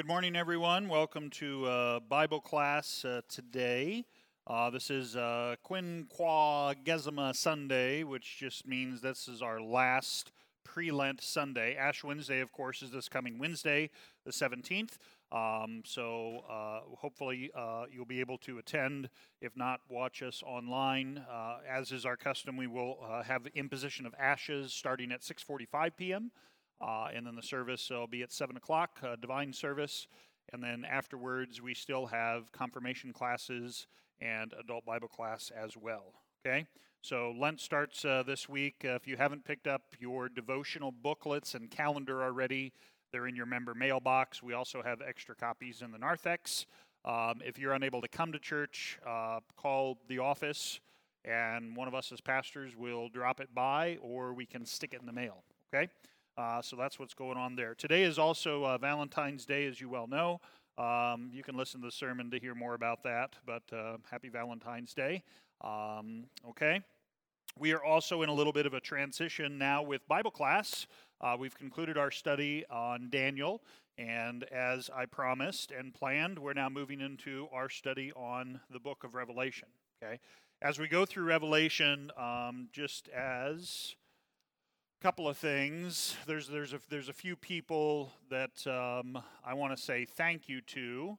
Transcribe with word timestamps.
Good 0.00 0.06
morning, 0.06 0.34
everyone. 0.34 0.88
Welcome 0.88 1.28
to 1.32 1.66
uh, 1.66 2.00
Bible 2.00 2.40
class 2.40 3.04
uh, 3.04 3.20
today. 3.28 4.06
Uh, 4.46 4.70
this 4.70 4.88
is 4.88 5.14
uh, 5.14 5.56
Quinquagesima 5.62 7.36
Sunday, 7.36 8.02
which 8.02 8.38
just 8.38 8.66
means 8.66 9.02
this 9.02 9.28
is 9.28 9.42
our 9.42 9.60
last 9.60 10.32
pre 10.64 10.90
Lent 10.90 11.20
Sunday. 11.20 11.76
Ash 11.76 12.02
Wednesday, 12.02 12.40
of 12.40 12.50
course, 12.50 12.80
is 12.80 12.92
this 12.92 13.10
coming 13.10 13.38
Wednesday, 13.38 13.90
the 14.24 14.30
17th. 14.30 14.96
Um, 15.32 15.82
so 15.84 16.44
uh, 16.48 16.80
hopefully 16.96 17.50
uh, 17.54 17.84
you'll 17.92 18.06
be 18.06 18.20
able 18.20 18.38
to 18.38 18.56
attend. 18.56 19.10
If 19.42 19.54
not, 19.54 19.80
watch 19.90 20.22
us 20.22 20.42
online. 20.46 21.22
Uh, 21.30 21.58
as 21.68 21.92
is 21.92 22.06
our 22.06 22.16
custom, 22.16 22.56
we 22.56 22.66
will 22.66 22.96
have 23.26 23.44
the 23.44 23.54
imposition 23.54 24.06
of 24.06 24.14
ashes 24.18 24.72
starting 24.72 25.12
at 25.12 25.20
6:45 25.20 25.90
p.m. 25.98 26.30
Uh, 26.80 27.08
and 27.14 27.26
then 27.26 27.36
the 27.36 27.42
service 27.42 27.90
will 27.90 28.06
be 28.06 28.22
at 28.22 28.32
7 28.32 28.56
o'clock, 28.56 28.98
uh, 29.02 29.16
divine 29.16 29.52
service. 29.52 30.06
And 30.52 30.62
then 30.62 30.84
afterwards, 30.84 31.60
we 31.60 31.74
still 31.74 32.06
have 32.06 32.50
confirmation 32.52 33.12
classes 33.12 33.86
and 34.20 34.52
adult 34.58 34.84
Bible 34.84 35.08
class 35.08 35.50
as 35.56 35.76
well. 35.76 36.14
Okay? 36.44 36.66
So 37.02 37.34
Lent 37.38 37.60
starts 37.60 38.04
uh, 38.04 38.22
this 38.26 38.48
week. 38.48 38.84
Uh, 38.84 38.90
if 38.90 39.06
you 39.06 39.16
haven't 39.16 39.44
picked 39.44 39.66
up 39.66 39.82
your 39.98 40.28
devotional 40.28 40.92
booklets 40.92 41.54
and 41.54 41.70
calendar 41.70 42.22
already, 42.22 42.72
they're 43.12 43.26
in 43.26 43.36
your 43.36 43.46
member 43.46 43.74
mailbox. 43.74 44.42
We 44.42 44.54
also 44.54 44.82
have 44.82 45.00
extra 45.06 45.34
copies 45.34 45.82
in 45.82 45.92
the 45.92 45.98
narthex. 45.98 46.66
Um, 47.04 47.40
if 47.44 47.58
you're 47.58 47.72
unable 47.72 48.02
to 48.02 48.08
come 48.08 48.32
to 48.32 48.38
church, 48.38 48.98
uh, 49.06 49.40
call 49.56 49.98
the 50.08 50.18
office, 50.18 50.80
and 51.24 51.74
one 51.74 51.88
of 51.88 51.94
us 51.94 52.12
as 52.12 52.20
pastors 52.20 52.76
will 52.76 53.08
drop 53.08 53.40
it 53.40 53.54
by, 53.54 53.98
or 54.02 54.34
we 54.34 54.44
can 54.44 54.66
stick 54.66 54.92
it 54.92 55.00
in 55.00 55.06
the 55.06 55.12
mail. 55.12 55.42
Okay? 55.72 55.88
Uh, 56.40 56.62
so 56.62 56.74
that's 56.74 56.98
what's 56.98 57.12
going 57.12 57.36
on 57.36 57.54
there. 57.54 57.74
Today 57.74 58.02
is 58.02 58.18
also 58.18 58.64
uh, 58.64 58.78
Valentine's 58.78 59.44
Day, 59.44 59.66
as 59.66 59.78
you 59.78 59.90
well 59.90 60.06
know. 60.06 60.40
Um, 60.78 61.28
you 61.30 61.42
can 61.42 61.54
listen 61.54 61.82
to 61.82 61.88
the 61.88 61.92
sermon 61.92 62.30
to 62.30 62.38
hear 62.38 62.54
more 62.54 62.72
about 62.72 63.02
that, 63.02 63.34
but 63.44 63.62
uh, 63.70 63.98
happy 64.10 64.30
Valentine's 64.30 64.94
Day. 64.94 65.22
Um, 65.60 66.24
okay? 66.48 66.80
We 67.58 67.74
are 67.74 67.84
also 67.84 68.22
in 68.22 68.30
a 68.30 68.32
little 68.32 68.54
bit 68.54 68.64
of 68.64 68.72
a 68.72 68.80
transition 68.80 69.58
now 69.58 69.82
with 69.82 70.08
Bible 70.08 70.30
class. 70.30 70.86
Uh, 71.20 71.36
we've 71.38 71.54
concluded 71.54 71.98
our 71.98 72.10
study 72.10 72.64
on 72.70 73.10
Daniel, 73.10 73.60
and 73.98 74.44
as 74.44 74.88
I 74.96 75.04
promised 75.04 75.72
and 75.72 75.92
planned, 75.92 76.38
we're 76.38 76.54
now 76.54 76.70
moving 76.70 77.02
into 77.02 77.48
our 77.52 77.68
study 77.68 78.12
on 78.16 78.60
the 78.70 78.80
book 78.80 79.04
of 79.04 79.14
Revelation. 79.14 79.68
Okay? 80.02 80.18
As 80.62 80.78
we 80.78 80.88
go 80.88 81.04
through 81.04 81.24
Revelation, 81.24 82.10
um, 82.16 82.70
just 82.72 83.08
as 83.08 83.94
couple 85.00 85.26
of 85.26 85.38
things. 85.38 86.14
There's 86.26 86.46
there's 86.46 86.74
a 86.74 86.80
there's 86.90 87.08
a 87.08 87.14
few 87.14 87.34
people 87.34 88.12
that 88.28 88.66
um, 88.66 89.16
I 89.42 89.54
want 89.54 89.74
to 89.74 89.82
say 89.82 90.04
thank 90.04 90.46
you 90.46 90.60
to. 90.60 91.16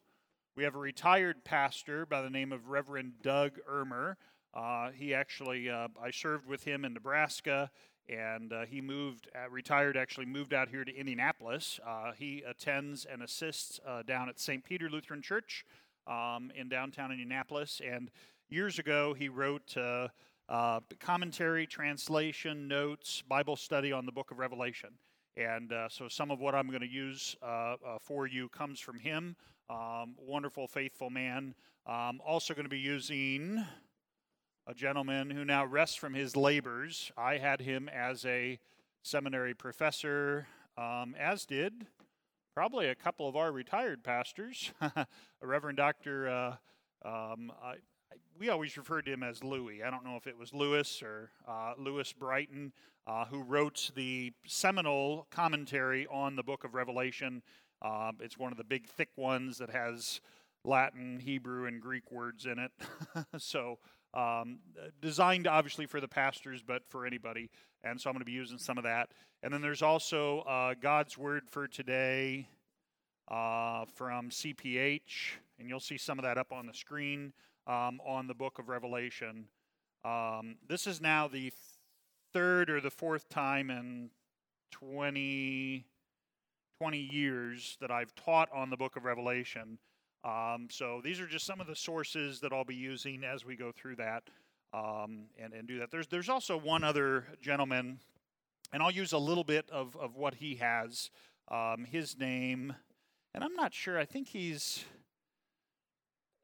We 0.56 0.64
have 0.66 0.76
a 0.76 0.80
retired 0.80 1.44
pastor 1.44 2.06
by 2.06 2.22
the 2.22 2.30
name 2.30 2.52
of 2.52 2.68
Reverend 2.68 3.14
Doug 3.24 3.54
Ermer. 3.68 4.18
Uh, 4.54 4.92
he 4.92 5.16
actually 5.16 5.68
uh, 5.68 5.88
I 6.00 6.12
served 6.12 6.46
with 6.46 6.64
him 6.64 6.86
in 6.86 6.94
Nebraska, 6.94 7.72
and 8.08 8.54
uh, 8.54 8.66
he 8.66 8.82
moved 8.82 9.28
uh, 9.34 9.50
retired 9.50 9.98
actually 9.98 10.28
moved 10.28 10.54
out 10.54 10.70
here 10.70 10.86
to 10.86 10.96
Indianapolis. 10.96 11.80
Uh, 11.84 12.12
he 12.12 12.44
attends 12.48 13.06
and 13.06 13.24
assists 13.24 13.80
uh, 13.88 14.04
down 14.04 14.30
at 14.30 14.40
St. 14.40 14.64
Peter 14.64 14.92
Lutheran 14.92 15.24
Church 15.24 15.66
um, 16.06 16.52
in 16.56 16.70
downtown 16.70 17.12
Indianapolis. 17.12 17.82
And 17.84 18.12
years 18.48 18.78
ago, 18.78 19.16
he 19.16 19.28
wrote 19.28 19.76
uh, 20.52 20.82
commentary, 21.00 21.66
translation, 21.66 22.68
notes, 22.68 23.24
Bible 23.28 23.56
study 23.56 23.94
on 23.94 24.06
the 24.06 24.12
book 24.12 24.32
of 24.32 24.38
Revelation. 24.38 24.90
And 25.38 25.72
uh, 25.72 25.88
so 25.88 26.10
some 26.10 26.30
of 26.30 26.42
what 26.42 26.54
I'm 26.54 26.68
going 26.68 26.82
to 26.82 26.90
use 26.90 27.38
uh, 27.42 27.46
uh, 27.46 27.76
for 28.02 28.28
you 28.28 28.50
comes 28.50 28.82
from 28.82 29.00
him. 29.00 29.38
Um, 29.70 30.16
wonderful, 30.20 30.68
faithful 30.68 31.10
man. 31.10 31.56
Um, 31.88 32.20
also 32.26 32.54
going 32.54 32.66
to 32.66 32.70
be 32.70 32.80
using 32.80 33.64
a 34.68 34.74
gentleman 34.74 35.30
who 35.30 35.46
now 35.46 35.66
rests 35.66 35.96
from 35.96 36.14
his 36.14 36.36
labors. 36.36 37.14
I 37.18 37.38
had 37.38 37.62
him 37.62 37.88
as 37.88 38.26
a 38.26 38.60
seminary 39.04 39.54
professor, 39.54 40.48
um, 40.78 41.16
as 41.18 41.46
did 41.46 41.88
probably 42.54 42.90
a 42.90 42.96
couple 42.96 43.30
of 43.30 43.38
our 43.38 43.54
retired 43.54 44.04
pastors, 44.04 44.74
Reverend 45.42 45.78
Dr. 45.78 46.30
Uh, 46.30 46.56
um, 47.08 47.54
I, 47.64 47.76
we 48.42 48.50
always 48.50 48.76
referred 48.76 49.06
to 49.06 49.14
him 49.14 49.22
as 49.22 49.44
Louis. 49.44 49.84
I 49.84 49.92
don't 49.92 50.04
know 50.04 50.16
if 50.16 50.26
it 50.26 50.36
was 50.36 50.52
Lewis 50.52 51.04
or 51.04 51.30
uh, 51.48 51.74
Lewis 51.78 52.12
Brighton, 52.12 52.74
uh, 53.06 53.26
who 53.26 53.44
wrote 53.44 53.92
the 53.94 54.34
seminal 54.48 55.28
commentary 55.30 56.08
on 56.08 56.36
the 56.36 56.42
book 56.42 56.64
of 56.64 56.74
Revelation. 56.74 57.44
Uh, 57.84 58.14
it's 58.20 58.40
one 58.40 58.52
of 58.52 58.58
the 58.58 58.64
big, 58.64 58.88
thick 58.88 59.10
ones 59.16 59.60
that 59.60 59.70
has 59.70 60.22
Latin, 60.64 61.20
Hebrew, 61.20 61.68
and 61.68 61.80
Greek 61.80 62.12
words 62.12 62.48
in 62.48 62.58
it. 62.58 62.72
so, 63.38 63.78
um, 64.16 64.58
designed 65.04 65.46
obviously 65.46 65.86
for 65.86 66.02
the 66.02 66.08
pastors, 66.08 66.64
but 66.66 66.82
for 66.90 67.06
anybody. 67.06 67.52
And 67.84 68.02
so 68.02 68.10
I'm 68.10 68.16
going 68.16 68.22
to 68.22 68.26
be 68.26 68.32
using 68.32 68.58
some 68.58 68.80
of 68.80 68.86
that. 68.86 69.10
And 69.44 69.54
then 69.54 69.62
there's 69.62 69.84
also 69.84 70.40
uh, 70.40 70.74
God's 70.82 71.16
Word 71.16 71.44
for 71.48 71.68
Today 71.68 72.48
uh, 73.28 73.86
from 73.94 74.32
CPH, 74.32 75.34
and 75.60 75.70
you'll 75.70 75.80
see 75.80 76.00
some 76.00 76.18
of 76.18 76.24
that 76.24 76.40
up 76.40 76.52
on 76.52 76.66
the 76.66 76.74
screen 76.74 77.34
um, 77.68 78.00
on 78.06 78.28
the 78.28 78.34
book 78.34 78.60
of 78.60 78.70
Revelation. 78.70 79.46
Um, 80.04 80.56
this 80.68 80.88
is 80.88 81.02
now 81.02 81.28
the 81.28 81.52
third 82.34 82.70
or 82.70 82.82
the 82.82 82.90
fourth 82.90 83.30
time 83.30 83.70
in 83.70 84.10
20, 84.72 85.86
20 86.80 86.98
years 86.98 87.78
that 87.82 87.92
I've 87.92 88.16
taught 88.16 88.50
on 88.54 88.70
the 88.70 88.78
book 88.78 88.96
of 88.96 89.04
Revelation. 89.04 89.78
Um, 90.24 90.68
so 90.70 91.02
these 91.04 91.20
are 91.20 91.28
just 91.28 91.46
some 91.46 91.60
of 91.60 91.68
the 91.68 91.76
sources 91.76 92.40
that 92.42 92.54
I'll 92.54 92.64
be 92.64 92.76
using 92.76 93.24
as 93.24 93.46
we 93.46 93.56
go 93.56 93.72
through 93.72 93.96
that 93.98 94.24
um, 94.74 95.26
and, 95.38 95.54
and 95.54 95.68
do 95.68 95.80
that. 95.80 95.92
There's, 95.92 96.08
there's 96.08 96.30
also 96.30 96.58
one 96.58 96.84
other 96.84 97.26
gentleman, 97.42 98.00
and 98.72 98.82
I'll 98.82 98.92
use 98.92 99.14
a 99.14 99.18
little 99.18 99.44
bit 99.44 99.70
of, 99.72 99.96
of 99.98 100.16
what 100.16 100.36
he 100.36 100.56
has. 100.56 101.10
Um, 101.50 101.86
his 101.90 102.18
name, 102.18 102.74
and 103.34 103.44
I'm 103.44 103.56
not 103.56 103.74
sure, 103.74 104.00
I 104.00 104.06
think 104.06 104.30
he's 104.30 104.86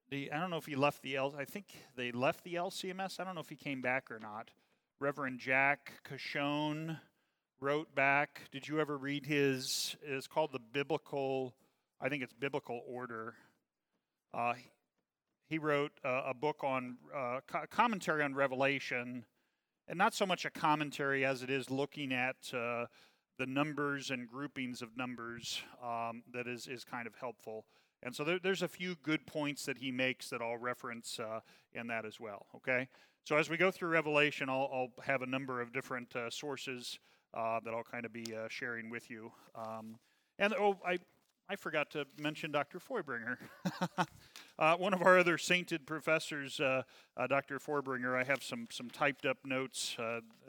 the 0.10 0.32
I 0.32 0.40
don't 0.40 0.50
know 0.50 0.58
if 0.58 0.66
he 0.66 0.76
left 0.76 1.02
the 1.02 1.16
L. 1.16 1.36
I 1.38 1.46
think 1.46 1.66
they 1.96 2.12
left 2.12 2.44
the 2.44 2.56
LCMS. 2.56 3.20
I 3.20 3.24
don't 3.24 3.36
know 3.36 3.42
if 3.42 3.50
he 3.50 3.56
came 3.56 3.82
back 3.82 4.10
or 4.12 4.20
not. 4.20 4.52
Reverend 5.00 5.40
Jack 5.40 5.94
Cascione 6.10 7.00
wrote 7.60 7.94
back. 7.94 8.42
Did 8.52 8.68
you 8.68 8.80
ever 8.80 8.98
read 8.98 9.26
his? 9.26 9.96
It's 10.02 10.28
called 10.28 10.52
the 10.52 10.60
Biblical. 10.60 11.54
I 12.00 12.10
think 12.10 12.24
it's 12.24 12.34
Biblical 12.34 12.82
Order. 12.88 13.36
Uh, 14.34 14.54
he 15.50 15.58
wrote 15.58 15.92
uh, 16.04 16.24
a 16.28 16.34
book 16.34 16.64
on 16.64 16.98
uh, 17.16 17.40
co- 17.48 17.66
commentary 17.70 18.24
on 18.24 18.34
Revelation, 18.36 19.26
and 19.88 19.98
not 19.98 20.14
so 20.14 20.26
much 20.26 20.46
a 20.46 20.50
commentary 20.50 21.26
as 21.26 21.44
it 21.44 21.50
is 21.50 21.70
looking 21.70 22.14
at 22.14 22.36
uh, 22.54 22.86
the 23.38 23.46
numbers 23.46 24.12
and 24.12 24.28
groupings 24.28 24.82
of 24.82 24.98
numbers 24.98 25.62
um, 25.84 26.24
that 26.34 26.48
is 26.48 26.68
is 26.68 26.84
kind 26.84 27.08
of 27.08 27.16
helpful. 27.16 27.66
And 28.04 28.16
so 28.16 28.24
there, 28.24 28.40
there's 28.40 28.62
a 28.62 28.68
few 28.68 28.96
good 29.04 29.26
points 29.26 29.66
that 29.66 29.78
he 29.78 29.92
makes 29.92 30.30
that 30.30 30.42
I'll 30.42 30.58
reference 30.58 31.20
uh, 31.20 31.40
in 31.74 31.88
that 31.88 32.06
as 32.06 32.20
well. 32.20 32.46
Okay? 32.56 32.88
So 33.24 33.36
as 33.36 33.50
we 33.50 33.58
go 33.58 33.72
through 33.72 33.90
Revelation, 33.90 34.50
I'll, 34.50 34.70
I'll 34.72 35.04
have 35.04 35.22
a 35.22 35.26
number 35.26 35.62
of 35.62 35.74
different 35.74 36.16
uh, 36.16 36.30
sources 36.30 37.00
uh, 37.34 37.60
that 37.66 37.74
I'll 37.74 37.84
kind 37.84 38.06
of 38.06 38.14
be 38.14 38.26
uh, 38.34 38.48
sharing 38.50 38.90
with 38.90 39.10
you. 39.10 39.32
Um, 39.56 39.98
and 40.40 40.54
oh, 40.54 40.78
I, 40.86 41.00
I 41.50 41.56
forgot 41.56 41.90
to 41.92 42.06
mention 42.22 42.52
Dr. 42.52 42.80
Fuerbringer. 42.80 43.38
Uh, 44.60 44.76
one 44.76 44.92
of 44.92 45.04
our 45.04 45.20
other 45.20 45.38
sainted 45.38 45.86
professors, 45.86 46.60
uh, 46.60 46.82
Dr. 47.30 47.60
Fuerbringer, 47.60 48.20
I 48.20 48.24
have 48.24 48.42
some, 48.42 48.68
some 48.72 48.90
typed 48.90 49.24
up 49.24 49.38
notes. 49.46 49.96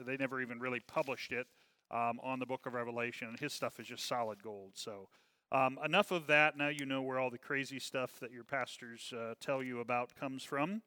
they 0.03 0.17
never 0.17 0.41
even 0.41 0.57
really 0.59 0.79
published 0.79 1.31
it 1.31 1.45
um, 1.91 2.19
on 2.23 2.39
the 2.39 2.45
book 2.47 2.65
of 2.65 2.73
Revelation. 2.73 3.27
And 3.27 3.39
his 3.39 3.53
stuff 3.53 3.79
is 3.79 3.85
just 3.85 4.07
solid 4.07 4.41
gold. 4.41 4.71
So 4.73 5.09
um, 5.51 5.79
enough 5.83 6.11
of 6.11 6.27
that. 6.27 6.57
Now 6.57 6.69
you 6.69 6.85
know 6.85 7.01
where 7.01 7.19
all 7.19 7.29
the 7.29 7.37
crazy 7.37 7.79
stuff 7.79 8.19
that 8.19 8.31
your 8.31 8.43
pastors 8.43 9.13
uh, 9.15 9.33
tell 9.39 9.63
you 9.63 9.79
about 9.79 10.15
comes 10.15 10.43
from. 10.43 10.81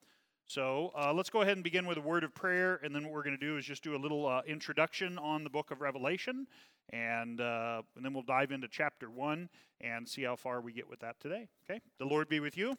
So 0.45 0.91
uh, 0.97 1.13
let's 1.13 1.29
go 1.29 1.41
ahead 1.41 1.55
and 1.55 1.63
begin 1.63 1.85
with 1.85 1.97
a 1.97 2.01
word 2.01 2.23
of 2.23 2.35
prayer, 2.35 2.79
and 2.83 2.93
then 2.93 3.03
what 3.03 3.13
we're 3.13 3.23
going 3.23 3.37
to 3.37 3.45
do 3.45 3.57
is 3.57 3.65
just 3.65 3.81
do 3.81 3.95
a 3.95 3.97
little 3.97 4.27
uh, 4.27 4.41
introduction 4.45 5.17
on 5.17 5.43
the 5.43 5.49
book 5.49 5.71
of 5.71 5.79
Revelation, 5.79 6.47
and, 6.91 7.39
uh, 7.39 7.81
and 7.95 8.03
then 8.03 8.13
we'll 8.13 8.23
dive 8.23 8.51
into 8.51 8.67
chapter 8.67 9.09
one 9.09 9.47
and 9.79 10.07
see 10.07 10.23
how 10.23 10.35
far 10.35 10.59
we 10.59 10.73
get 10.73 10.89
with 10.89 10.99
that 10.99 11.19
today. 11.19 11.47
Okay? 11.63 11.79
The 11.97 12.05
Lord 12.05 12.27
be 12.27 12.41
with 12.41 12.57
you. 12.57 12.77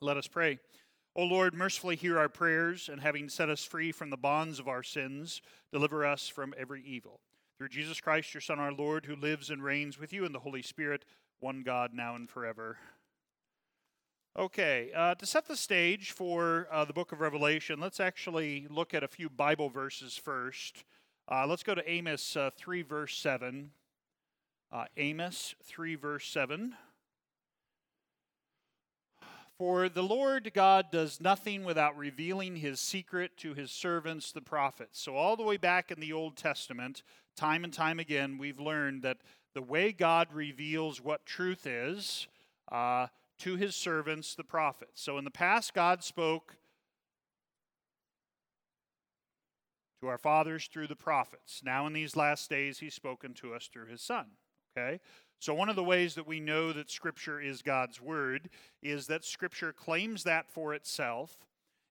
Let 0.00 0.16
us 0.16 0.28
pray. 0.28 0.58
O 1.16 1.24
Lord, 1.24 1.54
mercifully 1.54 1.96
hear 1.96 2.18
our 2.18 2.28
prayers, 2.28 2.88
and 2.88 3.00
having 3.00 3.28
set 3.28 3.48
us 3.48 3.64
free 3.64 3.90
from 3.90 4.10
the 4.10 4.16
bonds 4.16 4.60
of 4.60 4.68
our 4.68 4.82
sins, 4.82 5.42
deliver 5.72 6.06
us 6.06 6.28
from 6.28 6.54
every 6.56 6.82
evil. 6.84 7.20
Through 7.58 7.68
Jesus 7.70 8.02
Christ, 8.02 8.34
your 8.34 8.42
Son, 8.42 8.58
our 8.58 8.72
Lord, 8.72 9.06
who 9.06 9.16
lives 9.16 9.48
and 9.48 9.64
reigns 9.64 9.98
with 9.98 10.12
you 10.12 10.26
in 10.26 10.32
the 10.32 10.40
Holy 10.40 10.60
Spirit, 10.60 11.06
one 11.40 11.62
God, 11.62 11.92
now 11.94 12.14
and 12.14 12.28
forever. 12.28 12.76
Okay, 14.38 14.90
uh, 14.94 15.14
to 15.14 15.24
set 15.24 15.48
the 15.48 15.56
stage 15.56 16.10
for 16.10 16.68
uh, 16.70 16.84
the 16.84 16.92
book 16.92 17.12
of 17.12 17.20
Revelation, 17.20 17.80
let's 17.80 17.98
actually 17.98 18.66
look 18.68 18.92
at 18.92 19.02
a 19.02 19.08
few 19.08 19.30
Bible 19.30 19.70
verses 19.70 20.18
first. 20.18 20.84
Uh, 21.32 21.46
let's 21.46 21.62
go 21.62 21.74
to 21.74 21.90
Amos 21.90 22.36
uh, 22.36 22.50
3, 22.54 22.82
verse 22.82 23.16
7. 23.16 23.70
Uh, 24.70 24.84
Amos 24.98 25.54
3, 25.64 25.94
verse 25.94 26.28
7. 26.28 26.74
For 29.56 29.88
the 29.88 30.02
Lord 30.02 30.52
God 30.52 30.90
does 30.92 31.22
nothing 31.22 31.64
without 31.64 31.96
revealing 31.96 32.56
his 32.56 32.78
secret 32.80 33.38
to 33.38 33.54
his 33.54 33.70
servants, 33.70 34.30
the 34.30 34.42
prophets. 34.42 35.00
So, 35.00 35.16
all 35.16 35.34
the 35.34 35.42
way 35.42 35.56
back 35.56 35.90
in 35.90 35.98
the 35.98 36.12
Old 36.12 36.36
Testament, 36.36 37.02
time 37.36 37.64
and 37.64 37.72
time 37.72 38.00
again, 38.00 38.38
we've 38.38 38.58
learned 38.58 39.02
that 39.02 39.18
the 39.54 39.62
way 39.62 39.92
God 39.92 40.28
reveals 40.32 41.00
what 41.00 41.24
truth 41.24 41.66
is 41.66 42.26
uh, 42.70 43.06
to 43.38 43.56
his 43.56 43.76
servants, 43.76 44.34
the 44.34 44.44
prophets. 44.44 45.02
So, 45.02 45.18
in 45.18 45.24
the 45.24 45.30
past, 45.30 45.74
God 45.74 46.02
spoke 46.02 46.56
to 50.00 50.08
our 50.08 50.18
fathers 50.18 50.68
through 50.72 50.86
the 50.86 50.96
prophets. 50.96 51.62
Now, 51.64 51.86
in 51.86 51.92
these 51.92 52.16
last 52.16 52.50
days, 52.50 52.78
he's 52.78 52.94
spoken 52.94 53.34
to 53.34 53.54
us 53.54 53.68
through 53.72 53.86
his 53.86 54.02
Son. 54.02 54.26
Okay? 54.76 55.00
So, 55.38 55.54
one 55.54 55.68
of 55.68 55.76
the 55.76 55.84
ways 55.84 56.14
that 56.14 56.26
we 56.26 56.40
know 56.40 56.72
that 56.72 56.90
Scripture 56.90 57.40
is 57.40 57.62
God's 57.62 58.00
Word 58.00 58.48
is 58.82 59.06
that 59.06 59.24
Scripture 59.24 59.72
claims 59.72 60.24
that 60.24 60.50
for 60.50 60.74
itself. 60.74 61.36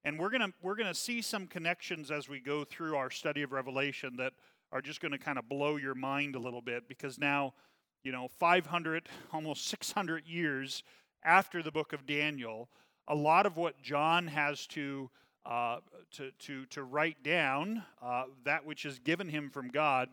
And 0.04 0.18
we're 0.20 0.30
going 0.30 0.42
to 0.42 0.52
we're 0.62 0.76
gonna 0.76 0.94
see 0.94 1.20
some 1.20 1.48
connections 1.48 2.12
as 2.12 2.28
we 2.28 2.38
go 2.38 2.62
through 2.64 2.96
our 2.96 3.10
study 3.10 3.42
of 3.42 3.50
Revelation 3.50 4.16
that 4.18 4.34
are 4.72 4.80
just 4.80 5.00
going 5.00 5.12
to 5.12 5.18
kind 5.18 5.38
of 5.38 5.48
blow 5.48 5.76
your 5.76 5.94
mind 5.94 6.34
a 6.34 6.38
little 6.38 6.62
bit 6.62 6.88
because 6.88 7.18
now, 7.18 7.54
you 8.02 8.12
know, 8.12 8.28
500, 8.38 9.08
almost 9.32 9.66
600 9.68 10.26
years 10.26 10.82
after 11.24 11.62
the 11.62 11.70
book 11.70 11.92
of 11.92 12.06
Daniel, 12.06 12.68
a 13.08 13.14
lot 13.14 13.46
of 13.46 13.56
what 13.56 13.82
John 13.82 14.26
has 14.28 14.66
to 14.68 15.10
uh, 15.48 15.78
to, 16.10 16.32
to, 16.40 16.66
to 16.66 16.82
write 16.82 17.22
down, 17.22 17.84
uh, 18.02 18.24
that 18.44 18.66
which 18.66 18.84
is 18.84 18.98
given 18.98 19.28
him 19.28 19.48
from 19.48 19.68
God, 19.68 20.08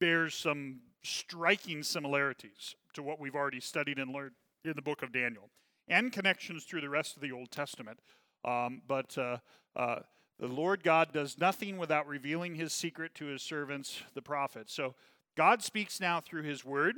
bears 0.00 0.32
some 0.32 0.78
striking 1.02 1.82
similarities 1.82 2.76
to 2.92 3.02
what 3.02 3.18
we've 3.18 3.34
already 3.34 3.58
studied 3.58 3.98
and 3.98 4.12
learned 4.12 4.34
in 4.64 4.74
the 4.76 4.82
book 4.82 5.02
of 5.02 5.12
Daniel 5.12 5.50
and 5.88 6.12
connections 6.12 6.64
through 6.64 6.80
the 6.80 6.88
rest 6.88 7.16
of 7.16 7.22
the 7.22 7.32
Old 7.32 7.50
Testament. 7.50 7.98
Um, 8.44 8.82
but 8.86 9.18
uh, 9.18 9.38
uh, 9.74 10.00
the 10.38 10.46
Lord 10.46 10.84
God 10.84 11.12
does 11.12 11.38
nothing 11.38 11.78
without 11.78 12.06
revealing 12.06 12.54
his 12.54 12.72
secret 12.72 13.14
to 13.16 13.26
his 13.26 13.42
servants, 13.42 14.02
the 14.14 14.22
prophets. 14.22 14.72
So 14.72 14.94
God 15.36 15.62
speaks 15.62 16.00
now 16.00 16.20
through 16.20 16.42
his 16.42 16.64
word. 16.64 16.96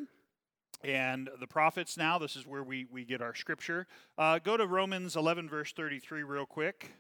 And 0.83 1.29
the 1.39 1.47
prophets 1.47 1.99
now, 1.99 2.19
this 2.19 2.37
is 2.37 2.47
where 2.47 2.63
we, 2.63 2.87
we 2.91 3.05
get 3.05 3.21
our 3.21 3.35
scripture. 3.35 3.87
Uh, 4.17 4.39
go 4.39 4.57
to 4.57 4.67
Romans 4.67 5.15
11, 5.15 5.49
verse 5.49 5.73
33, 5.73 6.23
real 6.23 6.47
quick. 6.47 6.93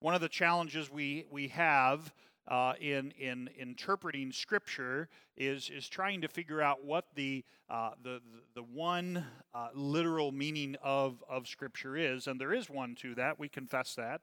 One 0.00 0.14
of 0.14 0.20
the 0.20 0.28
challenges 0.28 0.90
we, 0.90 1.24
we 1.30 1.48
have 1.48 2.12
uh, 2.48 2.74
in, 2.80 3.12
in 3.18 3.48
interpreting 3.58 4.32
Scripture 4.32 5.08
is, 5.36 5.70
is 5.70 5.88
trying 5.88 6.20
to 6.22 6.28
figure 6.28 6.60
out 6.60 6.84
what 6.84 7.06
the, 7.14 7.44
uh, 7.68 7.90
the, 8.02 8.20
the 8.54 8.62
one 8.62 9.24
uh, 9.54 9.68
literal 9.74 10.32
meaning 10.32 10.76
of, 10.82 11.22
of 11.28 11.46
Scripture 11.46 11.96
is. 11.96 12.26
And 12.26 12.40
there 12.40 12.52
is 12.52 12.68
one 12.68 12.94
to 12.96 13.14
that. 13.14 13.38
We 13.38 13.48
confess 13.48 13.94
that. 13.94 14.20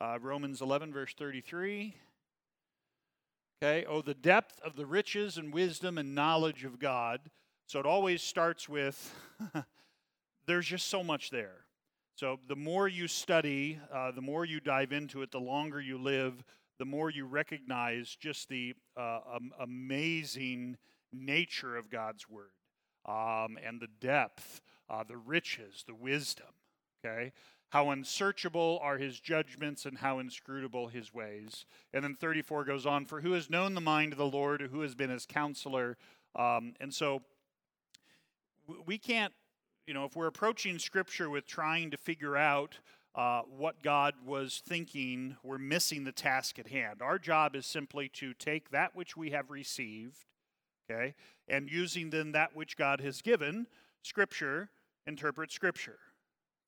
Uh, 0.00 0.18
Romans 0.20 0.60
11, 0.60 0.92
verse 0.92 1.14
33. 1.16 1.94
Okay, 3.62 3.84
oh, 3.86 4.00
the 4.00 4.14
depth 4.14 4.58
of 4.64 4.76
the 4.76 4.86
riches 4.86 5.36
and 5.36 5.52
wisdom 5.52 5.98
and 5.98 6.14
knowledge 6.14 6.64
of 6.64 6.78
God. 6.78 7.20
So 7.66 7.78
it 7.78 7.86
always 7.86 8.22
starts 8.22 8.68
with 8.68 9.14
there's 10.46 10.66
just 10.66 10.88
so 10.88 11.04
much 11.04 11.30
there. 11.30 11.64
So 12.16 12.38
the 12.48 12.56
more 12.56 12.88
you 12.88 13.06
study, 13.06 13.78
uh, 13.92 14.10
the 14.10 14.20
more 14.20 14.44
you 14.44 14.60
dive 14.60 14.92
into 14.92 15.22
it, 15.22 15.30
the 15.30 15.40
longer 15.40 15.80
you 15.80 15.96
live, 15.96 16.42
the 16.80 16.86
more 16.86 17.10
you 17.10 17.26
recognize 17.26 18.16
just 18.18 18.48
the 18.48 18.74
uh, 18.96 19.18
um, 19.36 19.52
amazing 19.60 20.78
nature 21.12 21.76
of 21.76 21.90
God's 21.90 22.26
Word 22.26 22.52
um, 23.04 23.58
and 23.62 23.78
the 23.78 23.88
depth, 24.00 24.62
uh, 24.88 25.04
the 25.06 25.18
riches, 25.18 25.84
the 25.86 25.94
wisdom. 25.94 26.46
Okay? 27.04 27.32
How 27.68 27.90
unsearchable 27.90 28.80
are 28.82 28.96
his 28.96 29.20
judgments 29.20 29.84
and 29.84 29.98
how 29.98 30.20
inscrutable 30.20 30.88
his 30.88 31.12
ways. 31.12 31.66
And 31.92 32.02
then 32.02 32.14
34 32.14 32.64
goes 32.64 32.86
on 32.86 33.04
For 33.04 33.20
who 33.20 33.32
has 33.32 33.50
known 33.50 33.74
the 33.74 33.82
mind 33.82 34.12
of 34.12 34.18
the 34.18 34.24
Lord, 34.24 34.62
who 34.62 34.80
has 34.80 34.94
been 34.94 35.10
his 35.10 35.26
counselor? 35.26 35.98
Um, 36.34 36.72
and 36.80 36.94
so 36.94 37.20
we 38.86 38.96
can't, 38.96 39.34
you 39.86 39.92
know, 39.92 40.06
if 40.06 40.16
we're 40.16 40.28
approaching 40.28 40.78
Scripture 40.78 41.28
with 41.28 41.46
trying 41.46 41.90
to 41.90 41.98
figure 41.98 42.38
out 42.38 42.78
uh, 43.14 43.42
what 43.42 43.82
God 43.82 44.14
was 44.24 44.62
thinking, 44.66 45.36
we're 45.42 45.58
missing 45.58 46.04
the 46.04 46.12
task 46.12 46.58
at 46.58 46.68
hand. 46.68 47.02
Our 47.02 47.18
job 47.18 47.56
is 47.56 47.66
simply 47.66 48.08
to 48.14 48.34
take 48.34 48.70
that 48.70 48.94
which 48.94 49.16
we 49.16 49.30
have 49.30 49.50
received, 49.50 50.26
okay, 50.90 51.14
and 51.48 51.70
using 51.70 52.10
then 52.10 52.32
that 52.32 52.54
which 52.54 52.76
God 52.76 53.00
has 53.00 53.20
given, 53.20 53.66
Scripture, 54.02 54.70
interpret 55.06 55.50
Scripture, 55.50 55.98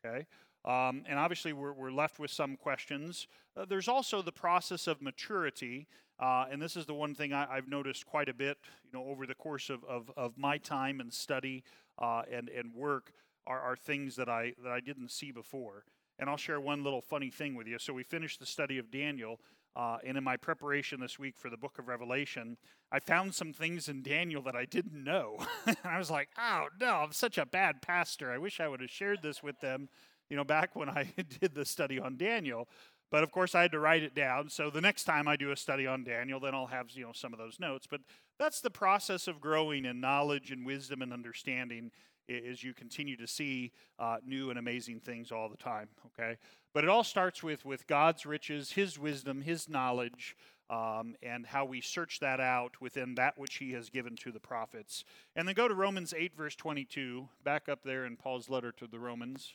okay. 0.04 0.26
Um, 0.64 1.04
and 1.08 1.18
obviously, 1.18 1.52
we're, 1.52 1.72
we're 1.72 1.90
left 1.90 2.20
with 2.20 2.30
some 2.30 2.56
questions. 2.56 3.26
Uh, 3.56 3.64
there's 3.64 3.88
also 3.88 4.22
the 4.22 4.32
process 4.32 4.86
of 4.86 5.02
maturity, 5.02 5.88
uh, 6.20 6.46
and 6.50 6.62
this 6.62 6.76
is 6.76 6.86
the 6.86 6.94
one 6.94 7.14
thing 7.14 7.32
I, 7.32 7.56
have 7.56 7.68
noticed 7.68 8.06
quite 8.06 8.28
a 8.28 8.34
bit, 8.34 8.58
you 8.84 8.96
know, 8.96 9.04
over 9.06 9.26
the 9.26 9.34
course 9.34 9.70
of, 9.70 9.84
of, 9.84 10.10
of 10.16 10.38
my 10.38 10.58
time 10.58 11.00
and 11.00 11.12
study 11.12 11.64
uh, 11.98 12.22
and, 12.30 12.48
and 12.48 12.72
work 12.74 13.12
are, 13.46 13.60
are 13.60 13.76
things 13.76 14.14
that 14.16 14.28
I, 14.28 14.54
that 14.62 14.70
I 14.70 14.78
didn't 14.78 15.10
see 15.10 15.32
before. 15.32 15.84
And 16.22 16.30
I'll 16.30 16.36
share 16.36 16.60
one 16.60 16.84
little 16.84 17.00
funny 17.00 17.30
thing 17.30 17.56
with 17.56 17.66
you. 17.66 17.80
So 17.80 17.92
we 17.92 18.04
finished 18.04 18.38
the 18.38 18.46
study 18.46 18.78
of 18.78 18.92
Daniel, 18.92 19.40
uh, 19.74 19.98
and 20.06 20.16
in 20.16 20.22
my 20.22 20.36
preparation 20.36 21.00
this 21.00 21.18
week 21.18 21.36
for 21.36 21.50
the 21.50 21.56
book 21.56 21.80
of 21.80 21.88
Revelation, 21.88 22.56
I 22.92 23.00
found 23.00 23.34
some 23.34 23.52
things 23.52 23.88
in 23.88 24.04
Daniel 24.04 24.40
that 24.42 24.54
I 24.54 24.64
didn't 24.64 25.02
know. 25.02 25.38
and 25.66 25.76
I 25.84 25.98
was 25.98 26.12
like, 26.12 26.28
oh 26.38 26.68
no, 26.80 26.94
I'm 26.94 27.10
such 27.10 27.38
a 27.38 27.44
bad 27.44 27.82
pastor. 27.82 28.30
I 28.30 28.38
wish 28.38 28.60
I 28.60 28.68
would 28.68 28.80
have 28.80 28.88
shared 28.88 29.20
this 29.20 29.42
with 29.42 29.58
them, 29.58 29.88
you 30.30 30.36
know, 30.36 30.44
back 30.44 30.76
when 30.76 30.88
I 30.90 31.12
did 31.40 31.56
the 31.56 31.64
study 31.64 31.98
on 31.98 32.16
Daniel. 32.16 32.68
But 33.10 33.24
of 33.24 33.32
course, 33.32 33.56
I 33.56 33.62
had 33.62 33.72
to 33.72 33.80
write 33.80 34.04
it 34.04 34.14
down. 34.14 34.48
So 34.48 34.70
the 34.70 34.80
next 34.80 35.02
time 35.02 35.26
I 35.26 35.34
do 35.34 35.50
a 35.50 35.56
study 35.56 35.88
on 35.88 36.04
Daniel, 36.04 36.38
then 36.38 36.54
I'll 36.54 36.66
have 36.66 36.92
you 36.92 37.02
know 37.02 37.12
some 37.12 37.32
of 37.32 37.40
those 37.40 37.58
notes. 37.58 37.88
But 37.90 38.02
that's 38.38 38.60
the 38.60 38.70
process 38.70 39.26
of 39.26 39.40
growing 39.40 39.86
in 39.86 40.00
knowledge 40.00 40.52
and 40.52 40.64
wisdom 40.64 41.02
and 41.02 41.12
understanding 41.12 41.90
as 42.28 42.62
you 42.62 42.74
continue 42.74 43.16
to 43.16 43.26
see 43.26 43.72
uh, 43.98 44.16
new 44.26 44.50
and 44.50 44.58
amazing 44.58 45.00
things 45.00 45.32
all 45.32 45.48
the 45.48 45.56
time. 45.56 45.88
Okay, 46.06 46.36
but 46.74 46.84
it 46.84 46.90
all 46.90 47.04
starts 47.04 47.42
with 47.42 47.64
with 47.64 47.86
God's 47.86 48.26
riches, 48.26 48.72
His 48.72 48.98
wisdom, 48.98 49.42
His 49.42 49.68
knowledge, 49.68 50.36
um, 50.70 51.14
and 51.22 51.46
how 51.46 51.64
we 51.64 51.80
search 51.80 52.20
that 52.20 52.40
out 52.40 52.80
within 52.80 53.14
that 53.16 53.38
which 53.38 53.56
He 53.56 53.72
has 53.72 53.90
given 53.90 54.16
to 54.16 54.32
the 54.32 54.40
prophets. 54.40 55.04
And 55.36 55.46
then 55.46 55.54
go 55.54 55.68
to 55.68 55.74
Romans 55.74 56.14
eight 56.16 56.36
verse 56.36 56.56
twenty 56.56 56.84
two, 56.84 57.28
back 57.44 57.68
up 57.68 57.82
there 57.84 58.04
in 58.06 58.16
Paul's 58.16 58.48
letter 58.48 58.72
to 58.72 58.86
the 58.86 58.98
Romans, 58.98 59.54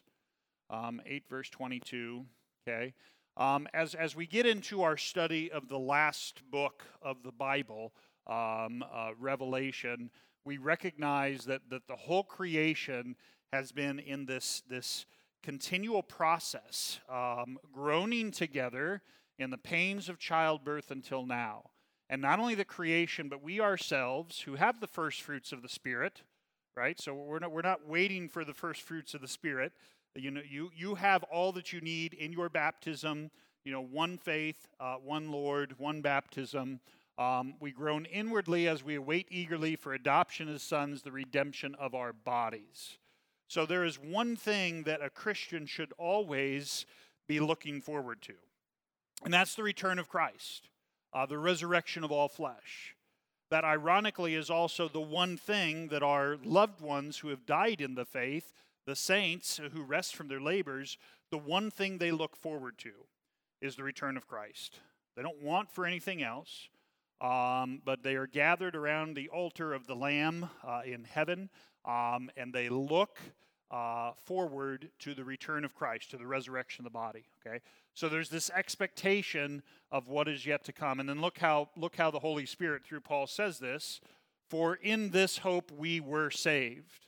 um, 0.69 1.01
eight 1.05 1.27
verse 1.29 1.49
twenty 1.49 1.79
two. 1.79 2.25
Okay. 2.67 2.93
Um, 3.37 3.67
as, 3.71 3.93
as 3.93 4.15
we 4.15 4.25
get 4.25 4.47
into 4.47 4.81
our 4.81 4.97
study 4.97 5.51
of 5.51 5.69
the 5.69 5.77
last 5.77 6.41
book 6.49 6.83
of 7.03 7.21
the 7.21 7.31
Bible, 7.31 7.93
um, 8.25 8.83
uh, 8.91 9.11
Revelation, 9.19 10.09
we 10.47 10.57
recognize 10.57 11.43
that, 11.45 11.61
that 11.69 11.87
the 11.87 11.95
whole 11.95 12.23
creation 12.23 13.15
has 13.51 13.71
been 13.71 13.99
in 13.99 14.25
this, 14.25 14.63
this 14.69 15.05
continual 15.43 16.01
process, 16.01 16.99
um, 17.09 17.57
groaning 17.73 18.31
together 18.31 19.01
in 19.37 19.49
the 19.49 19.57
pains 19.57 20.09
of 20.09 20.17
childbirth 20.17 20.89
until 20.89 21.25
now. 21.25 21.63
And 22.09 22.21
not 22.21 22.39
only 22.39 22.55
the 22.55 22.65
creation, 22.65 23.27
but 23.27 23.43
we 23.43 23.59
ourselves 23.59 24.39
who 24.39 24.55
have 24.55 24.79
the 24.79 24.87
first 24.87 25.21
fruits 25.21 25.51
of 25.51 25.61
the 25.61 25.69
Spirit, 25.69 26.21
right? 26.75 26.99
So 26.99 27.13
we're 27.13 27.39
not, 27.39 27.51
we're 27.51 27.61
not 27.61 27.85
waiting 27.85 28.29
for 28.29 28.45
the 28.45 28.53
first 28.53 28.81
fruits 28.81 29.13
of 29.13 29.19
the 29.19 29.27
Spirit. 29.27 29.73
You 30.15 30.31
know, 30.31 30.41
you, 30.49 30.71
you 30.73 30.95
have 30.95 31.23
all 31.23 31.51
that 31.53 31.73
you 31.73 31.81
need 31.81 32.13
in 32.13 32.31
your 32.31 32.47
baptism, 32.47 33.31
you 33.65 33.73
know, 33.73 33.83
one 33.83 34.17
faith, 34.17 34.67
uh, 34.79 34.95
one 34.95 35.29
Lord, 35.29 35.75
one 35.77 36.01
baptism, 36.01 36.79
um, 37.17 37.55
we 37.59 37.71
groan 37.71 38.05
inwardly 38.05 38.67
as 38.67 38.83
we 38.83 38.95
await 38.95 39.27
eagerly 39.31 39.75
for 39.75 39.93
adoption 39.93 40.47
as 40.49 40.61
sons, 40.61 41.01
the 41.01 41.11
redemption 41.11 41.75
of 41.75 41.95
our 41.95 42.13
bodies. 42.13 42.97
So 43.47 43.65
there 43.65 43.83
is 43.83 43.97
one 43.97 44.35
thing 44.35 44.83
that 44.83 45.01
a 45.01 45.09
Christian 45.09 45.65
should 45.65 45.93
always 45.97 46.85
be 47.27 47.39
looking 47.39 47.81
forward 47.81 48.21
to, 48.23 48.33
and 49.23 49.33
that's 49.33 49.55
the 49.55 49.63
return 49.63 49.99
of 49.99 50.09
Christ, 50.09 50.69
uh, 51.13 51.25
the 51.25 51.37
resurrection 51.37 52.03
of 52.03 52.11
all 52.11 52.27
flesh. 52.27 52.95
That 53.49 53.63
ironically 53.63 54.35
is 54.35 54.49
also 54.49 54.89
the 54.89 54.99
one 54.99 55.37
thing 55.37 55.87
that 55.87 56.03
our 56.03 56.37
loved 56.43 56.81
ones 56.81 57.19
who 57.19 57.29
have 57.29 57.45
died 57.45 57.79
in 57.79 57.95
the 57.95 58.05
faith, 58.05 58.51
the 58.85 58.95
saints 58.95 59.59
who 59.73 59.81
rest 59.81 60.15
from 60.15 60.27
their 60.27 60.41
labors, 60.41 60.97
the 61.31 61.37
one 61.37 61.71
thing 61.71 61.97
they 61.97 62.11
look 62.11 62.35
forward 62.35 62.77
to 62.79 62.91
is 63.61 63.75
the 63.75 63.83
return 63.83 64.17
of 64.17 64.27
Christ. 64.27 64.79
They 65.15 65.23
don't 65.23 65.41
want 65.41 65.71
for 65.71 65.85
anything 65.85 66.21
else. 66.21 66.69
Um, 67.19 67.81
but 67.83 68.03
they 68.03 68.15
are 68.15 68.27
gathered 68.27 68.75
around 68.75 69.15
the 69.15 69.29
altar 69.29 69.73
of 69.73 69.87
the 69.87 69.95
Lamb 69.95 70.49
uh, 70.65 70.81
in 70.85 71.03
heaven, 71.03 71.49
um, 71.83 72.29
and 72.37 72.53
they 72.53 72.69
look 72.69 73.19
uh, 73.71 74.11
forward 74.23 74.89
to 74.99 75.13
the 75.13 75.23
return 75.23 75.65
of 75.65 75.73
Christ, 75.73 76.11
to 76.11 76.17
the 76.17 76.27
resurrection 76.27 76.85
of 76.85 76.91
the 76.91 76.97
body. 76.97 77.25
Okay, 77.45 77.59
so 77.93 78.07
there's 78.07 78.29
this 78.29 78.49
expectation 78.51 79.63
of 79.91 80.07
what 80.07 80.27
is 80.27 80.45
yet 80.45 80.63
to 80.65 80.73
come, 80.73 80.99
and 80.99 81.09
then 81.09 81.19
look 81.19 81.39
how 81.39 81.69
look 81.75 81.95
how 81.95 82.11
the 82.11 82.19
Holy 82.19 82.45
Spirit 82.45 82.85
through 82.85 83.01
Paul 83.01 83.27
says 83.27 83.59
this: 83.59 83.99
For 84.49 84.75
in 84.75 85.09
this 85.09 85.39
hope 85.39 85.71
we 85.71 85.99
were 85.99 86.29
saved. 86.29 87.07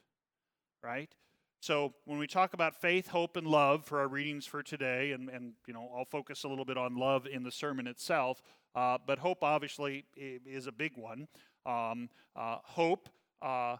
Right? 0.81 1.13
So 1.61 1.93
when 2.05 2.17
we 2.17 2.27
talk 2.27 2.53
about 2.53 2.79
faith, 2.79 3.09
hope, 3.09 3.35
and 3.35 3.45
love 3.45 3.83
for 3.83 3.99
our 3.99 4.07
readings 4.07 4.45
for 4.45 4.63
today, 4.63 5.11
and, 5.11 5.29
and 5.29 5.53
you 5.67 5.73
know, 5.73 5.89
I'll 5.95 6.05
focus 6.05 6.45
a 6.45 6.47
little 6.47 6.63
bit 6.63 6.77
on 6.77 6.95
love 6.95 7.27
in 7.27 7.43
the 7.43 7.51
sermon 7.51 7.85
itself, 7.85 8.41
uh, 8.75 8.97
but 9.05 9.19
hope 9.19 9.43
obviously 9.43 10.05
is 10.15 10.67
a 10.67 10.71
big 10.71 10.95
one. 10.95 11.27
Um, 11.65 12.09
uh, 12.35 12.57
hope 12.63 13.09
uh, 13.41 13.75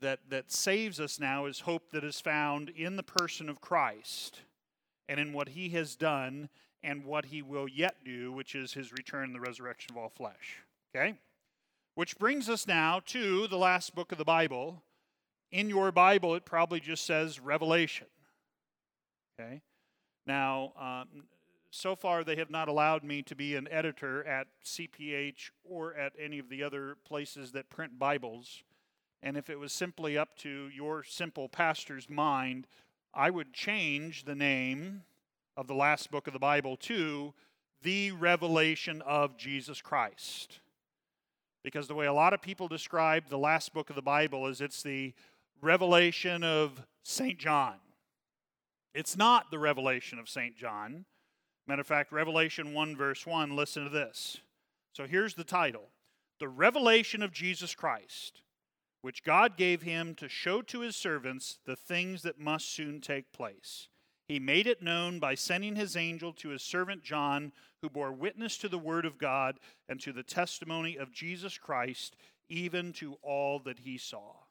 that, 0.00 0.20
that 0.28 0.50
saves 0.50 0.98
us 0.98 1.20
now 1.20 1.46
is 1.46 1.60
hope 1.60 1.92
that 1.92 2.02
is 2.02 2.20
found 2.20 2.70
in 2.70 2.96
the 2.96 3.02
person 3.02 3.48
of 3.48 3.60
Christ 3.60 4.40
and 5.08 5.20
in 5.20 5.32
what 5.32 5.50
he 5.50 5.68
has 5.70 5.94
done 5.94 6.48
and 6.82 7.04
what 7.04 7.26
he 7.26 7.42
will 7.42 7.68
yet 7.68 7.96
do, 8.04 8.32
which 8.32 8.54
is 8.54 8.72
his 8.72 8.92
return 8.92 9.24
and 9.24 9.34
the 9.34 9.40
resurrection 9.40 9.92
of 9.92 9.98
all 9.98 10.08
flesh. 10.08 10.58
Okay? 10.94 11.14
Which 11.94 12.18
brings 12.18 12.48
us 12.48 12.66
now 12.66 13.00
to 13.06 13.46
the 13.46 13.56
last 13.56 13.94
book 13.94 14.10
of 14.10 14.18
the 14.18 14.24
Bible. 14.24 14.82
In 15.50 15.68
your 15.68 15.92
Bible, 15.92 16.34
it 16.34 16.44
probably 16.44 16.80
just 16.80 17.06
says 17.06 17.38
Revelation. 17.38 18.06
Okay? 19.38 19.62
Now, 20.26 20.72
um, 20.80 21.24
so 21.70 21.96
far 21.96 22.22
they 22.22 22.36
have 22.36 22.50
not 22.50 22.68
allowed 22.68 23.04
me 23.04 23.22
to 23.22 23.34
be 23.34 23.56
an 23.56 23.68
editor 23.70 24.24
at 24.26 24.46
CPH 24.64 25.50
or 25.64 25.94
at 25.94 26.12
any 26.18 26.38
of 26.38 26.48
the 26.48 26.62
other 26.62 26.96
places 27.04 27.52
that 27.52 27.68
print 27.68 27.98
Bibles. 27.98 28.62
And 29.22 29.36
if 29.36 29.50
it 29.50 29.58
was 29.58 29.72
simply 29.72 30.16
up 30.16 30.36
to 30.38 30.70
your 30.74 31.02
simple 31.02 31.48
pastor's 31.48 32.08
mind, 32.08 32.66
I 33.12 33.30
would 33.30 33.52
change 33.52 34.24
the 34.24 34.34
name 34.34 35.02
of 35.56 35.66
the 35.66 35.74
last 35.74 36.10
book 36.10 36.26
of 36.26 36.32
the 36.32 36.38
Bible 36.38 36.76
to 36.76 37.34
the 37.82 38.12
revelation 38.12 39.02
of 39.02 39.36
Jesus 39.36 39.80
Christ. 39.80 40.60
Because 41.62 41.88
the 41.88 41.94
way 41.94 42.06
a 42.06 42.12
lot 42.12 42.32
of 42.32 42.42
people 42.42 42.68
describe 42.68 43.28
the 43.28 43.38
last 43.38 43.72
book 43.72 43.88
of 43.88 43.96
the 43.96 44.02
Bible 44.02 44.46
is 44.46 44.60
it's 44.60 44.82
the 44.82 45.14
revelation 45.64 46.44
of 46.44 46.84
St. 47.02 47.38
John. 47.38 47.76
It's 48.94 49.16
not 49.16 49.50
the 49.50 49.58
revelation 49.58 50.18
of 50.18 50.28
St. 50.28 50.54
John. 50.54 51.06
Matter 51.66 51.80
of 51.80 51.86
fact, 51.86 52.12
Revelation 52.12 52.74
1, 52.74 52.96
verse 52.96 53.26
1, 53.26 53.56
listen 53.56 53.84
to 53.84 53.90
this. 53.90 54.38
So 54.92 55.06
here's 55.06 55.34
the 55.34 55.42
title 55.42 55.88
The 56.38 56.48
Revelation 56.48 57.22
of 57.22 57.32
Jesus 57.32 57.74
Christ, 57.74 58.42
which 59.00 59.24
God 59.24 59.56
gave 59.56 59.82
him 59.82 60.14
to 60.16 60.28
show 60.28 60.60
to 60.62 60.80
his 60.80 60.96
servants 60.96 61.58
the 61.64 61.76
things 61.76 62.22
that 62.22 62.38
must 62.38 62.70
soon 62.70 63.00
take 63.00 63.32
place. 63.32 63.88
He 64.28 64.38
made 64.38 64.66
it 64.66 64.82
known 64.82 65.18
by 65.18 65.34
sending 65.34 65.76
his 65.76 65.96
angel 65.96 66.32
to 66.34 66.50
his 66.50 66.62
servant 66.62 67.02
John, 67.02 67.52
who 67.80 67.88
bore 67.88 68.12
witness 68.12 68.58
to 68.58 68.68
the 68.68 68.78
word 68.78 69.06
of 69.06 69.18
God 69.18 69.58
and 69.88 69.98
to 70.00 70.12
the 70.12 70.22
testimony 70.22 70.96
of 70.96 71.12
Jesus 71.12 71.56
Christ, 71.56 72.16
even 72.50 72.92
to 72.94 73.16
all 73.22 73.58
that 73.60 73.80
he 73.80 73.96
saw. 73.96 74.43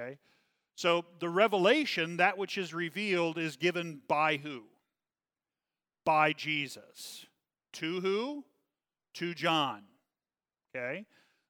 Okay? 0.00 0.18
So 0.76 1.04
the 1.18 1.28
revelation, 1.28 2.16
that 2.16 2.38
which 2.38 2.56
is 2.56 2.72
revealed, 2.72 3.38
is 3.38 3.56
given 3.56 4.00
by 4.08 4.36
who? 4.36 4.62
By 6.04 6.32
Jesus. 6.32 7.26
To 7.74 8.00
who? 8.00 8.44
To 9.14 9.34
John. 9.34 9.82
Okay? 10.74 11.04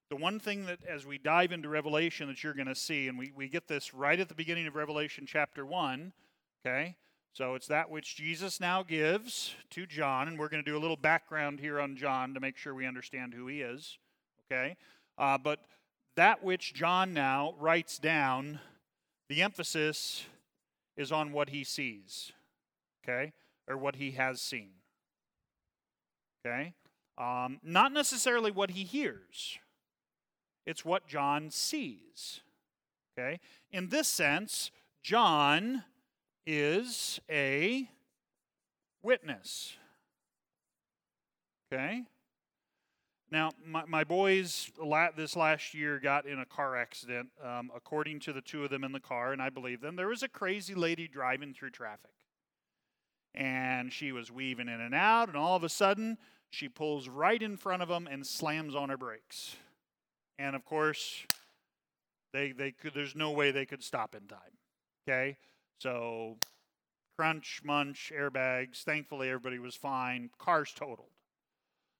The 0.09 0.17
one 0.17 0.39
thing 0.39 0.65
that, 0.65 0.79
as 0.85 1.05
we 1.05 1.17
dive 1.17 1.53
into 1.53 1.69
Revelation, 1.69 2.27
that 2.27 2.43
you're 2.43 2.53
going 2.53 2.67
to 2.67 2.75
see, 2.75 3.07
and 3.07 3.17
we, 3.17 3.31
we 3.33 3.47
get 3.47 3.69
this 3.69 3.93
right 3.93 4.19
at 4.19 4.27
the 4.27 4.35
beginning 4.35 4.67
of 4.67 4.75
Revelation 4.75 5.25
chapter 5.25 5.65
1, 5.65 6.11
okay? 6.65 6.97
So 7.31 7.55
it's 7.55 7.67
that 7.67 7.89
which 7.89 8.17
Jesus 8.17 8.59
now 8.59 8.83
gives 8.83 9.55
to 9.69 9.85
John, 9.85 10.27
and 10.27 10.37
we're 10.37 10.49
going 10.49 10.61
to 10.61 10.69
do 10.69 10.77
a 10.77 10.81
little 10.81 10.97
background 10.97 11.61
here 11.61 11.79
on 11.79 11.95
John 11.95 12.33
to 12.33 12.41
make 12.41 12.57
sure 12.57 12.75
we 12.75 12.85
understand 12.85 13.33
who 13.33 13.47
he 13.47 13.61
is, 13.61 13.97
okay? 14.51 14.75
Uh, 15.17 15.37
but 15.37 15.61
that 16.15 16.43
which 16.43 16.73
John 16.73 17.13
now 17.13 17.55
writes 17.59 17.97
down, 17.97 18.59
the 19.29 19.41
emphasis 19.41 20.25
is 20.97 21.11
on 21.11 21.31
what 21.31 21.49
he 21.49 21.63
sees, 21.63 22.31
okay? 23.03 23.33
Or 23.67 23.77
what 23.77 23.95
he 23.95 24.11
has 24.11 24.41
seen, 24.41 24.71
okay? 26.45 26.73
Um, 27.17 27.59
not 27.63 27.91
necessarily 27.91 28.51
what 28.51 28.71
he 28.71 28.83
hears 28.83 29.59
it's 30.65 30.85
what 30.85 31.07
John 31.07 31.49
sees. 31.49 32.41
Okay? 33.17 33.39
In 33.71 33.89
this 33.89 34.07
sense, 34.07 34.71
John 35.03 35.83
is 36.45 37.19
a 37.29 37.89
witness. 39.03 39.75
Okay? 41.71 42.03
Now, 43.31 43.51
my, 43.65 43.85
my 43.85 44.03
boys 44.03 44.69
this 45.15 45.37
last 45.37 45.73
year 45.73 45.99
got 45.99 46.25
in 46.25 46.39
a 46.39 46.45
car 46.45 46.75
accident, 46.75 47.29
um, 47.41 47.71
according 47.73 48.19
to 48.21 48.33
the 48.33 48.41
two 48.41 48.65
of 48.65 48.69
them 48.69 48.83
in 48.83 48.91
the 48.91 48.99
car, 48.99 49.31
and 49.31 49.41
I 49.41 49.49
believe 49.49 49.79
them. 49.79 49.95
There 49.95 50.09
was 50.09 50.21
a 50.21 50.27
crazy 50.27 50.75
lady 50.75 51.07
driving 51.07 51.53
through 51.53 51.69
traffic. 51.69 52.11
And 53.33 53.93
she 53.93 54.11
was 54.11 54.29
weaving 54.29 54.67
in 54.67 54.81
and 54.81 54.93
out, 54.93 55.29
and 55.29 55.37
all 55.37 55.55
of 55.55 55.63
a 55.63 55.69
sudden, 55.69 56.17
she 56.49 56.67
pulls 56.67 57.07
right 57.07 57.41
in 57.41 57.55
front 57.55 57.81
of 57.81 57.87
them 57.87 58.05
and 58.11 58.27
slams 58.27 58.75
on 58.75 58.89
her 58.89 58.97
brakes. 58.97 59.55
And 60.37 60.53
of 60.53 60.65
course, 60.65 61.25
they, 62.33 62.51
they 62.51 62.71
could, 62.71 62.93
there's 62.93 63.15
no 63.15 63.31
way 63.31 63.51
they 63.51 63.65
could 63.65 63.83
stop 63.83 64.13
in 64.13 64.27
time. 64.27 64.39
Okay? 65.07 65.37
So, 65.79 66.35
crunch, 67.17 67.61
munch, 67.63 68.11
airbags. 68.13 68.83
Thankfully, 68.83 69.29
everybody 69.29 69.59
was 69.59 69.75
fine. 69.75 70.29
Cars 70.37 70.73
totaled. 70.75 71.11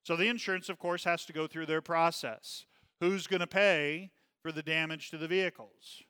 So, 0.03 0.15
the 0.15 0.27
insurance, 0.27 0.69
of 0.69 0.79
course, 0.79 1.03
has 1.03 1.25
to 1.25 1.33
go 1.33 1.47
through 1.47 1.67
their 1.67 1.81
process. 1.81 2.65
Who's 2.99 3.27
going 3.27 3.41
to 3.41 3.47
pay 3.47 4.11
for 4.41 4.51
the 4.51 4.63
damage 4.63 5.11
to 5.11 5.17
the 5.17 5.27
vehicles? 5.27 6.03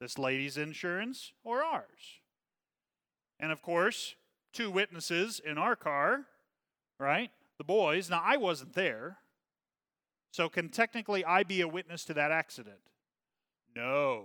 This 0.00 0.18
lady's 0.18 0.56
insurance 0.56 1.32
or 1.44 1.62
ours? 1.62 2.20
And 3.38 3.50
of 3.50 3.62
course, 3.62 4.14
two 4.52 4.70
witnesses 4.70 5.40
in 5.44 5.56
our 5.56 5.76
car, 5.76 6.26
right? 6.98 7.30
The 7.58 7.64
boys. 7.64 8.10
Now, 8.10 8.22
I 8.24 8.36
wasn't 8.36 8.74
there. 8.74 9.18
So, 10.32 10.48
can 10.48 10.68
technically 10.68 11.24
I 11.24 11.42
be 11.42 11.60
a 11.62 11.68
witness 11.68 12.04
to 12.06 12.14
that 12.14 12.30
accident? 12.30 12.80
No. 13.74 14.24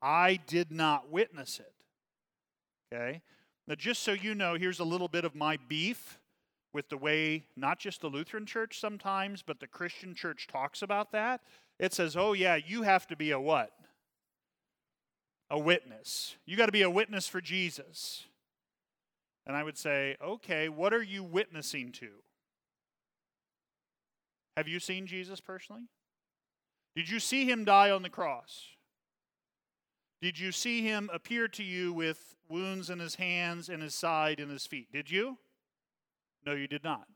I 0.00 0.38
did 0.46 0.70
not 0.70 1.10
witness 1.10 1.60
it. 1.60 1.72
Okay? 2.92 3.22
Now, 3.66 3.74
just 3.74 4.02
so 4.02 4.12
you 4.12 4.34
know, 4.34 4.54
here's 4.54 4.80
a 4.80 4.84
little 4.84 5.08
bit 5.08 5.24
of 5.24 5.34
my 5.34 5.58
beef 5.68 6.18
with 6.74 6.88
the 6.88 6.98
way 6.98 7.46
not 7.56 7.78
just 7.78 8.00
the 8.00 8.08
Lutheran 8.08 8.44
church 8.44 8.78
sometimes, 8.78 9.42
but 9.42 9.60
the 9.60 9.66
Christian 9.66 10.14
church 10.14 10.48
talks 10.50 10.82
about 10.82 11.12
that. 11.12 11.40
It 11.78 11.94
says, 11.94 12.16
oh, 12.16 12.32
yeah, 12.32 12.56
you 12.56 12.82
have 12.82 13.06
to 13.06 13.16
be 13.16 13.30
a 13.30 13.40
what? 13.40 13.70
A 15.50 15.58
witness. 15.58 16.36
You 16.44 16.56
got 16.56 16.66
to 16.66 16.72
be 16.72 16.82
a 16.82 16.90
witness 16.90 17.28
for 17.28 17.40
Jesus. 17.40 18.24
And 19.46 19.56
I 19.56 19.62
would 19.62 19.78
say, 19.78 20.16
okay, 20.22 20.68
what 20.68 20.92
are 20.92 21.02
you 21.02 21.22
witnessing 21.22 21.92
to? 21.92 22.08
Have 24.56 24.68
you 24.68 24.80
seen 24.80 25.06
Jesus 25.06 25.40
personally? 25.40 25.82
Did 26.96 27.08
you 27.08 27.20
see 27.20 27.44
him 27.44 27.64
die 27.64 27.90
on 27.90 28.02
the 28.02 28.08
cross? 28.08 28.66
Did 30.22 30.38
you 30.38 30.52
see 30.52 30.82
him 30.82 31.10
appear 31.12 31.48
to 31.48 31.62
you 31.62 31.92
with 31.92 32.36
wounds 32.48 32.88
in 32.88 32.98
his 32.98 33.16
hands 33.16 33.68
and 33.68 33.82
his 33.82 33.94
side 33.94 34.40
and 34.40 34.50
his 34.50 34.66
feet? 34.66 34.92
Did 34.92 35.10
you? 35.10 35.38
No, 36.44 36.52
you 36.52 36.66
did 36.66 36.84
not. 36.84 37.06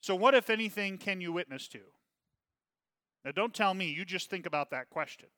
So, 0.00 0.14
what, 0.14 0.34
if 0.34 0.50
anything, 0.50 0.98
can 0.98 1.20
you 1.20 1.32
witness 1.32 1.68
to? 1.68 1.80
Now, 3.24 3.30
don't 3.30 3.54
tell 3.54 3.74
me, 3.74 3.86
you 3.86 4.04
just 4.04 4.30
think 4.30 4.46
about 4.46 4.70
that 4.70 4.90
question. 4.90 5.28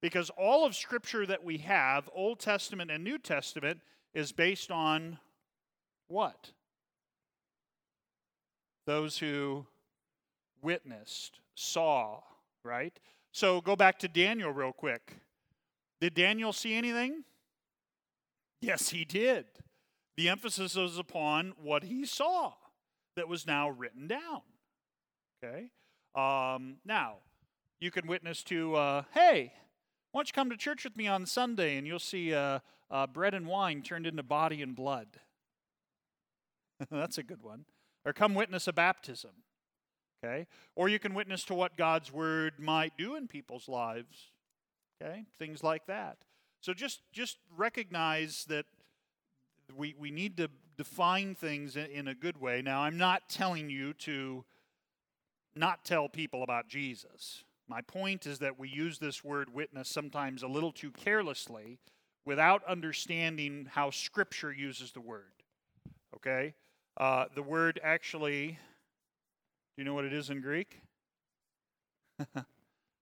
Because 0.00 0.30
all 0.30 0.66
of 0.66 0.74
Scripture 0.74 1.26
that 1.26 1.44
we 1.44 1.58
have, 1.58 2.08
Old 2.14 2.40
Testament 2.40 2.90
and 2.90 3.02
New 3.02 3.18
Testament, 3.18 3.80
is 4.14 4.32
based 4.32 4.70
on 4.70 5.18
what? 6.08 6.50
Those 8.86 9.18
who 9.18 9.66
witnessed, 10.60 11.40
saw, 11.54 12.20
right? 12.64 12.98
So 13.32 13.60
go 13.60 13.76
back 13.76 13.98
to 14.00 14.08
Daniel 14.08 14.50
real 14.50 14.72
quick. 14.72 15.14
Did 16.00 16.14
Daniel 16.14 16.52
see 16.52 16.74
anything? 16.74 17.24
Yes, 18.60 18.90
he 18.90 19.04
did. 19.04 19.46
The 20.16 20.28
emphasis 20.28 20.74
was 20.74 20.98
upon 20.98 21.54
what 21.60 21.84
he 21.84 22.04
saw 22.04 22.52
that 23.16 23.28
was 23.28 23.46
now 23.46 23.70
written 23.70 24.06
down. 24.06 24.42
Okay? 25.42 25.70
Um, 26.14 26.76
now, 26.84 27.16
you 27.80 27.90
can 27.90 28.06
witness 28.06 28.42
to, 28.44 28.76
uh, 28.76 29.02
hey, 29.14 29.52
why 30.12 30.18
don't 30.18 30.28
you 30.28 30.32
come 30.32 30.50
to 30.50 30.56
church 30.56 30.84
with 30.84 30.96
me 30.96 31.06
on 31.06 31.24
Sunday 31.26 31.76
and 31.76 31.86
you'll 31.86 31.98
see 31.98 32.34
uh, 32.34 32.60
uh, 32.90 33.06
bread 33.06 33.34
and 33.34 33.46
wine 33.46 33.82
turned 33.82 34.06
into 34.06 34.22
body 34.22 34.60
and 34.60 34.76
blood. 34.76 35.08
That's 36.90 37.18
a 37.18 37.22
good 37.22 37.42
one. 37.42 37.64
Or 38.04 38.12
come 38.12 38.34
witness 38.34 38.68
a 38.68 38.72
baptism. 38.72 39.30
Okay? 40.22 40.46
Or 40.76 40.88
you 40.88 40.98
can 40.98 41.14
witness 41.14 41.44
to 41.44 41.54
what 41.54 41.76
God's 41.76 42.12
word 42.12 42.54
might 42.58 42.96
do 42.98 43.16
in 43.16 43.26
people's 43.28 43.68
lives. 43.68 44.30
Okay? 45.00 45.24
Things 45.38 45.62
like 45.62 45.86
that. 45.86 46.18
So 46.60 46.72
just 46.72 47.00
just 47.12 47.38
recognize 47.56 48.44
that 48.48 48.66
we 49.76 49.94
we 49.98 50.10
need 50.10 50.36
to 50.38 50.48
define 50.76 51.34
things 51.34 51.76
in, 51.76 52.08
a 52.08 52.14
good 52.14 52.40
way. 52.40 52.62
Now, 52.62 52.82
I'm 52.82 52.96
not 52.96 53.28
telling 53.28 53.70
you 53.70 53.92
to 53.94 54.44
not 55.54 55.84
tell 55.84 56.08
people 56.08 56.42
about 56.42 56.68
Jesus. 56.68 57.44
My 57.68 57.82
point 57.82 58.26
is 58.26 58.38
that 58.40 58.58
we 58.58 58.68
use 58.68 58.98
this 58.98 59.22
word 59.22 59.52
witness 59.52 59.88
sometimes 59.88 60.42
a 60.42 60.48
little 60.48 60.72
too 60.72 60.90
carelessly 60.90 61.78
without 62.24 62.64
understanding 62.64 63.68
how 63.70 63.90
Scripture 63.90 64.52
uses 64.52 64.92
the 64.92 65.00
word. 65.00 65.32
Okay? 66.16 66.54
Uh, 66.96 67.26
the 67.34 67.42
word 67.42 67.80
actually, 67.82 68.48
do 68.48 68.56
you 69.76 69.84
know 69.84 69.94
what 69.94 70.04
it 70.04 70.12
is 70.12 70.30
in 70.30 70.40
Greek? 70.40 70.80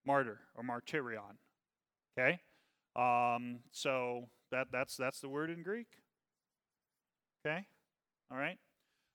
Martyr 0.06 0.38
or 0.56 0.64
martyrion. 0.64 1.36
Okay? 2.18 2.40
Um, 2.96 3.60
so 3.70 4.28
that, 4.50 4.68
that's, 4.72 4.96
that's 4.96 5.20
the 5.20 5.28
word 5.28 5.50
in 5.50 5.62
Greek. 5.62 5.86
Okay? 7.44 7.64
All 8.30 8.38
right? 8.38 8.58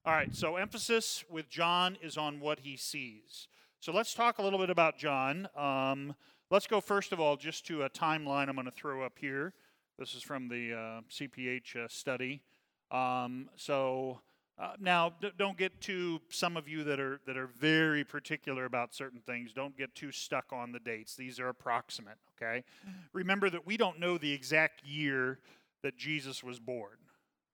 All 0.04 0.12
right, 0.12 0.34
so 0.34 0.56
emphasis 0.56 1.24
with 1.28 1.48
John 1.48 1.96
is 2.00 2.16
on 2.16 2.38
what 2.40 2.60
he 2.60 2.76
sees. 2.76 3.48
So 3.80 3.92
let's 3.92 4.14
talk 4.14 4.38
a 4.38 4.42
little 4.42 4.58
bit 4.58 4.70
about 4.70 4.98
John. 4.98 5.48
Um, 5.56 6.14
let's 6.50 6.66
go 6.66 6.80
first 6.80 7.12
of 7.12 7.20
all 7.20 7.36
just 7.36 7.66
to 7.66 7.82
a 7.82 7.90
timeline 7.90 8.48
I'm 8.48 8.54
going 8.54 8.66
to 8.66 8.70
throw 8.70 9.04
up 9.04 9.18
here. 9.20 9.52
This 9.98 10.14
is 10.14 10.22
from 10.22 10.48
the 10.48 10.72
uh, 10.74 11.00
CPH 11.10 11.76
uh, 11.76 11.88
study. 11.88 12.42
Um, 12.90 13.48
so 13.56 14.20
uh, 14.58 14.72
now, 14.80 15.12
d- 15.20 15.32
don't 15.36 15.58
get 15.58 15.80
too. 15.80 16.20
Some 16.30 16.56
of 16.56 16.68
you 16.68 16.84
that 16.84 16.98
are 16.98 17.20
that 17.26 17.36
are 17.36 17.46
very 17.46 18.04
particular 18.04 18.64
about 18.64 18.94
certain 18.94 19.20
things, 19.20 19.52
don't 19.52 19.76
get 19.76 19.94
too 19.94 20.12
stuck 20.12 20.52
on 20.52 20.72
the 20.72 20.78
dates. 20.78 21.14
These 21.14 21.38
are 21.40 21.48
approximate. 21.48 22.18
Okay. 22.36 22.64
Mm-hmm. 22.86 22.98
Remember 23.12 23.50
that 23.50 23.66
we 23.66 23.76
don't 23.76 24.00
know 24.00 24.18
the 24.18 24.32
exact 24.32 24.84
year 24.84 25.40
that 25.82 25.96
Jesus 25.96 26.42
was 26.42 26.58
born. 26.58 26.96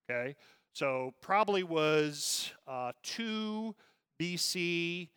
Okay. 0.09 0.37
So 0.73 1.12
probably 1.21 1.62
was 1.62 2.52
uh, 2.67 2.93
two 3.02 3.75
BC, 4.19 5.09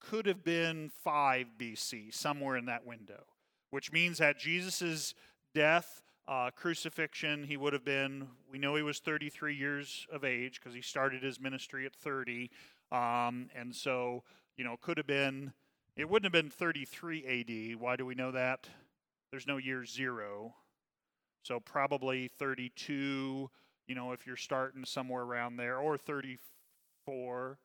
could 0.00 0.26
have 0.26 0.42
been 0.42 0.90
five 1.02 1.46
BC, 1.58 2.12
somewhere 2.12 2.56
in 2.56 2.66
that 2.66 2.84
window, 2.84 3.24
which 3.70 3.92
means 3.92 4.18
that 4.18 4.38
Jesus' 4.38 5.14
death 5.54 6.02
uh, 6.26 6.50
crucifixion, 6.50 7.44
he 7.44 7.56
would 7.56 7.72
have 7.72 7.84
been, 7.84 8.26
we 8.50 8.58
know 8.58 8.74
he 8.74 8.82
was 8.82 8.98
33 8.98 9.54
years 9.54 10.06
of 10.12 10.24
age 10.24 10.58
because 10.60 10.74
he 10.74 10.80
started 10.80 11.22
his 11.22 11.38
ministry 11.38 11.86
at 11.86 11.94
30. 11.94 12.50
Um, 12.90 13.48
and 13.54 13.74
so, 13.74 14.22
you 14.56 14.64
know, 14.64 14.76
could 14.80 14.96
have 14.96 15.06
been, 15.06 15.52
it 15.96 16.08
wouldn't 16.08 16.24
have 16.24 16.42
been 16.42 16.50
33 16.50 17.74
AD. 17.74 17.80
Why 17.80 17.96
do 17.96 18.06
we 18.06 18.14
know 18.14 18.32
that? 18.32 18.68
There's 19.30 19.46
no 19.46 19.58
year 19.58 19.84
zero. 19.84 20.54
So 21.42 21.60
probably 21.60 22.28
32, 22.28 23.50
you 23.86 23.94
know, 23.94 24.12
if 24.12 24.26
you're 24.26 24.36
starting 24.36 24.84
somewhere 24.84 25.22
around 25.22 25.56
there, 25.56 25.78
or 25.78 25.96
34. 25.96 27.58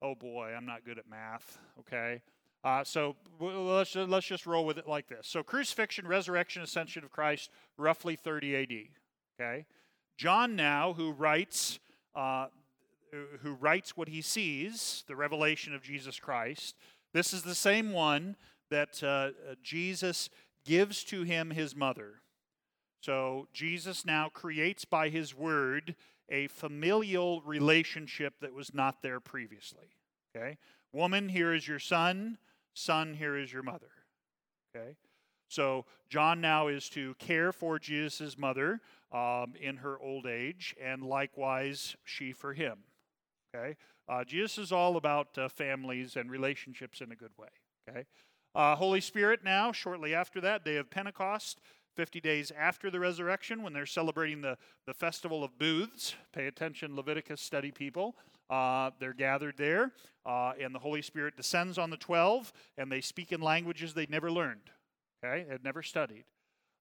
Oh 0.00 0.14
boy, 0.14 0.54
I'm 0.56 0.66
not 0.66 0.84
good 0.84 0.98
at 0.98 1.08
math, 1.08 1.58
okay? 1.80 2.22
Uh, 2.64 2.82
so 2.84 3.16
let's, 3.40 3.94
let's 3.94 4.26
just 4.26 4.46
roll 4.46 4.66
with 4.66 4.78
it 4.78 4.88
like 4.88 5.08
this. 5.08 5.26
So, 5.26 5.42
crucifixion, 5.42 6.06
resurrection, 6.06 6.62
ascension 6.62 7.04
of 7.04 7.12
Christ, 7.12 7.50
roughly 7.76 8.16
30 8.16 8.56
AD. 8.56 8.72
Okay? 9.40 9.66
John 10.16 10.56
now, 10.56 10.92
who 10.92 11.12
writes, 11.12 11.78
uh, 12.14 12.46
who 13.40 13.52
writes 13.54 13.96
what 13.96 14.08
he 14.08 14.20
sees, 14.20 15.04
the 15.06 15.16
revelation 15.16 15.74
of 15.74 15.82
Jesus 15.82 16.18
Christ, 16.18 16.74
this 17.14 17.32
is 17.32 17.42
the 17.42 17.54
same 17.54 17.92
one 17.92 18.36
that 18.70 19.02
uh, 19.02 19.30
Jesus 19.62 20.28
gives 20.64 21.04
to 21.04 21.22
him 21.22 21.50
his 21.50 21.74
mother. 21.74 22.20
So, 23.00 23.48
Jesus 23.52 24.04
now 24.04 24.28
creates 24.28 24.84
by 24.84 25.08
his 25.08 25.34
word 25.34 25.94
a 26.28 26.46
familial 26.48 27.40
relationship 27.42 28.34
that 28.40 28.52
was 28.52 28.74
not 28.74 29.02
there 29.02 29.20
previously. 29.20 29.96
Okay? 30.36 30.58
Woman, 30.92 31.28
here 31.28 31.54
is 31.54 31.66
your 31.66 31.78
son. 31.78 32.38
Son, 32.74 33.14
here 33.14 33.36
is 33.36 33.52
your 33.52 33.62
mother. 33.62 33.90
Okay? 34.74 34.96
So 35.48 35.86
John 36.10 36.40
now 36.40 36.68
is 36.68 36.88
to 36.90 37.14
care 37.14 37.52
for 37.52 37.78
Jesus' 37.78 38.36
mother 38.36 38.80
um, 39.10 39.54
in 39.58 39.78
her 39.78 39.98
old 39.98 40.26
age, 40.26 40.76
and 40.80 41.02
likewise 41.02 41.96
she 42.04 42.32
for 42.32 42.52
him. 42.52 42.78
Okay? 43.54 43.76
Uh, 44.08 44.24
Jesus 44.24 44.58
is 44.58 44.72
all 44.72 44.96
about 44.96 45.36
uh, 45.38 45.48
families 45.48 46.16
and 46.16 46.30
relationships 46.30 47.00
in 47.00 47.10
a 47.10 47.16
good 47.16 47.32
way. 47.38 47.48
Okay? 47.88 48.04
Uh, 48.54 48.76
Holy 48.76 49.00
Spirit 49.00 49.40
now, 49.42 49.72
shortly 49.72 50.14
after 50.14 50.40
that, 50.40 50.64
day 50.64 50.76
of 50.76 50.90
Pentecost, 50.90 51.60
50 51.98 52.20
days 52.20 52.52
after 52.56 52.92
the 52.92 53.00
resurrection, 53.00 53.60
when 53.60 53.72
they're 53.72 53.84
celebrating 53.84 54.40
the, 54.40 54.56
the 54.86 54.94
festival 54.94 55.42
of 55.42 55.58
booths. 55.58 56.14
Pay 56.32 56.46
attention, 56.46 56.94
Leviticus 56.94 57.40
study 57.40 57.72
people. 57.72 58.14
Uh, 58.48 58.92
they're 59.00 59.12
gathered 59.12 59.56
there, 59.56 59.90
uh, 60.24 60.52
and 60.60 60.72
the 60.72 60.78
Holy 60.78 61.02
Spirit 61.02 61.36
descends 61.36 61.76
on 61.76 61.90
the 61.90 61.96
12, 61.96 62.52
and 62.76 62.92
they 62.92 63.00
speak 63.00 63.32
in 63.32 63.40
languages 63.40 63.94
they'd 63.94 64.12
never 64.12 64.30
learned, 64.30 64.70
okay, 65.24 65.44
had 65.50 65.64
never 65.64 65.82
studied. 65.82 66.22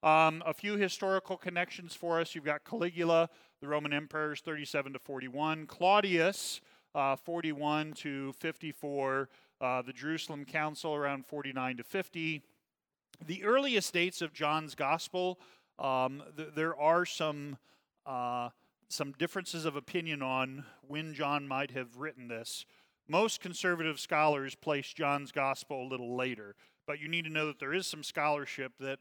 Um, 0.03 0.43
a 0.45 0.53
few 0.53 0.77
historical 0.77 1.35
connections 1.35 1.95
for 1.95 2.21
us. 2.21 2.35
You've 2.35 2.45
got 2.45 2.63
Caligula, 2.63 3.27
the 3.59 3.67
Roman 3.67 3.93
emperors, 3.93 4.41
37 4.41 4.93
to 4.93 4.99
41. 4.99 5.65
Claudius, 5.65 6.61
uh, 6.93 7.15
41 7.15 7.93
to 7.93 8.33
54. 8.33 9.29
Uh, 9.59 9.81
the 9.81 9.93
Jerusalem 9.93 10.45
Council, 10.45 10.93
around 10.93 11.25
49 11.25 11.77
to 11.77 11.83
50. 11.83 12.43
The 13.25 13.43
earliest 13.43 13.93
dates 13.93 14.21
of 14.21 14.33
John's 14.33 14.75
Gospel, 14.75 15.39
um, 15.79 16.23
th- 16.35 16.49
there 16.55 16.75
are 16.75 17.05
some 17.05 17.57
uh, 18.05 18.49
some 18.89 19.11
differences 19.13 19.65
of 19.65 19.75
opinion 19.75 20.21
on 20.21 20.63
when 20.87 21.13
John 21.13 21.47
might 21.47 21.71
have 21.71 21.97
written 21.97 22.27
this. 22.27 22.65
Most 23.07 23.41
conservative 23.41 23.99
scholars 23.99 24.55
place 24.55 24.93
John's 24.93 25.31
gospel 25.31 25.83
a 25.83 25.89
little 25.89 26.15
later, 26.15 26.55
but 26.85 26.99
you 26.99 27.07
need 27.07 27.25
to 27.25 27.31
know 27.31 27.47
that 27.47 27.59
there 27.59 27.73
is 27.73 27.85
some 27.87 28.03
scholarship 28.03 28.73
that 28.79 28.99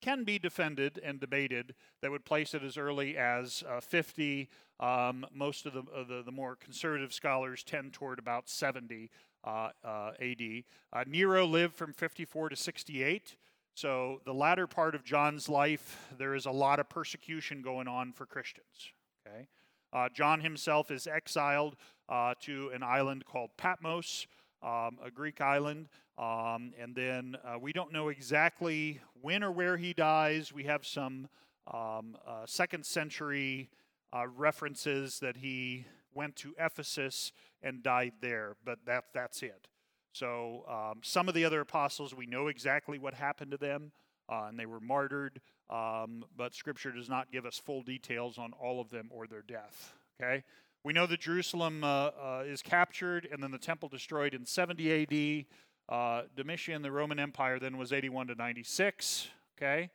can 0.00 0.24
be 0.24 0.38
defended 0.38 1.00
and 1.02 1.20
debated 1.20 1.74
that 2.02 2.10
would 2.10 2.24
place 2.24 2.54
it 2.54 2.62
as 2.62 2.76
early 2.76 3.16
as 3.16 3.64
uh, 3.68 3.80
50. 3.80 4.48
Um, 4.78 5.26
most 5.32 5.64
of 5.66 5.72
the, 5.72 5.80
uh, 5.80 6.04
the, 6.06 6.22
the, 6.22 6.32
more 6.32 6.54
conservative 6.54 7.14
scholars 7.14 7.64
tend 7.64 7.94
toward 7.94 8.18
about 8.18 8.48
70 8.48 9.10
uh, 9.42 9.70
uh 9.82 10.10
AD. 10.20 10.64
Uh, 10.92 11.04
Nero 11.06 11.46
lived 11.46 11.76
from 11.76 11.94
54 11.94 12.50
to 12.50 12.56
68. 12.56 13.36
So, 13.76 14.22
the 14.24 14.32
latter 14.32 14.66
part 14.66 14.94
of 14.94 15.04
John's 15.04 15.50
life, 15.50 16.08
there 16.16 16.34
is 16.34 16.46
a 16.46 16.50
lot 16.50 16.80
of 16.80 16.88
persecution 16.88 17.60
going 17.60 17.86
on 17.86 18.10
for 18.14 18.24
Christians. 18.24 18.90
Okay? 19.28 19.48
Uh, 19.92 20.08
John 20.08 20.40
himself 20.40 20.90
is 20.90 21.06
exiled 21.06 21.76
uh, 22.08 22.32
to 22.40 22.70
an 22.74 22.82
island 22.82 23.26
called 23.26 23.50
Patmos, 23.58 24.28
um, 24.62 24.96
a 25.04 25.10
Greek 25.14 25.42
island. 25.42 25.90
Um, 26.16 26.72
and 26.80 26.94
then 26.94 27.36
uh, 27.44 27.58
we 27.58 27.74
don't 27.74 27.92
know 27.92 28.08
exactly 28.08 28.98
when 29.20 29.44
or 29.44 29.52
where 29.52 29.76
he 29.76 29.92
dies. 29.92 30.54
We 30.54 30.64
have 30.64 30.86
some 30.86 31.28
um, 31.70 32.16
uh, 32.26 32.46
second 32.46 32.86
century 32.86 33.68
uh, 34.10 34.26
references 34.26 35.18
that 35.20 35.36
he 35.36 35.84
went 36.14 36.34
to 36.36 36.54
Ephesus 36.58 37.30
and 37.62 37.82
died 37.82 38.14
there, 38.22 38.56
but 38.64 38.78
that, 38.86 39.04
that's 39.12 39.42
it. 39.42 39.68
So 40.16 40.64
um, 40.68 41.00
some 41.02 41.28
of 41.28 41.34
the 41.34 41.44
other 41.44 41.60
apostles, 41.60 42.14
we 42.14 42.26
know 42.26 42.48
exactly 42.48 42.98
what 42.98 43.14
happened 43.14 43.50
to 43.50 43.56
them, 43.56 43.92
uh, 44.28 44.46
and 44.48 44.58
they 44.58 44.66
were 44.66 44.80
martyred 44.80 45.40
um, 45.68 46.24
but 46.36 46.54
Scripture 46.54 46.92
does 46.92 47.08
not 47.08 47.32
give 47.32 47.44
us 47.44 47.58
full 47.58 47.82
details 47.82 48.38
on 48.38 48.52
all 48.52 48.80
of 48.80 48.90
them 48.90 49.08
or 49.10 49.26
their 49.26 49.42
death. 49.42 49.94
Okay? 50.20 50.44
We 50.84 50.92
know 50.92 51.06
that 51.06 51.20
Jerusalem 51.20 51.82
uh, 51.82 51.86
uh, 52.08 52.44
is 52.46 52.62
captured 52.62 53.28
and 53.30 53.42
then 53.42 53.50
the 53.50 53.58
temple 53.58 53.88
destroyed 53.88 54.34
in 54.34 54.46
70 54.46 55.02
AD. 55.02 55.46
Uh, 55.88 56.22
Domitian, 56.36 56.82
the 56.82 56.92
Roman 56.92 57.18
Empire, 57.18 57.58
then 57.58 57.76
was 57.76 57.92
81 57.92 58.28
to 58.28 58.34
96. 58.36 59.28
Okay? 59.56 59.90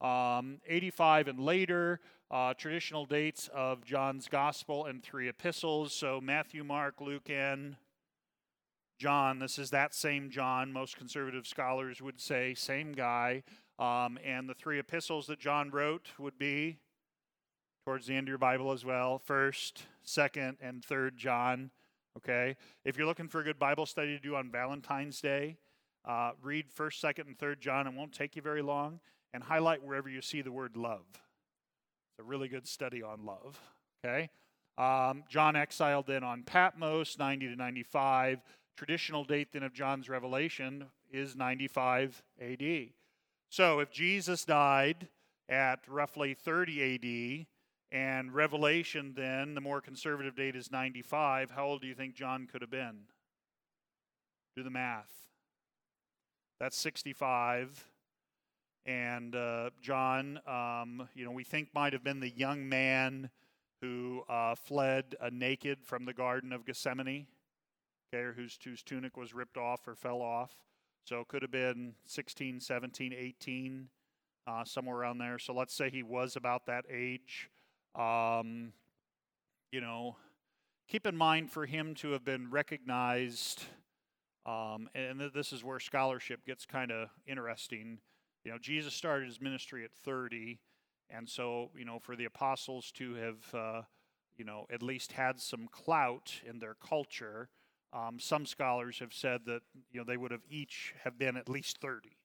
Um, 0.00 0.58
85 0.66 1.28
and 1.28 1.40
later, 1.40 2.00
uh, 2.30 2.54
traditional 2.54 3.06
dates 3.06 3.48
of 3.54 3.84
John's 3.84 4.26
Gospel 4.26 4.86
and 4.86 5.02
three 5.02 5.28
epistles. 5.28 5.92
So 5.92 6.20
Matthew, 6.20 6.64
Mark, 6.64 7.00
Luke, 7.00 7.30
and 7.30 7.76
John. 9.02 9.40
This 9.40 9.58
is 9.58 9.70
that 9.70 9.96
same 9.96 10.30
John. 10.30 10.72
Most 10.72 10.96
conservative 10.96 11.44
scholars 11.44 12.00
would 12.00 12.20
say, 12.20 12.54
same 12.54 12.92
guy. 12.92 13.42
Um, 13.80 14.16
and 14.24 14.48
the 14.48 14.54
three 14.54 14.78
epistles 14.78 15.26
that 15.26 15.40
John 15.40 15.72
wrote 15.72 16.10
would 16.20 16.38
be 16.38 16.78
towards 17.84 18.06
the 18.06 18.14
end 18.14 18.28
of 18.28 18.28
your 18.28 18.38
Bible 18.38 18.70
as 18.70 18.84
well 18.84 19.18
first, 19.18 19.86
second, 20.04 20.58
and 20.60 20.84
third 20.84 21.16
John. 21.16 21.72
Okay? 22.16 22.54
If 22.84 22.96
you're 22.96 23.08
looking 23.08 23.26
for 23.26 23.40
a 23.40 23.44
good 23.44 23.58
Bible 23.58 23.86
study 23.86 24.16
to 24.16 24.22
do 24.22 24.36
on 24.36 24.52
Valentine's 24.52 25.20
Day, 25.20 25.56
uh, 26.04 26.30
read 26.40 26.70
first, 26.70 27.00
second, 27.00 27.26
and 27.26 27.36
third 27.36 27.60
John. 27.60 27.88
It 27.88 27.94
won't 27.94 28.12
take 28.12 28.36
you 28.36 28.42
very 28.42 28.62
long. 28.62 29.00
And 29.34 29.42
highlight 29.42 29.82
wherever 29.82 30.08
you 30.08 30.22
see 30.22 30.42
the 30.42 30.52
word 30.52 30.76
love. 30.76 31.06
It's 31.10 32.20
a 32.20 32.22
really 32.22 32.46
good 32.46 32.68
study 32.68 33.02
on 33.02 33.26
love. 33.26 33.58
Okay? 34.04 34.30
Um, 34.78 35.24
John 35.28 35.56
exiled 35.56 36.06
then 36.06 36.22
on 36.22 36.44
Patmos, 36.44 37.18
90 37.18 37.48
to 37.48 37.56
95. 37.56 38.42
Traditional 38.76 39.24
date 39.24 39.52
then 39.52 39.62
of 39.62 39.72
John's 39.72 40.08
revelation 40.08 40.86
is 41.10 41.36
95 41.36 42.22
AD. 42.40 42.88
So 43.48 43.80
if 43.80 43.90
Jesus 43.90 44.44
died 44.44 45.08
at 45.48 45.80
roughly 45.86 46.34
30 46.34 46.94
AD, 47.42 47.46
and 47.92 48.34
Revelation 48.34 49.12
then, 49.14 49.54
the 49.54 49.60
more 49.60 49.82
conservative 49.82 50.34
date 50.34 50.56
is 50.56 50.72
95, 50.72 51.50
how 51.50 51.66
old 51.66 51.82
do 51.82 51.86
you 51.86 51.94
think 51.94 52.14
John 52.14 52.48
could 52.50 52.62
have 52.62 52.70
been? 52.70 53.00
Do 54.56 54.62
the 54.62 54.70
math. 54.70 55.12
That's 56.58 56.76
65. 56.78 57.86
And 58.86 59.36
uh, 59.36 59.70
John, 59.82 60.40
um, 60.46 61.06
you 61.14 61.24
know, 61.24 61.32
we 61.32 61.44
think 61.44 61.68
might 61.74 61.92
have 61.92 62.02
been 62.02 62.20
the 62.20 62.30
young 62.30 62.66
man 62.66 63.28
who 63.82 64.22
uh, 64.26 64.54
fled 64.54 65.14
uh, 65.20 65.28
naked 65.30 65.84
from 65.84 66.06
the 66.06 66.14
Garden 66.14 66.52
of 66.52 66.64
Gethsemane, 66.64 67.26
okay, 68.12 68.22
or 68.22 68.32
whose, 68.32 68.58
whose 68.62 68.82
tunic 68.82 69.16
was 69.16 69.34
ripped 69.34 69.56
off 69.56 69.86
or 69.86 69.94
fell 69.94 70.20
off. 70.20 70.52
So 71.04 71.20
it 71.20 71.28
could 71.28 71.42
have 71.42 71.50
been 71.50 71.94
16, 72.06 72.60
17, 72.60 73.12
18, 73.12 73.88
uh, 74.46 74.64
somewhere 74.64 74.96
around 74.96 75.18
there. 75.18 75.38
So 75.38 75.52
let's 75.52 75.74
say 75.74 75.90
he 75.90 76.02
was 76.02 76.36
about 76.36 76.66
that 76.66 76.84
age. 76.90 77.50
Um, 77.94 78.72
you 79.72 79.80
know, 79.80 80.16
keep 80.88 81.06
in 81.06 81.16
mind 81.16 81.50
for 81.50 81.66
him 81.66 81.94
to 81.96 82.12
have 82.12 82.24
been 82.24 82.50
recognized, 82.50 83.64
um, 84.46 84.88
and 84.94 85.20
this 85.34 85.52
is 85.52 85.64
where 85.64 85.80
scholarship 85.80 86.44
gets 86.46 86.66
kind 86.66 86.90
of 86.90 87.08
interesting. 87.26 87.98
You 88.44 88.52
know, 88.52 88.58
Jesus 88.58 88.94
started 88.94 89.26
his 89.26 89.40
ministry 89.40 89.84
at 89.84 89.92
30, 89.92 90.58
and 91.10 91.28
so, 91.28 91.70
you 91.76 91.84
know, 91.84 91.98
for 91.98 92.16
the 92.16 92.24
apostles 92.24 92.90
to 92.92 93.14
have, 93.14 93.54
uh, 93.54 93.82
you 94.36 94.44
know, 94.44 94.66
at 94.72 94.82
least 94.82 95.12
had 95.12 95.40
some 95.40 95.68
clout 95.70 96.32
in 96.48 96.58
their 96.58 96.74
culture, 96.74 97.48
um, 97.92 98.18
some 98.18 98.46
scholars 98.46 98.98
have 98.98 99.12
said 99.12 99.42
that, 99.46 99.62
you 99.90 100.00
know, 100.00 100.04
they 100.04 100.16
would 100.16 100.30
have 100.30 100.44
each 100.48 100.94
have 101.04 101.18
been 101.18 101.36
at 101.36 101.48
least 101.48 101.78
30. 101.78 102.16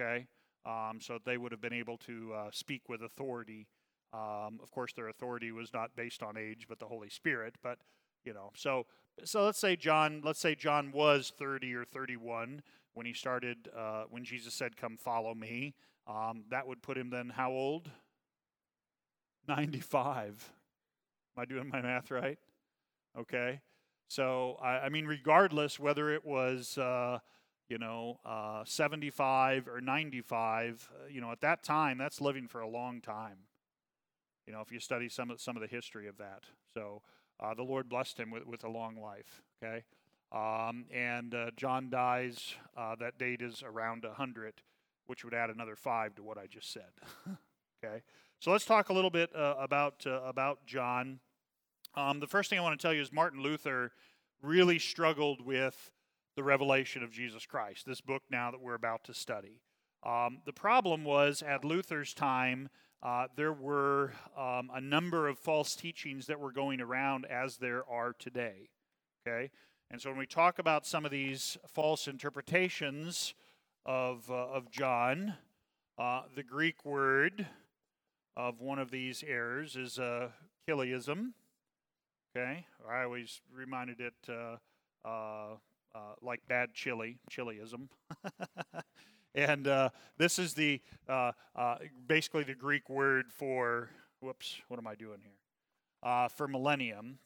Okay? 0.00 0.26
Um, 0.66 1.00
so 1.00 1.18
they 1.24 1.38
would 1.38 1.52
have 1.52 1.60
been 1.60 1.72
able 1.72 1.96
to 1.98 2.32
uh, 2.34 2.50
speak 2.52 2.88
with 2.88 3.02
authority 3.02 3.66
um, 4.12 4.58
of 4.62 4.70
course, 4.70 4.92
their 4.92 5.08
authority 5.08 5.52
was 5.52 5.72
not 5.72 5.94
based 5.94 6.22
on 6.22 6.36
age, 6.36 6.66
but 6.68 6.78
the 6.78 6.86
Holy 6.86 7.08
Spirit. 7.08 7.54
But 7.62 7.78
you 8.24 8.34
know, 8.34 8.50
so 8.56 8.86
so 9.24 9.44
let's 9.44 9.58
say 9.58 9.76
John, 9.76 10.20
let's 10.24 10.40
say 10.40 10.54
John 10.54 10.90
was 10.92 11.32
30 11.38 11.74
or 11.74 11.84
31 11.84 12.62
when 12.94 13.06
he 13.06 13.12
started, 13.12 13.68
uh, 13.76 14.04
when 14.10 14.24
Jesus 14.24 14.54
said, 14.54 14.76
"Come, 14.76 14.96
follow 14.96 15.34
me." 15.34 15.74
Um, 16.06 16.44
that 16.50 16.66
would 16.66 16.82
put 16.82 16.98
him 16.98 17.10
then 17.10 17.30
how 17.30 17.52
old? 17.52 17.90
95. 19.46 20.52
Am 21.36 21.42
I 21.42 21.44
doing 21.44 21.68
my 21.68 21.80
math 21.80 22.10
right? 22.10 22.38
Okay. 23.18 23.60
So 24.10 24.58
I, 24.60 24.80
I 24.80 24.88
mean, 24.88 25.06
regardless 25.06 25.78
whether 25.78 26.10
it 26.12 26.24
was. 26.24 26.76
Uh, 26.76 27.20
you 27.68 27.78
know, 27.78 28.18
uh, 28.26 28.64
75 28.64 29.68
or 29.68 29.80
95, 29.80 30.90
uh, 30.92 31.06
you 31.08 31.20
know, 31.20 31.30
at 31.30 31.40
that 31.42 31.62
time, 31.62 31.98
that's 31.98 32.20
living 32.20 32.48
for 32.48 32.60
a 32.60 32.68
long 32.68 33.00
time. 33.00 33.36
You 34.44 34.52
know, 34.52 34.60
if 34.60 34.72
you 34.72 34.80
study 34.80 35.08
some 35.08 35.30
of 35.30 35.40
some 35.40 35.56
of 35.56 35.62
the 35.62 35.68
history 35.68 36.08
of 36.08 36.18
that, 36.18 36.42
so 36.74 37.02
uh, 37.38 37.54
the 37.54 37.62
Lord 37.62 37.88
blessed 37.88 38.18
him 38.18 38.32
with, 38.32 38.44
with 38.44 38.64
a 38.64 38.68
long 38.68 39.00
life. 39.00 39.40
Okay, 39.62 39.84
um, 40.32 40.86
and 40.92 41.32
uh, 41.32 41.52
John 41.56 41.90
dies. 41.90 42.56
Uh, 42.76 42.96
that 42.98 43.16
date 43.18 43.40
is 43.40 43.62
around 43.62 44.04
hundred, 44.04 44.54
which 45.06 45.24
would 45.24 45.34
add 45.34 45.50
another 45.50 45.76
five 45.76 46.16
to 46.16 46.24
what 46.24 46.36
I 46.36 46.46
just 46.48 46.72
said. 46.72 46.90
okay, 47.84 48.02
so 48.40 48.50
let's 48.50 48.64
talk 48.64 48.88
a 48.88 48.92
little 48.92 49.10
bit 49.10 49.30
about 49.32 50.04
about 50.06 50.66
John. 50.66 51.20
Um, 51.96 52.20
the 52.20 52.26
first 52.26 52.50
thing 52.50 52.58
I 52.58 52.62
want 52.62 52.78
to 52.78 52.82
tell 52.82 52.94
you 52.94 53.02
is 53.02 53.12
Martin 53.12 53.42
Luther 53.42 53.92
really 54.42 54.78
struggled 54.78 55.44
with 55.44 55.90
the 56.36 56.42
revelation 56.42 57.02
of 57.02 57.10
Jesus 57.10 57.46
Christ. 57.46 57.84
This 57.84 58.00
book 58.00 58.22
now 58.30 58.50
that 58.52 58.60
we're 58.60 58.74
about 58.74 59.04
to 59.04 59.14
study. 59.14 59.60
Um, 60.04 60.38
the 60.46 60.52
problem 60.52 61.04
was 61.04 61.42
at 61.42 61.64
Luther's 61.64 62.14
time 62.14 62.68
uh, 63.02 63.26
there 63.36 63.52
were 63.52 64.12
um, 64.38 64.70
a 64.72 64.80
number 64.80 65.26
of 65.26 65.38
false 65.38 65.74
teachings 65.74 66.26
that 66.26 66.38
were 66.38 66.52
going 66.52 66.80
around 66.80 67.26
as 67.26 67.56
there 67.56 67.82
are 67.90 68.12
today. 68.12 68.68
Okay? 69.26 69.50
And 69.90 70.00
so 70.00 70.10
when 70.10 70.18
we 70.18 70.26
talk 70.26 70.60
about 70.60 70.86
some 70.86 71.04
of 71.04 71.10
these 71.10 71.58
false 71.66 72.06
interpretations 72.06 73.34
of, 73.84 74.30
uh, 74.30 74.34
of 74.34 74.70
John, 74.70 75.34
uh, 75.98 76.22
the 76.36 76.44
Greek 76.44 76.84
word 76.84 77.46
of 78.36 78.60
one 78.60 78.78
of 78.78 78.92
these 78.92 79.24
errors 79.26 79.74
is 79.74 79.98
uh, 79.98 80.28
chiliasm. 80.66 81.34
Okay? 82.36 82.66
I 82.88 83.02
always 83.02 83.40
reminded 83.52 84.00
it 84.00 84.14
uh, 84.28 84.56
uh, 85.06 85.54
uh, 85.94 85.98
like 86.22 86.40
bad 86.48 86.74
chili, 86.74 87.18
chiliism. 87.30 87.88
And 89.34 89.68
uh, 89.68 89.90
this 90.18 90.40
is 90.40 90.54
the 90.54 90.80
uh, 91.08 91.32
uh, 91.54 91.76
basically 92.08 92.42
the 92.42 92.54
Greek 92.54 92.90
word 92.90 93.26
for 93.32 93.88
whoops, 94.20 94.60
what 94.68 94.78
am 94.80 94.88
I 94.88 94.96
doing 94.96 95.20
here? 95.22 96.28
For 96.30 96.48
millennium. 96.48 97.18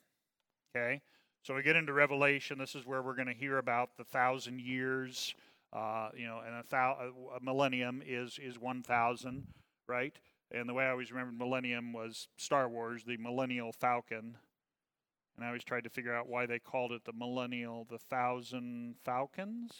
Okay, 0.76 1.00
so 1.42 1.54
we 1.54 1.62
get 1.62 1.76
into 1.76 1.92
Revelation. 1.92 2.58
This 2.58 2.74
is 2.74 2.86
where 2.86 3.02
we're 3.02 3.14
going 3.14 3.28
to 3.28 3.34
hear 3.34 3.58
about 3.58 3.96
the 3.96 4.04
thousand 4.04 4.60
years. 4.60 5.34
You 5.74 6.26
know, 6.26 6.40
and 6.46 6.54
a, 6.56 6.64
thou- 6.68 7.12
a 7.36 7.44
millennium 7.44 8.02
is 8.06 8.38
is 8.38 8.58
one 8.58 8.82
thousand, 8.82 9.46
right? 9.88 10.14
And 10.50 10.68
the 10.68 10.74
way 10.74 10.84
I 10.86 10.90
always 10.90 11.10
remembered 11.12 11.38
millennium 11.38 11.92
was 11.92 12.28
Star 12.36 12.68
Wars, 12.68 13.04
the 13.04 13.16
Millennial 13.16 13.72
Falcon. 13.72 14.36
And 15.36 15.44
I 15.44 15.48
always 15.48 15.64
tried 15.64 15.84
to 15.84 15.90
figure 15.90 16.14
out 16.14 16.28
why 16.28 16.46
they 16.46 16.58
called 16.58 16.92
it 16.92 17.04
the 17.04 17.12
Millennial, 17.12 17.86
the 17.90 17.98
Thousand 17.98 18.94
Falcons. 19.04 19.72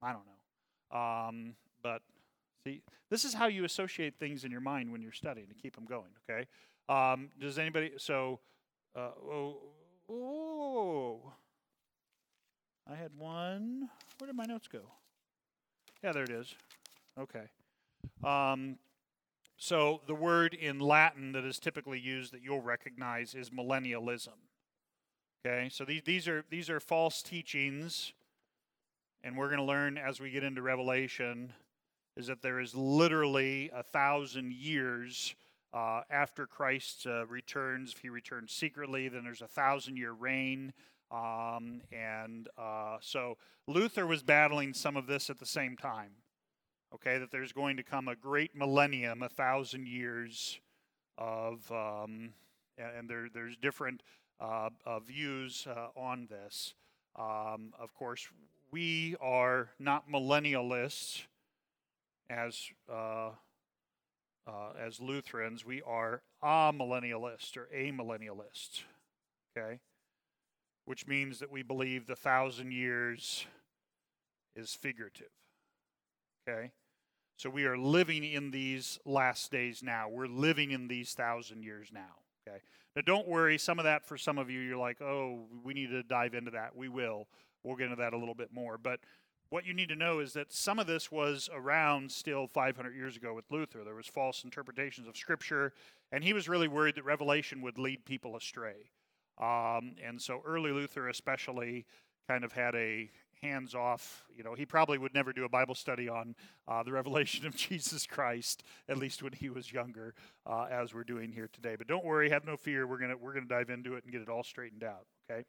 I 0.00 0.12
don't 0.12 0.22
know. 0.26 0.98
Um, 0.98 1.54
but 1.82 2.02
see, 2.64 2.82
this 3.10 3.24
is 3.24 3.34
how 3.34 3.46
you 3.46 3.64
associate 3.64 4.14
things 4.18 4.44
in 4.44 4.50
your 4.50 4.60
mind 4.60 4.92
when 4.92 5.02
you're 5.02 5.12
studying 5.12 5.48
to 5.48 5.54
keep 5.54 5.74
them 5.74 5.84
going. 5.84 6.10
Okay. 6.28 6.46
Um, 6.88 7.30
does 7.40 7.58
anybody? 7.58 7.92
So, 7.98 8.40
uh, 8.96 9.10
oh, 9.30 9.58
oh, 10.08 11.32
I 12.90 12.94
had 12.94 13.10
one. 13.16 13.90
Where 14.18 14.26
did 14.26 14.36
my 14.36 14.46
notes 14.46 14.68
go? 14.68 14.92
Yeah, 16.02 16.12
there 16.12 16.22
it 16.22 16.30
is. 16.30 16.54
Okay. 17.18 17.44
Um, 18.24 18.78
so 19.56 20.02
the 20.06 20.14
word 20.14 20.54
in 20.54 20.78
Latin 20.78 21.32
that 21.32 21.44
is 21.44 21.58
typically 21.58 21.98
used 21.98 22.32
that 22.32 22.42
you'll 22.42 22.62
recognize 22.62 23.34
is 23.34 23.50
millennialism. 23.50 24.38
Okay, 25.46 25.68
so 25.70 25.84
these, 25.84 26.02
these 26.04 26.28
are 26.28 26.44
these 26.50 26.68
are 26.68 26.80
false 26.80 27.22
teachings 27.22 28.12
and 29.22 29.36
we're 29.36 29.48
going 29.48 29.58
to 29.58 29.64
learn 29.64 29.98
as 29.98 30.20
we 30.20 30.30
get 30.30 30.44
into 30.44 30.62
Revelation 30.62 31.52
is 32.16 32.26
that 32.26 32.42
there 32.42 32.60
is 32.60 32.74
literally 32.74 33.70
a 33.72 33.82
thousand 33.82 34.52
years 34.52 35.34
uh, 35.72 36.02
after 36.10 36.46
Christ 36.46 37.06
uh, 37.06 37.26
returns. 37.26 37.92
If 37.92 38.00
he 38.00 38.08
returns 38.08 38.52
secretly, 38.52 39.08
then 39.08 39.22
there's 39.24 39.42
a 39.42 39.48
thousand 39.48 39.96
year 39.96 40.12
reign. 40.12 40.72
Um, 41.10 41.82
and 41.92 42.48
uh, 42.58 42.96
so 43.00 43.36
Luther 43.66 44.06
was 44.06 44.22
battling 44.22 44.74
some 44.74 44.96
of 44.96 45.06
this 45.06 45.30
at 45.30 45.38
the 45.38 45.46
same 45.46 45.76
time. 45.76 46.10
Okay, 46.94 47.18
that 47.18 47.30
there's 47.30 47.52
going 47.52 47.76
to 47.76 47.82
come 47.82 48.08
a 48.08 48.16
great 48.16 48.56
millennium, 48.56 49.22
a 49.22 49.28
thousand 49.28 49.86
years 49.86 50.58
of, 51.18 51.70
um, 51.70 52.30
and 52.78 53.08
there, 53.08 53.28
there's 53.32 53.56
different 53.56 54.02
views 55.04 55.66
uh, 55.68 55.88
on 55.98 56.26
this. 56.30 56.74
Um, 57.16 57.72
of 57.78 57.94
course, 57.94 58.26
we 58.70 59.16
are 59.20 59.70
not 59.78 60.10
millennialists 60.10 61.22
as 62.30 62.70
uh, 62.90 63.30
uh, 64.46 64.72
as 64.80 65.00
Lutherans. 65.00 65.64
We 65.64 65.82
are 65.82 66.22
amillennialist 66.42 67.56
or 67.56 67.68
amillennialist. 67.74 68.82
Okay, 69.56 69.80
which 70.84 71.06
means 71.06 71.38
that 71.40 71.50
we 71.50 71.62
believe 71.62 72.06
the 72.06 72.16
thousand 72.16 72.72
years 72.72 73.46
is 74.54 74.74
figurative. 74.74 75.30
Okay. 76.48 76.72
So 77.36 77.48
we 77.48 77.66
are 77.66 77.78
living 77.78 78.24
in 78.24 78.50
these 78.50 78.98
last 79.04 79.52
days 79.52 79.80
now. 79.80 80.08
We're 80.08 80.26
living 80.26 80.72
in 80.72 80.88
these 80.88 81.14
thousand 81.14 81.62
years 81.62 81.90
now. 81.92 82.16
Okay. 82.48 82.60
Now, 82.96 83.02
don't 83.04 83.28
worry. 83.28 83.58
Some 83.58 83.78
of 83.78 83.84
that 83.84 84.06
for 84.06 84.16
some 84.16 84.38
of 84.38 84.50
you, 84.50 84.60
you're 84.60 84.76
like, 84.76 85.00
oh, 85.00 85.46
we 85.62 85.74
need 85.74 85.90
to 85.90 86.02
dive 86.02 86.34
into 86.34 86.50
that. 86.52 86.76
We 86.76 86.88
will. 86.88 87.28
We'll 87.62 87.76
get 87.76 87.84
into 87.84 87.96
that 87.96 88.12
a 88.12 88.18
little 88.18 88.34
bit 88.34 88.52
more. 88.52 88.78
But 88.78 89.00
what 89.50 89.64
you 89.64 89.72
need 89.72 89.88
to 89.88 89.96
know 89.96 90.20
is 90.20 90.32
that 90.34 90.52
some 90.52 90.78
of 90.78 90.86
this 90.86 91.10
was 91.10 91.48
around 91.52 92.10
still 92.10 92.46
500 92.46 92.94
years 92.94 93.16
ago 93.16 93.34
with 93.34 93.44
Luther. 93.50 93.84
There 93.84 93.94
was 93.94 94.06
false 94.06 94.44
interpretations 94.44 95.08
of 95.08 95.16
Scripture, 95.16 95.72
and 96.12 96.22
he 96.22 96.32
was 96.32 96.48
really 96.48 96.68
worried 96.68 96.96
that 96.96 97.04
Revelation 97.04 97.62
would 97.62 97.78
lead 97.78 98.04
people 98.04 98.36
astray. 98.36 98.90
Um, 99.38 99.94
and 100.04 100.20
so 100.20 100.42
early 100.44 100.72
Luther, 100.72 101.08
especially, 101.08 101.86
kind 102.28 102.44
of 102.44 102.52
had 102.52 102.74
a 102.74 103.10
hands 103.42 103.74
off. 103.74 104.24
You 104.34 104.44
know, 104.44 104.54
he 104.54 104.66
probably 104.66 104.98
would 104.98 105.14
never 105.14 105.32
do 105.32 105.44
a 105.44 105.48
Bible 105.48 105.74
study 105.74 106.08
on 106.08 106.34
uh, 106.66 106.82
the 106.82 106.92
revelation 106.92 107.46
of 107.46 107.56
Jesus 107.56 108.06
Christ, 108.06 108.62
at 108.88 108.98
least 108.98 109.22
when 109.22 109.32
he 109.32 109.50
was 109.50 109.72
younger, 109.72 110.14
uh, 110.46 110.66
as 110.70 110.94
we're 110.94 111.04
doing 111.04 111.32
here 111.32 111.48
today. 111.52 111.76
But 111.76 111.86
don't 111.86 112.04
worry, 112.04 112.30
have 112.30 112.44
no 112.44 112.56
fear. 112.56 112.86
We're 112.86 112.98
gonna 112.98 113.16
we're 113.16 113.34
gonna 113.34 113.46
dive 113.46 113.70
into 113.70 113.94
it 113.94 114.04
and 114.04 114.12
get 114.12 114.22
it 114.22 114.28
all 114.28 114.44
straightened 114.44 114.84
out. 114.84 115.06
Okay. 115.30 115.44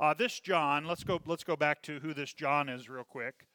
Uh, 0.00 0.12
this 0.12 0.40
John, 0.40 0.86
let's 0.86 1.04
go, 1.04 1.20
let's 1.24 1.44
go 1.44 1.54
back 1.54 1.80
to 1.82 2.00
who 2.00 2.14
this 2.14 2.32
John 2.32 2.68
is 2.68 2.88
real 2.88 3.04
quick. 3.04 3.46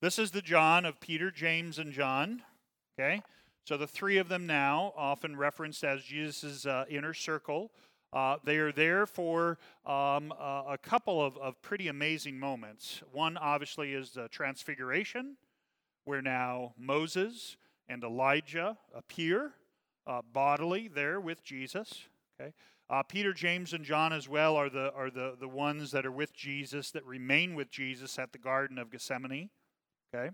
This 0.00 0.18
is 0.18 0.32
the 0.32 0.42
John 0.42 0.84
of 0.84 0.98
Peter, 1.00 1.30
James, 1.30 1.78
and 1.78 1.92
John. 1.92 2.42
Okay? 2.98 3.22
So 3.64 3.76
the 3.76 3.86
three 3.86 4.18
of 4.18 4.28
them 4.28 4.46
now, 4.46 4.92
often 4.96 5.36
referenced 5.36 5.84
as 5.84 6.02
Jesus' 6.02 6.66
uh, 6.66 6.84
inner 6.90 7.14
circle. 7.14 7.70
Uh, 8.14 8.36
they 8.44 8.58
are 8.58 8.70
there 8.70 9.06
for 9.06 9.58
um, 9.84 10.32
a 10.38 10.78
couple 10.80 11.20
of, 11.24 11.36
of, 11.38 11.60
pretty 11.62 11.88
amazing 11.88 12.38
moments. 12.38 13.02
One, 13.10 13.36
obviously, 13.36 13.92
is 13.92 14.10
the 14.10 14.28
transfiguration. 14.28 15.36
where 16.04 16.22
now 16.22 16.74
Moses 16.78 17.56
and 17.88 18.04
Elijah 18.04 18.76
appear 18.94 19.54
uh, 20.06 20.22
bodily 20.32 20.86
there 20.86 21.18
with 21.18 21.42
Jesus. 21.42 22.04
Okay. 22.40 22.52
Uh, 22.88 23.02
Peter, 23.02 23.32
James, 23.32 23.72
and 23.72 23.84
John 23.84 24.12
as 24.12 24.28
well 24.28 24.54
are 24.54 24.68
the 24.68 24.92
are 24.92 25.10
the 25.10 25.34
the 25.40 25.48
ones 25.48 25.90
that 25.90 26.06
are 26.06 26.12
with 26.12 26.32
Jesus 26.34 26.90
that 26.92 27.04
remain 27.04 27.54
with 27.54 27.70
Jesus 27.70 28.18
at 28.18 28.32
the 28.32 28.38
Garden 28.38 28.78
of 28.78 28.90
Gethsemane. 28.90 29.50
Okay. 30.14 30.30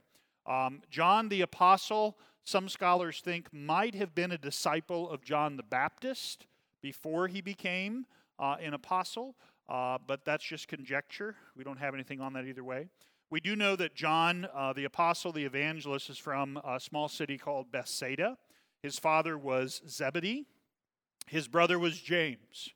Um, 0.46 0.82
John 0.90 1.28
the 1.28 1.42
apostle, 1.42 2.18
some 2.44 2.68
scholars 2.68 3.20
think 3.20 3.52
might 3.52 3.94
have 3.94 4.14
been 4.14 4.32
a 4.32 4.38
disciple 4.38 5.08
of 5.08 5.22
John 5.22 5.56
the 5.56 5.62
Baptist 5.62 6.46
before 6.82 7.28
he 7.28 7.40
became 7.40 8.06
uh, 8.38 8.56
an 8.60 8.74
apostle, 8.74 9.36
uh, 9.68 9.98
but 10.06 10.24
that's 10.24 10.44
just 10.44 10.68
conjecture. 10.68 11.36
We 11.56 11.64
don't 11.64 11.78
have 11.78 11.94
anything 11.94 12.20
on 12.20 12.32
that 12.34 12.46
either 12.46 12.64
way. 12.64 12.88
We 13.30 13.40
do 13.40 13.54
know 13.54 13.76
that 13.76 13.94
John, 13.94 14.48
uh, 14.52 14.72
the 14.72 14.84
apostle, 14.84 15.30
the 15.30 15.44
evangelist, 15.44 16.10
is 16.10 16.18
from 16.18 16.60
a 16.64 16.80
small 16.80 17.08
city 17.08 17.38
called 17.38 17.70
Bethsaida. 17.70 18.36
His 18.82 18.98
father 18.98 19.38
was 19.38 19.82
Zebedee, 19.88 20.46
his 21.26 21.46
brother 21.46 21.78
was 21.78 22.00
James. 22.00 22.70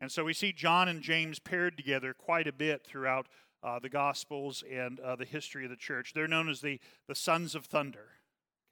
And 0.00 0.10
so 0.10 0.24
we 0.24 0.34
see 0.34 0.52
John 0.52 0.88
and 0.88 1.00
James 1.00 1.38
paired 1.38 1.76
together 1.76 2.12
quite 2.12 2.48
a 2.48 2.52
bit 2.52 2.84
throughout 2.84 3.26
uh, 3.62 3.78
the 3.78 3.88
Gospels 3.88 4.64
and 4.70 4.98
uh, 5.00 5.16
the 5.16 5.24
history 5.24 5.64
of 5.64 5.70
the 5.70 5.76
church. 5.76 6.12
They're 6.12 6.28
known 6.28 6.48
as 6.48 6.60
the, 6.60 6.80
the 7.08 7.14
sons 7.14 7.54
of 7.54 7.66
thunder. 7.66 8.08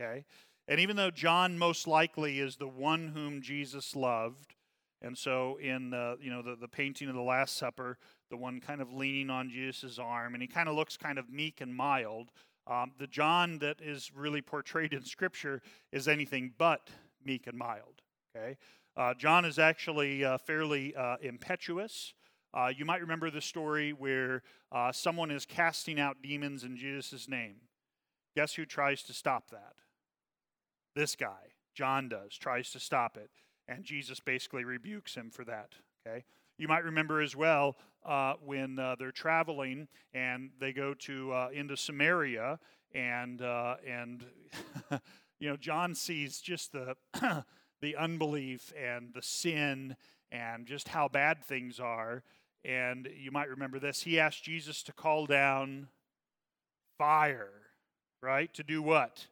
Okay? 0.01 0.25
And 0.69 0.81
even 0.81 0.97
though 0.97 1.11
John 1.11 1.59
most 1.59 1.87
likely 1.87 2.41
is 2.41 2.57
the 2.57 2.69
one 2.69 3.09
whom 3.15 3.41
Jesus 3.41 3.97
loved, 3.97 4.55
and 5.03 5.19
so 5.19 5.59
in 5.61 5.93
uh, 5.93 6.15
you 6.21 6.31
know 6.31 6.43
the, 6.43 6.57
the 6.57 6.69
painting 6.69 7.09
of 7.09 7.15
the 7.15 7.21
Last 7.21 7.57
Supper, 7.57 7.99
the 8.31 8.37
one 8.37 8.61
kind 8.61 8.81
of 8.81 8.93
leaning 8.93 9.29
on 9.29 9.51
Jesus' 9.51 9.99
arm, 9.99 10.35
and 10.35 10.43
he 10.43 10.47
kind 10.47 10.69
of 10.69 10.75
looks 10.75 10.97
kind 10.97 11.19
of 11.19 11.29
meek 11.29 11.61
and 11.61 11.75
mild. 11.75 12.31
Um, 12.67 12.93
the 12.99 13.09
John 13.09 13.59
that 13.59 13.81
is 13.83 14.12
really 14.15 14.41
portrayed 14.41 14.93
in 14.93 15.05
Scripture 15.05 15.61
is 15.91 16.07
anything 16.07 16.53
but 16.57 16.88
meek 17.25 17.47
and 17.47 17.59
mild. 17.59 18.01
Okay, 18.35 18.57
uh, 18.97 19.15
John 19.15 19.45
is 19.45 19.59
actually 19.59 20.25
uh, 20.25 20.38
fairly 20.38 20.95
uh, 20.95 21.17
impetuous. 21.21 22.15
Uh, 22.55 22.71
you 22.75 22.85
might 22.85 23.01
remember 23.01 23.31
the 23.31 23.41
story 23.41 23.93
where 23.93 24.43
uh, 24.71 24.93
someone 24.93 25.31
is 25.31 25.47
casting 25.47 25.99
out 25.99 26.19
demons 26.23 26.65
in 26.65 26.77
Jesus' 26.77 27.29
name. 27.29 27.57
Guess 28.37 28.55
who 28.55 28.67
tries 28.67 29.03
to 29.05 29.12
stop 29.12 29.51
that? 29.51 29.75
This 30.95 31.17
guy, 31.17 31.55
John 31.75 32.11
does, 32.11 32.37
tries 32.37 32.71
to 32.73 32.81
stop 32.81 33.17
it, 33.17 33.31
and 33.73 33.85
Jesus 33.85 34.21
basically 34.21 34.65
rebukes 34.65 35.15
him 35.15 35.31
for 35.31 35.45
that. 35.45 35.71
Okay. 36.07 36.25
You 36.59 36.69
might 36.69 36.85
remember 36.85 37.21
as 37.21 37.35
well 37.35 37.77
uh, 38.05 38.35
when 38.45 38.79
uh, 38.79 38.97
they're 38.99 39.13
traveling 39.13 39.89
and 40.13 40.51
they 40.61 40.73
go 40.73 40.95
to 40.95 41.33
uh, 41.33 41.49
into 41.53 41.77
Samaria, 41.77 42.59
and 42.95 43.41
uh, 43.43 43.77
and 43.87 44.25
you 45.41 45.49
know 45.49 45.57
John 45.57 45.95
sees 45.95 46.41
just 46.41 46.73
the 46.73 46.97
the 47.81 47.97
unbelief 47.97 48.73
and 48.81 49.13
the 49.15 49.23
sin 49.23 49.97
and 50.31 50.67
just 50.67 50.89
how 50.89 51.09
bad 51.09 51.45
things 51.45 51.81
are. 51.81 52.23
And 52.65 53.09
you 53.19 53.33
might 53.33 53.49
remember 53.49 53.79
this. 53.79 54.03
He 54.03 54.21
asked 54.21 54.45
Jesus 54.45 54.83
to 54.85 54.93
call 54.93 55.27
down 55.27 55.89
fire, 56.97 57.51
right? 58.23 58.53
To 58.55 58.63
do 58.63 58.83
what? 58.83 59.27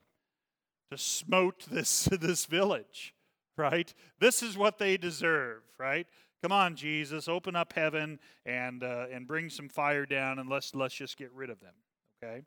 To 0.91 0.99
smote 0.99 1.67
this 1.71 2.05
this 2.21 2.47
village, 2.47 3.15
right? 3.57 3.93
This 4.19 4.43
is 4.43 4.57
what 4.57 4.79
they 4.79 4.97
deserve, 4.97 5.63
right? 5.79 6.07
Come 6.43 6.53
on, 6.53 6.75
Jesus, 6.75 7.29
open 7.29 7.55
up 7.55 7.75
heaven 7.75 8.19
and 8.47 8.83
uh, 8.83 9.07
and 9.13 9.27
bring 9.27 9.51
some 9.51 9.69
fire 9.69 10.07
down, 10.07 10.39
and 10.39 10.49
let's 10.49 10.75
let's 10.75 10.95
just 10.95 11.19
get 11.19 11.31
rid 11.33 11.51
of 11.51 11.61
them. 11.61 11.75
Okay. 12.23 12.43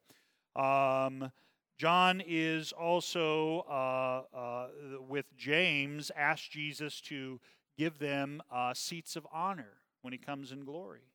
Um, 0.55 1.31
John 1.77 2.21
is 2.25 2.71
also 2.71 3.65
uh, 3.69 4.35
uh, 4.35 4.67
with 5.07 5.25
James 5.37 6.11
asked 6.15 6.51
Jesus 6.51 7.01
to 7.01 7.39
give 7.77 7.99
them 7.99 8.41
uh, 8.51 8.73
seats 8.73 9.15
of 9.15 9.27
honor 9.31 9.77
when 10.01 10.11
he 10.11 10.19
comes 10.19 10.51
in 10.51 10.63
glory. 10.63 11.09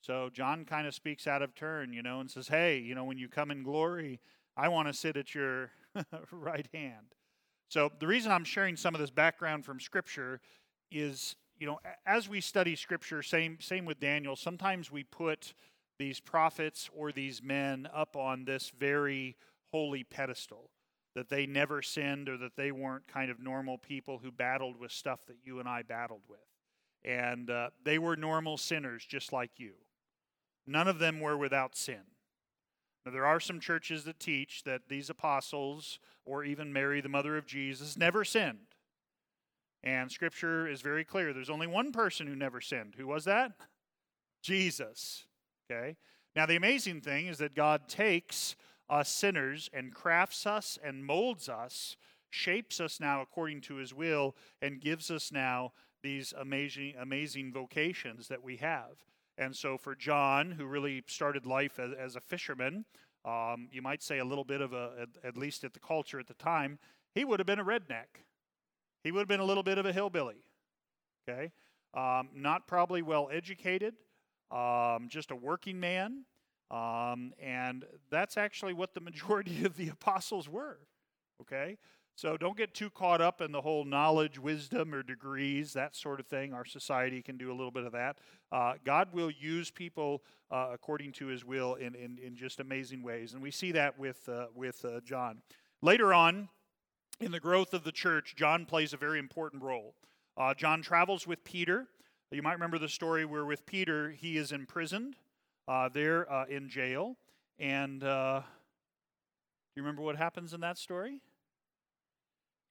So 0.00 0.28
John 0.32 0.64
kind 0.64 0.86
of 0.86 0.94
speaks 0.94 1.26
out 1.26 1.42
of 1.42 1.54
turn, 1.54 1.92
you 1.92 2.02
know, 2.02 2.20
and 2.20 2.30
says, 2.30 2.48
"Hey, 2.48 2.78
you 2.78 2.94
know, 2.94 3.04
when 3.04 3.18
you 3.18 3.28
come 3.28 3.50
in 3.50 3.62
glory, 3.64 4.20
I 4.56 4.68
want 4.68 4.86
to 4.86 4.94
sit 4.94 5.16
at 5.16 5.34
your 5.34 5.70
right 6.30 6.68
hand." 6.72 7.14
So 7.68 7.90
the 7.98 8.06
reason 8.06 8.30
I'm 8.30 8.44
sharing 8.44 8.76
some 8.76 8.94
of 8.94 9.00
this 9.00 9.10
background 9.10 9.64
from 9.64 9.80
Scripture 9.80 10.40
is 10.90 11.36
you 11.58 11.66
know, 11.66 11.78
as 12.06 12.28
we 12.28 12.40
study 12.40 12.74
scripture, 12.76 13.22
same 13.22 13.58
same 13.60 13.84
with 13.84 14.00
Daniel, 14.00 14.36
sometimes 14.36 14.90
we 14.90 15.04
put 15.04 15.54
these 15.98 16.20
prophets 16.20 16.90
or 16.94 17.12
these 17.12 17.42
men 17.42 17.88
up 17.94 18.16
on 18.16 18.44
this 18.44 18.72
very 18.78 19.36
holy 19.70 20.04
pedestal 20.04 20.70
that 21.14 21.28
they 21.28 21.46
never 21.46 21.80
sinned 21.80 22.28
or 22.28 22.36
that 22.36 22.56
they 22.56 22.72
weren't 22.72 23.06
kind 23.06 23.30
of 23.30 23.38
normal 23.38 23.78
people 23.78 24.18
who 24.18 24.32
battled 24.32 24.78
with 24.78 24.90
stuff 24.90 25.24
that 25.26 25.36
you 25.44 25.60
and 25.60 25.68
I 25.68 25.82
battled 25.82 26.22
with. 26.28 26.40
And 27.04 27.48
uh, 27.50 27.70
they 27.84 27.98
were 27.98 28.16
normal 28.16 28.56
sinners 28.56 29.04
just 29.06 29.32
like 29.32 29.52
you. 29.58 29.74
None 30.66 30.88
of 30.88 30.98
them 30.98 31.20
were 31.20 31.36
without 31.36 31.76
sin. 31.76 32.00
Now, 33.04 33.12
there 33.12 33.26
are 33.26 33.40
some 33.40 33.60
churches 33.60 34.04
that 34.04 34.18
teach 34.18 34.62
that 34.64 34.88
these 34.88 35.10
apostles, 35.10 35.98
or 36.24 36.44
even 36.44 36.72
Mary, 36.72 37.00
the 37.00 37.08
mother 37.08 37.36
of 37.36 37.46
Jesus, 37.46 37.96
never 37.96 38.24
sinned. 38.24 38.74
And 39.82 40.10
scripture 40.10 40.66
is 40.66 40.80
very 40.80 41.04
clear. 41.04 41.34
There's 41.34 41.50
only 41.50 41.66
one 41.66 41.92
person 41.92 42.26
who 42.26 42.34
never 42.34 42.62
sinned. 42.62 42.94
Who 42.96 43.06
was 43.06 43.24
that? 43.26 43.52
Jesus. 44.42 45.26
Okay? 45.70 45.96
Now, 46.34 46.46
the 46.46 46.56
amazing 46.56 47.02
thing 47.02 47.26
is 47.26 47.38
that 47.38 47.54
God 47.54 47.88
takes 47.88 48.56
us 48.88 49.10
sinners 49.10 49.68
and 49.72 49.94
crafts 49.94 50.46
us 50.46 50.78
and 50.82 51.04
molds 51.04 51.48
us, 51.48 51.96
shapes 52.30 52.80
us 52.80 52.98
now 53.00 53.20
according 53.20 53.60
to 53.62 53.76
his 53.76 53.92
will, 53.92 54.34
and 54.62 54.80
gives 54.80 55.10
us 55.10 55.30
now 55.30 55.72
these 56.02 56.32
amazing, 56.38 56.94
amazing 56.98 57.52
vocations 57.52 58.28
that 58.28 58.42
we 58.42 58.56
have. 58.56 58.96
And 59.36 59.54
so, 59.54 59.76
for 59.76 59.94
John, 59.94 60.52
who 60.52 60.64
really 60.64 61.02
started 61.06 61.44
life 61.44 61.78
as, 61.78 61.92
as 61.92 62.16
a 62.16 62.20
fisherman, 62.20 62.84
um, 63.24 63.68
you 63.72 63.82
might 63.82 64.02
say 64.02 64.18
a 64.18 64.24
little 64.24 64.44
bit 64.44 64.60
of 64.60 64.72
a, 64.72 65.06
at, 65.24 65.36
least 65.36 65.64
at 65.64 65.72
the 65.72 65.80
culture 65.80 66.20
at 66.20 66.26
the 66.26 66.34
time, 66.34 66.78
he 67.14 67.24
would 67.24 67.40
have 67.40 67.46
been 67.46 67.58
a 67.58 67.64
redneck. 67.64 68.22
He 69.02 69.10
would 69.10 69.20
have 69.20 69.28
been 69.28 69.40
a 69.40 69.44
little 69.44 69.62
bit 69.62 69.78
of 69.78 69.86
a 69.86 69.92
hillbilly, 69.92 70.44
okay? 71.28 71.52
Um, 71.94 72.28
not 72.34 72.66
probably 72.66 73.02
well 73.02 73.28
educated, 73.32 73.94
um, 74.50 75.08
just 75.08 75.30
a 75.30 75.36
working 75.36 75.80
man. 75.80 76.24
Um, 76.70 77.32
and 77.40 77.84
that's 78.10 78.36
actually 78.36 78.72
what 78.72 78.94
the 78.94 79.00
majority 79.00 79.64
of 79.66 79.76
the 79.76 79.88
apostles 79.88 80.48
were, 80.48 80.78
okay? 81.42 81.78
So 82.16 82.36
don't 82.36 82.56
get 82.56 82.74
too 82.74 82.90
caught 82.90 83.20
up 83.20 83.40
in 83.40 83.50
the 83.50 83.60
whole 83.60 83.84
knowledge, 83.84 84.38
wisdom, 84.38 84.94
or 84.94 85.02
degrees, 85.02 85.72
that 85.72 85.96
sort 85.96 86.20
of 86.20 86.26
thing. 86.26 86.54
Our 86.54 86.64
society 86.64 87.20
can 87.20 87.36
do 87.36 87.50
a 87.50 87.56
little 87.56 87.72
bit 87.72 87.84
of 87.84 87.92
that. 87.92 88.18
Uh, 88.52 88.74
God 88.84 89.08
will 89.12 89.32
use 89.32 89.72
people 89.72 90.22
uh, 90.50 90.68
according 90.72 91.10
to 91.12 91.26
his 91.26 91.44
will 91.44 91.74
in, 91.74 91.96
in, 91.96 92.18
in, 92.24 92.36
just 92.36 92.60
amazing 92.60 93.02
ways. 93.02 93.32
And 93.32 93.42
we 93.42 93.50
see 93.50 93.72
that 93.72 93.98
with, 93.98 94.28
uh, 94.28 94.46
with 94.54 94.84
uh, 94.84 95.00
John. 95.00 95.42
Later 95.82 96.14
on, 96.14 96.48
in 97.20 97.32
the 97.32 97.40
growth 97.40 97.74
of 97.74 97.82
the 97.82 97.90
church, 97.90 98.36
John 98.36 98.64
plays 98.64 98.92
a 98.92 98.96
very 98.96 99.18
important 99.18 99.62
role. 99.64 99.96
Uh, 100.36 100.54
John 100.54 100.82
travels 100.82 101.26
with 101.26 101.42
Peter. 101.42 101.88
You 102.30 102.42
might 102.42 102.52
remember 102.52 102.78
the 102.78 102.88
story 102.88 103.24
where, 103.24 103.44
with 103.44 103.66
Peter, 103.66 104.10
he 104.10 104.36
is 104.36 104.52
imprisoned 104.52 105.16
uh, 105.66 105.88
there 105.88 106.26
in 106.48 106.68
jail. 106.68 107.16
And 107.58 108.00
do 108.00 108.06
you 109.76 109.82
remember 109.82 110.02
what 110.02 110.16
happens 110.16 110.54
in 110.54 110.60
that 110.60 110.78
story? 110.78 111.18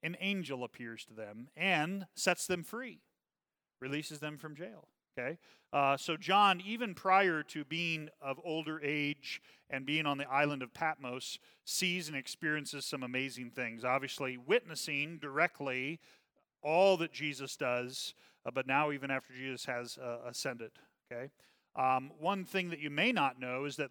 An 0.03 0.17
angel 0.19 0.63
appears 0.63 1.05
to 1.05 1.13
them 1.13 1.47
and 1.55 2.05
sets 2.13 2.45
them 2.45 2.63
free, 2.63 2.99
releases 3.79 4.19
them 4.19 4.37
from 4.37 4.55
jail. 4.55 4.89
Okay? 5.17 5.37
Uh, 5.71 5.97
so, 5.97 6.17
John, 6.17 6.61
even 6.65 6.93
prior 6.93 7.41
to 7.43 7.63
being 7.63 8.09
of 8.21 8.39
older 8.43 8.79
age 8.83 9.41
and 9.69 9.85
being 9.85 10.05
on 10.05 10.17
the 10.17 10.29
island 10.29 10.61
of 10.61 10.73
Patmos, 10.73 11.39
sees 11.65 12.07
and 12.07 12.17
experiences 12.17 12.85
some 12.85 13.03
amazing 13.03 13.51
things. 13.51 13.83
Obviously, 13.83 14.37
witnessing 14.37 15.17
directly 15.19 15.99
all 16.61 16.97
that 16.97 17.11
Jesus 17.11 17.55
does, 17.55 18.13
uh, 18.45 18.51
but 18.53 18.67
now 18.67 18.91
even 18.91 19.09
after 19.09 19.33
Jesus 19.33 19.65
has 19.65 19.97
uh, 19.97 20.27
ascended. 20.27 20.71
Okay? 21.11 21.31
Um, 21.75 22.11
one 22.19 22.45
thing 22.45 22.69
that 22.69 22.79
you 22.79 22.89
may 22.89 23.11
not 23.11 23.39
know 23.39 23.65
is 23.65 23.77
that 23.77 23.89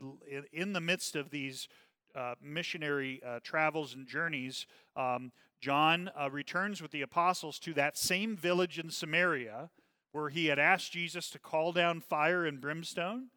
in 0.52 0.72
the 0.72 0.80
midst 0.80 1.16
of 1.16 1.30
these 1.30 1.68
uh, 2.14 2.34
missionary 2.42 3.20
uh, 3.26 3.40
travels 3.42 3.94
and 3.94 4.06
journeys, 4.06 4.66
um, 4.96 5.32
John 5.60 6.10
uh, 6.20 6.30
returns 6.30 6.82
with 6.82 6.90
the 6.90 7.02
apostles 7.02 7.58
to 7.60 7.74
that 7.74 7.96
same 7.96 8.36
village 8.36 8.78
in 8.78 8.90
Samaria 8.90 9.70
where 10.10 10.28
he 10.28 10.46
had 10.46 10.58
asked 10.58 10.92
Jesus 10.92 11.30
to 11.30 11.38
call 11.38 11.72
down 11.72 12.00
fire 12.00 12.44
and 12.44 12.60
brimstone. 12.60 13.28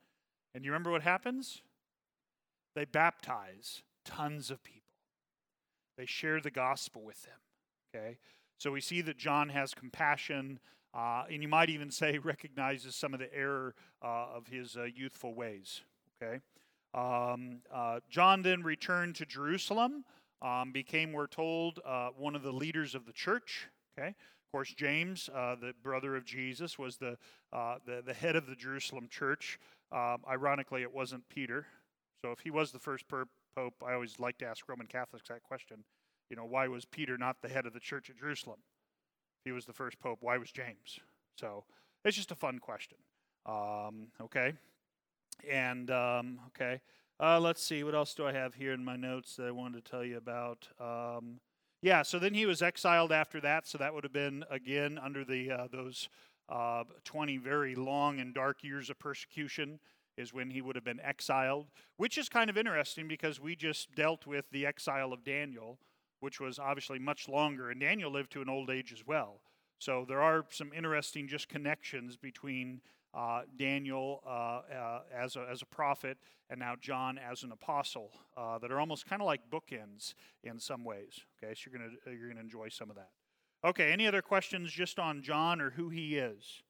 And 0.54 0.66
you 0.66 0.72
remember 0.72 0.92
what 0.92 1.04
happens? 1.04 1.62
They 2.76 2.86
baptize 2.86 3.84
tons 4.04 4.52
of 4.52 4.64
people. 4.64 4.82
They 5.98 6.06
share 6.06 6.42
the 6.42 6.52
gospel 6.52 7.04
with 7.04 7.24
them. 7.24 7.40
Okay? 7.96 8.18
So 8.58 8.72
we 8.72 8.82
see 8.82 9.02
that 9.02 9.18
John 9.18 9.50
has 9.50 9.74
compassion, 9.74 10.60
uh, 10.94 11.24
and 11.32 11.42
you 11.42 11.48
might 11.48 11.70
even 11.70 11.92
say 11.92 12.18
recognizes 12.24 12.96
some 12.96 13.14
of 13.14 13.20
the 13.20 13.34
error 13.34 13.76
uh, 14.04 14.28
of 14.36 14.48
his 14.48 14.78
youthful 14.94 15.34
ways. 15.34 15.82
Okay? 16.22 16.42
Um, 16.96 17.60
uh, 17.74 18.00
John 18.10 18.42
then 18.42 18.64
returned 18.64 19.16
to 19.16 19.26
Jerusalem, 19.26 20.06
um, 20.42 20.72
became, 20.72 21.12
we're 21.12 21.28
told, 21.28 21.80
uh, 21.86 22.10
one 22.18 22.36
of 22.36 22.42
the 22.42 22.54
leaders 22.54 22.96
of 22.96 23.06
the 23.06 23.12
church. 23.12 23.68
Okay, 23.98 24.10
of 24.10 24.52
course, 24.52 24.74
James, 24.74 25.30
uh, 25.36 25.56
the 25.56 25.74
brother 25.84 26.16
of 26.16 26.26
Jesus, 26.26 26.80
was 26.80 26.98
the, 26.98 27.18
uh, 27.52 27.76
the, 27.86 28.02
the 28.06 28.14
head 28.14 28.38
of 28.38 28.48
the 28.48 28.56
Jerusalem 28.56 29.08
church. 29.10 29.60
Um, 29.92 30.20
ironically, 30.30 30.84
it 30.84 30.94
wasn't 30.94 31.28
Peter. 31.28 31.68
So 32.24 32.32
if 32.32 32.40
he 32.40 32.50
was 32.50 32.72
the 32.72 32.80
first 32.80 33.06
pope, 33.10 33.74
I 33.86 33.94
always 33.94 34.20
like 34.20 34.38
to 34.40 34.46
ask 34.46 34.68
Roman 34.68 34.88
Catholics 34.88 35.28
that 35.28 35.44
question. 35.44 35.84
You 36.30 36.38
know, 36.38 36.46
why 36.46 36.68
was 36.68 36.86
Peter 36.86 37.18
not 37.18 37.42
the 37.42 37.50
head 37.50 37.66
of 37.66 37.74
the 37.74 37.80
church 37.80 38.10
at 38.10 38.18
Jerusalem? 38.18 38.60
If 39.42 39.50
he 39.50 39.52
was 39.52 39.66
the 39.66 39.74
first 39.74 40.00
pope, 40.00 40.20
why 40.22 40.38
was 40.38 40.52
James? 40.52 41.00
So 41.38 41.66
it's 42.04 42.16
just 42.16 42.32
a 42.32 42.36
fun 42.36 42.60
question. 42.60 42.98
Um, 43.46 44.08
okay. 44.22 44.54
And, 45.50 45.92
um, 45.92 46.40
okay. 46.48 46.82
Uh, 47.20 47.40
let's 47.40 47.64
see, 47.64 47.84
what 47.84 47.96
else 47.96 48.14
do 48.14 48.26
I 48.26 48.34
have 48.34 48.56
here 48.56 48.74
in 48.74 48.84
my 48.84 48.98
notes 48.98 49.38
that 49.38 49.48
I 49.48 49.52
wanted 49.52 49.86
to 49.86 49.90
tell 49.90 50.04
you 50.04 50.18
about? 50.18 50.68
Um, 50.80 51.40
yeah, 51.82 52.02
so 52.02 52.20
then 52.20 52.34
he 52.34 52.46
was 52.46 52.62
exiled 52.62 53.12
after 53.12 53.40
that, 53.42 53.68
so 53.68 53.78
that 53.78 53.94
would 53.94 54.04
have 54.04 54.12
been, 54.12 54.44
again, 54.50 55.00
under 55.02 55.24
the 55.24 55.52
uh, 55.52 55.68
those 55.72 56.10
uh, 56.50 56.84
20 57.04 57.38
very 57.38 57.76
long 57.76 58.20
and 58.20 58.34
dark 58.34 58.64
years 58.64 58.90
of 58.90 59.00
persecution 59.00 59.80
is 60.18 60.34
when 60.34 60.50
he 60.50 60.62
would 60.62 60.76
have 60.76 60.86
been 60.86 61.00
exiled, 61.02 61.68
which 61.98 62.18
is 62.18 62.30
kind 62.30 62.50
of 62.50 62.58
interesting 62.58 63.08
because 63.08 63.40
we 63.40 63.56
just 63.56 63.94
dealt 63.96 64.26
with 64.26 64.50
the 64.52 64.66
exile 64.66 65.14
of 65.14 65.24
Daniel, 65.24 65.80
which 66.20 66.40
was 66.40 66.60
obviously 66.60 67.00
much 67.00 67.28
longer, 67.28 67.70
and 67.70 67.80
Daniel 67.80 68.12
lived 68.12 68.32
to 68.32 68.42
an 68.42 68.50
old 68.50 68.70
age 68.70 68.94
as 68.94 69.06
well. 69.06 69.42
So 69.78 70.06
there 70.08 70.22
are 70.22 70.46
some 70.50 70.72
interesting 70.74 71.28
just 71.28 71.50
connections 71.50 72.16
between 72.16 72.82
uh, 73.16 73.42
Daniel 73.58 74.22
uh, 74.28 74.30
uh, 74.30 75.00
as, 75.16 75.36
a, 75.38 75.48
as 75.50 75.62
a 75.62 75.66
prophet 75.66 76.18
and 76.50 76.60
now 76.60 76.76
John 76.80 77.18
as 77.18 77.44
an 77.44 77.52
apostle 77.52 78.12
uh, 78.36 78.60
that 78.60 78.72
are 78.72 78.80
almost 78.80 79.06
kind 79.08 79.22
of 79.22 79.26
like 79.26 79.42
bookends 79.50 80.14
in 80.44 80.60
some 80.60 80.84
ways. 80.84 81.22
Okay, 81.42 81.54
so 81.56 81.70
you're 81.72 81.80
going 81.80 81.98
you're 82.20 82.28
gonna 82.28 82.42
enjoy 82.42 82.70
some 82.70 82.90
of 82.90 82.98
that. 82.98 83.10
Okay, 83.64 83.92
any 83.92 84.06
other 84.06 84.22
questions 84.22 84.72
just 84.72 85.00
on 85.00 85.24
John 85.24 85.62
or 85.62 85.72
who 85.72 85.90
he 85.90 86.18
is? 86.18 86.62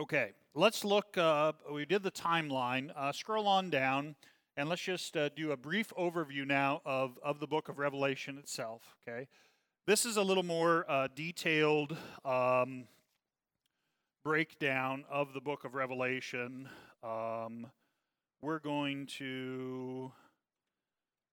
Okay, 0.00 0.30
let's 0.54 0.84
look. 0.84 1.18
Uh, 1.18 1.52
we 1.72 1.84
did 1.84 2.04
the 2.04 2.10
timeline. 2.10 2.90
Uh, 2.96 3.10
scroll 3.10 3.48
on 3.48 3.68
down, 3.68 4.14
and 4.56 4.68
let's 4.68 4.80
just 4.80 5.16
uh, 5.16 5.28
do 5.30 5.50
a 5.50 5.56
brief 5.56 5.92
overview 5.98 6.46
now 6.46 6.80
of, 6.86 7.18
of 7.22 7.40
the 7.40 7.48
book 7.48 7.68
of 7.68 7.78
Revelation 7.78 8.38
itself. 8.38 8.96
Okay, 9.06 9.26
this 9.86 10.06
is 10.06 10.16
a 10.16 10.22
little 10.22 10.44
more 10.44 10.88
uh, 10.88 11.08
detailed 11.14 11.96
um, 12.24 12.84
breakdown 14.28 15.06
of 15.10 15.32
the 15.32 15.40
book 15.40 15.64
of 15.64 15.74
Revelation. 15.74 16.68
Um, 17.02 17.66
we're 18.42 18.58
going 18.58 19.06
to, 19.16 20.12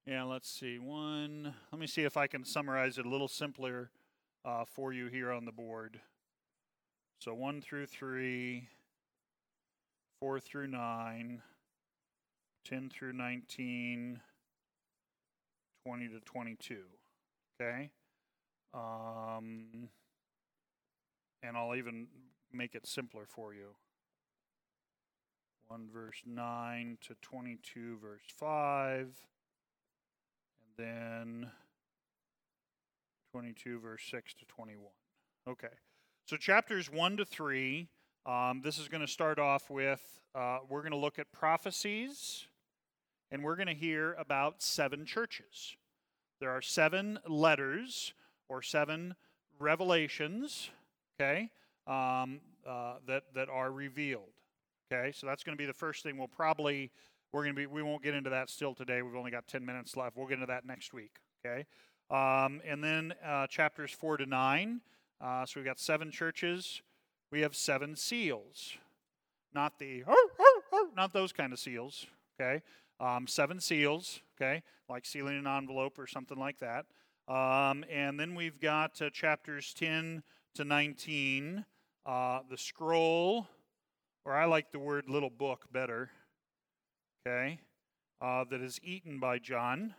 yeah, 0.07 0.23
let's 0.23 0.49
see. 0.49 0.79
One, 0.79 1.53
let 1.73 1.81
me 1.81 1.87
see 1.87 2.03
if 2.03 2.15
I 2.15 2.27
can 2.27 2.45
summarize 2.45 2.97
it 2.97 3.05
a 3.05 3.09
little 3.09 3.27
simpler 3.27 3.91
uh, 4.45 4.63
for 4.63 4.93
you 4.93 5.07
here 5.07 5.33
on 5.33 5.43
the 5.43 5.51
board. 5.51 5.99
So 7.19 7.33
1 7.33 7.59
through 7.59 7.87
3, 7.87 8.69
4 10.21 10.39
through 10.39 10.67
9, 10.67 11.41
10 12.63 12.89
through 12.89 13.11
19, 13.11 14.21
20 15.85 16.07
to 16.07 16.19
22. 16.21 16.77
Okay? 17.59 17.89
Um, 18.73 19.89
and 21.43 21.57
I'll 21.57 21.75
even 21.75 22.07
make 22.55 22.75
it 22.75 22.87
simpler 22.87 23.25
for 23.27 23.53
you. 23.53 23.75
1 25.67 25.87
verse 25.91 26.21
9 26.25 26.97
to 27.07 27.15
22 27.21 27.97
verse 28.01 28.21
5. 28.27 29.07
And 30.77 30.85
then 30.85 31.51
22 33.31 33.79
verse 33.79 34.03
6 34.09 34.33
to 34.35 34.45
21. 34.45 34.83
Okay. 35.47 35.73
So, 36.25 36.37
chapters 36.37 36.91
1 36.91 37.17
to 37.17 37.25
3, 37.25 37.87
um, 38.25 38.61
this 38.63 38.79
is 38.79 38.87
going 38.87 39.01
to 39.01 39.11
start 39.11 39.37
off 39.37 39.69
with 39.69 40.01
uh, 40.33 40.59
we're 40.67 40.81
going 40.81 40.91
to 40.91 40.97
look 40.97 41.17
at 41.19 41.31
prophecies, 41.31 42.47
and 43.31 43.43
we're 43.43 43.55
going 43.55 43.67
to 43.67 43.73
hear 43.73 44.13
about 44.13 44.61
seven 44.61 45.05
churches. 45.05 45.77
There 46.41 46.49
are 46.49 46.61
seven 46.61 47.19
letters 47.27 48.13
or 48.49 48.61
seven 48.61 49.15
revelations, 49.59 50.71
okay, 51.15 51.51
um, 51.87 52.39
uh, 52.67 52.95
that, 53.07 53.23
that 53.33 53.49
are 53.49 53.71
revealed. 53.71 54.33
Okay, 54.91 55.11
so 55.11 55.25
that's 55.25 55.43
going 55.43 55.57
to 55.57 55.61
be 55.61 55.65
the 55.65 55.73
first 55.73 56.03
thing 56.03 56.17
we'll 56.17 56.27
probably, 56.27 56.91
we're 57.31 57.43
going 57.43 57.55
to 57.55 57.59
be, 57.59 57.65
we 57.65 57.81
won't 57.81 58.03
get 58.03 58.13
into 58.13 58.29
that 58.29 58.49
still 58.49 58.73
today. 58.73 59.01
We've 59.01 59.15
only 59.15 59.31
got 59.31 59.47
10 59.47 59.65
minutes 59.65 59.97
left. 59.97 60.15
We'll 60.15 60.27
get 60.27 60.35
into 60.35 60.45
that 60.47 60.65
next 60.65 60.93
week. 60.93 61.17
Okay, 61.45 61.65
um, 62.09 62.61
and 62.65 62.83
then 62.83 63.13
uh, 63.25 63.47
chapters 63.47 63.91
4 63.91 64.17
to 64.17 64.25
9 64.25 64.81
uh, 65.21 65.45
so 65.45 65.59
we've 65.59 65.65
got 65.65 65.79
seven 65.79 66.11
churches. 66.11 66.81
We 67.31 67.41
have 67.41 67.55
seven 67.55 67.95
seals, 67.95 68.77
not 69.53 69.79
the 69.79 70.03
not 70.95 71.13
those 71.13 71.31
kind 71.31 71.53
of 71.53 71.59
seals. 71.59 72.05
Okay, 72.39 72.61
um, 72.99 73.27
seven 73.27 73.59
seals. 73.59 74.19
Okay, 74.35 74.61
like 74.89 75.05
sealing 75.05 75.37
an 75.37 75.47
envelope 75.47 75.97
or 75.97 76.07
something 76.07 76.37
like 76.37 76.59
that. 76.59 76.85
Um, 77.27 77.83
and 77.89 78.19
then 78.19 78.35
we've 78.35 78.59
got 78.59 79.01
uh, 79.01 79.09
chapters 79.09 79.73
10 79.73 80.21
to 80.53 80.63
19, 80.63 81.65
uh, 82.05 82.39
the 82.49 82.57
scroll, 82.57 83.47
or 84.25 84.33
I 84.33 84.45
like 84.45 84.71
the 84.71 84.79
word 84.79 85.05
little 85.07 85.29
book 85.29 85.65
better. 85.71 86.09
Okay, 87.27 87.59
uh, 88.21 88.45
that 88.49 88.61
is 88.61 88.79
eaten 88.83 89.19
by 89.19 89.39
John. 89.39 89.93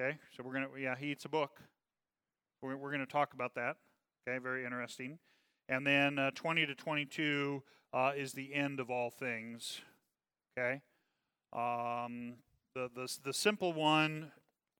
Okay, 0.00 0.18
so 0.36 0.42
we're 0.42 0.52
gonna 0.52 0.68
yeah 0.78 0.96
he 0.96 1.12
eats 1.12 1.24
a 1.24 1.28
book. 1.28 1.60
We're, 2.62 2.76
we're 2.76 2.92
gonna 2.92 3.06
talk 3.06 3.34
about 3.34 3.54
that. 3.54 3.76
Okay, 4.26 4.38
very 4.38 4.64
interesting. 4.64 5.18
And 5.68 5.86
then 5.86 6.18
uh, 6.18 6.30
20 6.34 6.66
to 6.66 6.74
22 6.74 7.62
uh, 7.92 8.12
is 8.16 8.32
the 8.32 8.54
end 8.54 8.78
of 8.80 8.90
all 8.90 9.10
things. 9.10 9.80
Okay. 10.58 10.80
Um, 11.52 12.34
the, 12.74 12.90
the, 12.94 13.12
the 13.24 13.32
simple 13.32 13.72
one, 13.72 14.30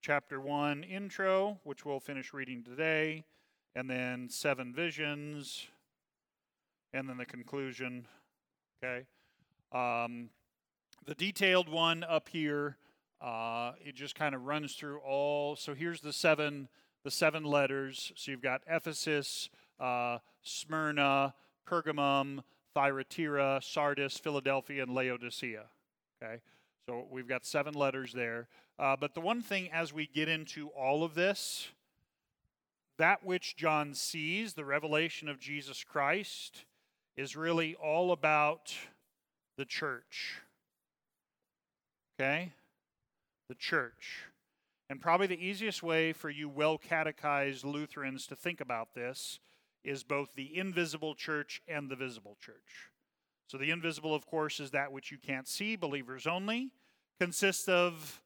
chapter 0.02 0.40
1 0.40 0.84
intro, 0.84 1.58
which 1.64 1.84
we'll 1.84 2.00
finish 2.00 2.32
reading 2.32 2.62
today, 2.62 3.24
and 3.74 3.88
then 3.88 4.28
seven 4.28 4.72
visions, 4.72 5.66
and 6.92 7.08
then 7.08 7.16
the 7.16 7.26
conclusion. 7.26 8.06
Okay. 8.82 9.06
Um, 9.72 10.30
the 11.04 11.14
detailed 11.14 11.68
one 11.68 12.04
up 12.04 12.28
here, 12.28 12.76
uh, 13.20 13.72
it 13.84 13.94
just 13.94 14.14
kind 14.14 14.34
of 14.34 14.44
runs 14.44 14.74
through 14.74 14.98
all. 14.98 15.56
So 15.56 15.74
here's 15.74 16.00
the 16.00 16.12
seven 16.12 16.68
the 17.04 17.10
seven 17.12 17.44
letters. 17.44 18.10
So 18.16 18.32
you've 18.32 18.42
got 18.42 18.62
Ephesus, 18.66 19.48
uh, 19.78 20.18
Smyrna, 20.42 21.34
Pergamum, 21.64 22.42
Thyatira, 22.74 23.60
Sardis, 23.62 24.18
Philadelphia, 24.18 24.82
and 24.82 24.92
Laodicea. 24.92 25.66
Okay, 26.20 26.40
so 26.88 27.06
we've 27.08 27.28
got 27.28 27.46
seven 27.46 27.74
letters 27.74 28.12
there. 28.12 28.48
Uh, 28.76 28.96
but 28.98 29.14
the 29.14 29.20
one 29.20 29.40
thing 29.40 29.70
as 29.72 29.92
we 29.92 30.06
get 30.06 30.28
into 30.28 30.68
all 30.70 31.04
of 31.04 31.14
this, 31.14 31.68
that 32.98 33.24
which 33.24 33.56
John 33.56 33.94
sees, 33.94 34.54
the 34.54 34.64
revelation 34.64 35.28
of 35.28 35.38
Jesus 35.38 35.84
Christ, 35.84 36.64
is 37.16 37.36
really 37.36 37.74
all 37.74 38.12
about 38.12 38.74
the 39.56 39.64
church. 39.64 40.40
Okay? 42.18 42.52
The 43.48 43.54
church. 43.54 44.24
And 44.88 45.00
probably 45.00 45.26
the 45.26 45.44
easiest 45.44 45.82
way 45.82 46.12
for 46.12 46.30
you 46.30 46.48
well 46.48 46.78
catechized 46.78 47.64
Lutherans 47.64 48.26
to 48.28 48.36
think 48.36 48.60
about 48.60 48.94
this 48.94 49.40
is 49.84 50.02
both 50.02 50.34
the 50.34 50.56
invisible 50.56 51.14
church 51.14 51.62
and 51.66 51.88
the 51.88 51.96
visible 51.96 52.36
church. 52.40 52.90
So, 53.48 53.58
the 53.58 53.70
invisible, 53.70 54.14
of 54.14 54.26
course, 54.26 54.58
is 54.58 54.72
that 54.72 54.90
which 54.90 55.12
you 55.12 55.18
can't 55.18 55.46
see, 55.46 55.76
believers 55.76 56.26
only, 56.26 56.70
consists 57.20 57.68
of 57.68 58.20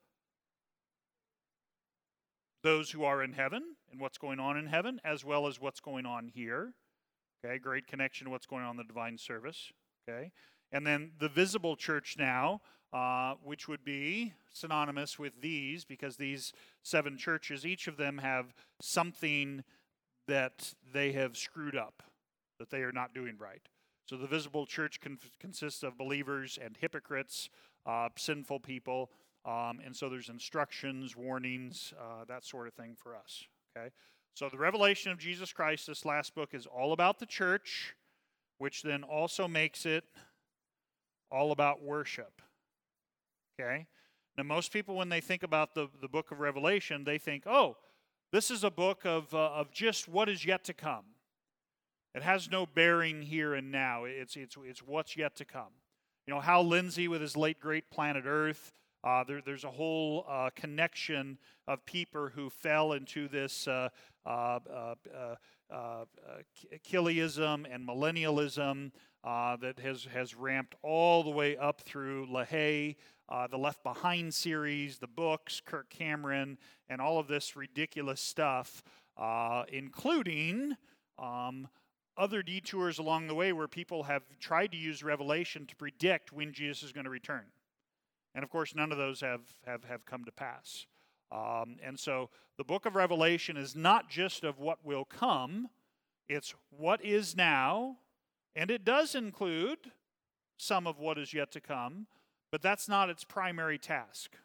those 2.63 2.91
who 2.91 3.05
are 3.05 3.23
in 3.23 3.35
heaven 3.35 3.63
and 3.91 4.01
what's 4.01 4.19
going 4.19 4.41
on 4.41 4.57
in 4.57 4.67
heaven, 4.67 5.01
as 5.05 5.25
well 5.25 5.47
as 5.47 5.61
what's 5.61 5.81
going 5.81 6.07
on 6.07 6.29
here. 6.29 6.73
Okay, 7.45 7.59
great 7.59 7.87
connection 7.87 8.27
to 8.27 8.31
what's 8.31 8.47
going 8.47 8.65
on 8.65 8.73
in 8.73 8.77
the 8.77 8.85
divine 8.85 9.17
service. 9.19 9.73
Okay, 10.09 10.33
and 10.73 10.87
then 10.87 11.13
the 11.19 11.29
visible 11.29 11.77
church 11.77 12.17
now 12.19 12.61
uh, 12.93 13.35
which 13.45 13.69
would 13.69 13.85
be 13.85 14.33
synonymous 14.53 15.19
with 15.19 15.41
these 15.41 15.85
because 15.85 16.17
these 16.17 16.53
seven 16.83 17.17
churches, 17.17 17.65
each 17.65 17.87
of 17.87 17.97
them 17.97 18.19
have 18.19 18.55
something 18.81 19.63
that 20.27 20.75
they 20.93 21.13
have 21.13 21.37
screwed 21.37 21.77
up, 21.77 22.03
that 22.59 22.71
they 22.71 22.83
are 22.83 22.93
not 22.93 23.15
doing 23.15 23.37
right. 23.39 23.63
So 24.07 24.17
the 24.17 24.27
visible 24.27 24.67
church 24.67 25.01
con- 25.01 25.19
consists 25.39 25.83
of 25.83 25.97
believers 25.97 26.59
and 26.63 26.77
hypocrites, 26.77 27.49
uh, 27.87 28.09
sinful 28.17 28.61
people, 28.61 29.11
um, 29.45 29.81
and 29.85 29.95
so 29.95 30.09
there's 30.09 30.29
instructions, 30.29 31.17
warnings, 31.17 31.95
uh, 31.99 32.25
that 32.27 32.45
sort 32.45 32.67
of 32.67 32.75
thing 32.75 32.97
for 32.97 33.17
us. 33.17 33.45
Okay, 33.77 33.91
so 34.35 34.49
the 34.49 34.59
revelation 34.59 35.13
of 35.13 35.19
Jesus 35.19 35.53
Christ, 35.53 35.87
this 35.87 36.05
last 36.05 36.35
book, 36.35 36.55
is 36.55 36.67
all 36.67 36.93
about 36.93 37.19
the 37.19 37.27
church, 37.27 37.95
which 38.59 38.83
then 38.83 39.03
also 39.03 39.49
makes 39.49 39.87
it 39.87 40.05
all 41.31 41.53
about 41.53 41.83
worship. 41.83 42.41
Okay? 43.59 43.87
Now, 44.37 44.45
most 44.45 44.73
people, 44.73 44.95
when 44.95 45.09
they 45.09 45.21
think 45.21 45.43
about 45.43 45.75
the, 45.75 45.89
the 46.01 46.09
book 46.09 46.31
of 46.31 46.41
Revelation, 46.41 47.05
they 47.05 47.19
think, 47.19 47.47
oh, 47.47 47.77
this 48.33 48.51
is 48.51 48.65
a 48.65 48.71
book 48.71 49.05
of, 49.05 49.33
uh, 49.35 49.51
of 49.53 49.73
just 49.73 50.09
what 50.09 50.29
is 50.29 50.45
yet 50.45 50.65
to 50.65 50.73
come. 50.73 51.05
It 52.15 52.23
has 52.23 52.51
no 52.51 52.67
bearing 52.67 53.23
here 53.23 53.55
and 53.55 53.71
now. 53.71 54.05
It's, 54.05 54.37
it's, 54.37 54.57
it's 54.65 54.81
what's 54.81 55.17
yet 55.17 55.37
to 55.37 55.45
come. 55.45 55.73
You 56.27 56.35
know, 56.35 56.41
Hal 56.41 56.67
Lindsey 56.67 57.09
with 57.09 57.21
his 57.21 57.37
late 57.37 57.61
great 57.61 57.91
Planet 57.91 58.25
Earth, 58.27 58.73
uh, 59.03 59.25
there, 59.25 59.41
there's 59.45 59.65
a 59.65 59.71
whole 59.71 60.27
uh, 60.29 60.51
connection 60.55 61.39
of 61.67 61.85
people 61.87 62.29
who 62.29 62.51
fell 62.51 62.93
into 62.93 63.29
this 63.29 63.67
uh, 63.67 63.89
uh, 64.27 64.59
uh, 64.71 64.95
uh 65.71 66.05
and 67.71 67.89
millennialism 67.89 68.91
that 69.25 69.79
has, 69.83 70.07
has 70.13 70.35
ramped 70.35 70.75
all 70.83 71.23
the 71.23 71.31
way 71.31 71.57
up 71.57 71.81
through 71.81 72.27
LaHaye, 72.27 72.97
the 73.51 73.59
Left 73.59 73.83
Behind 73.83 74.35
series, 74.35 74.99
the 74.99 75.07
books, 75.07 75.63
Kirk 75.65 75.89
Cameron, 75.89 76.59
and 76.89 77.01
all 77.01 77.19
of 77.19 77.29
this 77.29 77.57
ridiculous 77.57 78.21
stuff, 78.21 78.83
including 79.73 80.77
um, 81.19 81.69
other 82.17 82.43
detours 82.43 82.99
along 82.99 83.29
the 83.29 83.35
way 83.35 83.53
where 83.53 83.69
people 83.69 84.03
have 84.03 84.23
tried 84.39 84.73
to 84.73 84.77
use 84.77 85.03
Revelation 85.03 85.65
to 85.67 85.77
predict 85.77 86.33
when 86.33 86.53
Jesus 86.53 86.83
is 86.83 86.93
going 86.93 87.05
to 87.05 87.11
return. 87.11 87.45
And 88.35 88.45
of 88.45 88.51
course, 88.51 88.75
none 88.75 88.93
of 88.93 88.99
those 88.99 89.21
have, 89.21 89.43
have, 89.67 89.85
have 89.85 90.07
come 90.07 90.25
to 90.25 90.33
pass. 90.33 90.87
Um, 91.33 91.77
and 91.83 91.99
so 91.99 92.31
the 92.59 92.65
book 92.65 92.87
of 92.87 92.95
Revelation 92.95 93.57
is 93.57 93.75
not 93.75 94.09
just 94.09 94.45
of 94.45 94.59
what 94.59 94.85
will 94.85 95.05
come, 95.05 95.69
it's 96.29 96.55
what 96.71 97.05
is 97.05 97.37
now, 97.37 97.97
and 98.55 98.71
it 98.71 98.85
does 98.85 99.15
include 99.15 99.79
some 100.57 100.87
of 100.87 100.99
what 100.99 101.19
is 101.19 101.33
yet 101.33 101.51
to 101.53 101.61
come, 101.61 102.07
but 102.53 102.63
that's 102.63 102.89
not 102.89 103.09
its 103.11 103.25
primary 103.25 103.79
task. 103.79 104.37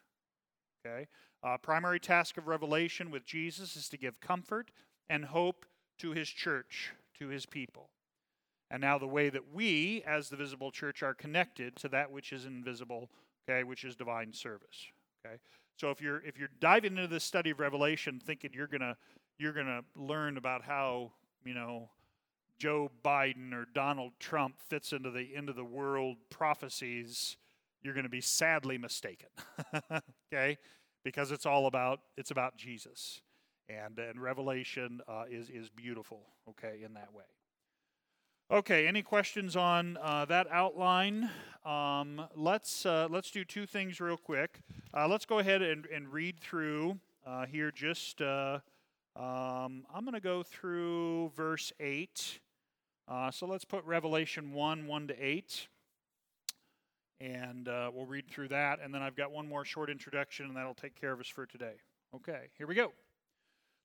Okay? 0.84 1.06
Uh, 1.42 1.56
primary 1.58 2.00
task 2.00 2.36
of 2.38 2.48
Revelation 2.48 3.10
with 3.10 3.24
Jesus 3.24 3.76
is 3.76 3.88
to 3.88 3.96
give 3.96 4.20
comfort 4.20 4.70
and 5.08 5.26
hope 5.26 5.66
to 5.98 6.12
his 6.12 6.28
church, 6.28 6.92
to 7.18 7.28
his 7.28 7.46
people. 7.46 7.90
And 8.70 8.80
now 8.80 8.98
the 8.98 9.06
way 9.06 9.28
that 9.28 9.54
we, 9.54 10.02
as 10.06 10.28
the 10.28 10.36
visible 10.36 10.70
church, 10.70 11.02
are 11.02 11.14
connected 11.14 11.76
to 11.76 11.88
that 11.90 12.10
which 12.10 12.32
is 12.32 12.44
invisible 12.44 13.10
okay, 13.48 13.64
which 13.64 13.84
is 13.84 13.96
divine 13.96 14.32
service. 14.32 14.86
Okay, 15.24 15.36
so 15.76 15.90
if 15.90 16.00
you're 16.00 16.22
if 16.24 16.38
you're 16.38 16.50
diving 16.60 16.92
into 16.92 17.08
the 17.08 17.20
study 17.20 17.50
of 17.50 17.60
Revelation, 17.60 18.20
thinking 18.24 18.50
you're 18.52 18.66
gonna 18.66 18.96
you're 19.38 19.52
gonna 19.52 19.82
learn 19.94 20.36
about 20.36 20.62
how 20.62 21.12
you 21.44 21.54
know 21.54 21.90
Joe 22.58 22.90
Biden 23.04 23.52
or 23.52 23.66
Donald 23.74 24.12
Trump 24.18 24.60
fits 24.68 24.92
into 24.92 25.10
the 25.10 25.34
into 25.34 25.52
the 25.52 25.64
world 25.64 26.16
prophecies, 26.30 27.36
you're 27.82 27.94
going 27.94 28.04
to 28.04 28.10
be 28.10 28.20
sadly 28.20 28.78
mistaken. 28.78 29.28
okay, 30.32 30.58
because 31.04 31.30
it's 31.30 31.46
all 31.46 31.66
about 31.66 32.00
it's 32.16 32.30
about 32.30 32.56
Jesus, 32.56 33.20
and 33.68 33.98
and 33.98 34.20
Revelation 34.20 35.00
uh, 35.08 35.24
is 35.30 35.50
is 35.50 35.68
beautiful. 35.68 36.22
Okay, 36.50 36.80
in 36.84 36.94
that 36.94 37.12
way. 37.12 37.24
Okay, 38.48 38.86
any 38.86 39.02
questions 39.02 39.56
on 39.56 39.98
uh, 40.00 40.24
that 40.26 40.46
outline? 40.52 41.28
Um, 41.64 42.22
let's 42.36 42.86
uh, 42.86 43.08
let's 43.10 43.32
do 43.32 43.44
two 43.44 43.66
things 43.66 44.00
real 44.00 44.16
quick. 44.16 44.60
Uh, 44.94 45.08
let's 45.08 45.26
go 45.26 45.40
ahead 45.40 45.62
and, 45.62 45.84
and 45.86 46.12
read 46.12 46.38
through 46.38 47.00
uh, 47.26 47.46
here. 47.46 47.72
Just 47.72 48.22
uh, 48.22 48.60
um, 49.16 49.84
I'm 49.92 50.02
going 50.02 50.14
to 50.14 50.20
go 50.20 50.44
through 50.44 51.32
verse 51.34 51.72
eight. 51.80 52.38
Uh, 53.08 53.32
so 53.32 53.48
let's 53.48 53.64
put 53.64 53.84
Revelation 53.84 54.52
one 54.52 54.86
one 54.86 55.08
to 55.08 55.14
eight, 55.20 55.66
and 57.20 57.66
we'll 57.66 58.06
read 58.06 58.30
through 58.30 58.46
that. 58.48 58.78
And 58.80 58.94
then 58.94 59.02
I've 59.02 59.16
got 59.16 59.32
one 59.32 59.48
more 59.48 59.64
short 59.64 59.90
introduction, 59.90 60.46
and 60.46 60.56
that'll 60.56 60.72
take 60.72 60.94
care 60.94 61.10
of 61.10 61.18
us 61.18 61.26
for 61.26 61.46
today. 61.46 61.74
Okay, 62.14 62.42
here 62.56 62.68
we 62.68 62.76
go. 62.76 62.92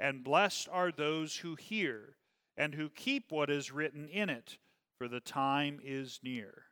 and 0.00 0.24
blessed 0.24 0.68
are 0.72 0.90
those 0.90 1.36
who 1.36 1.54
hear 1.54 2.16
and 2.56 2.74
who 2.74 2.88
keep 2.88 3.30
what 3.30 3.50
is 3.50 3.70
written 3.70 4.08
in 4.08 4.30
it, 4.30 4.58
for 4.98 5.06
the 5.06 5.20
time 5.20 5.78
is 5.84 6.18
near. 6.22 6.64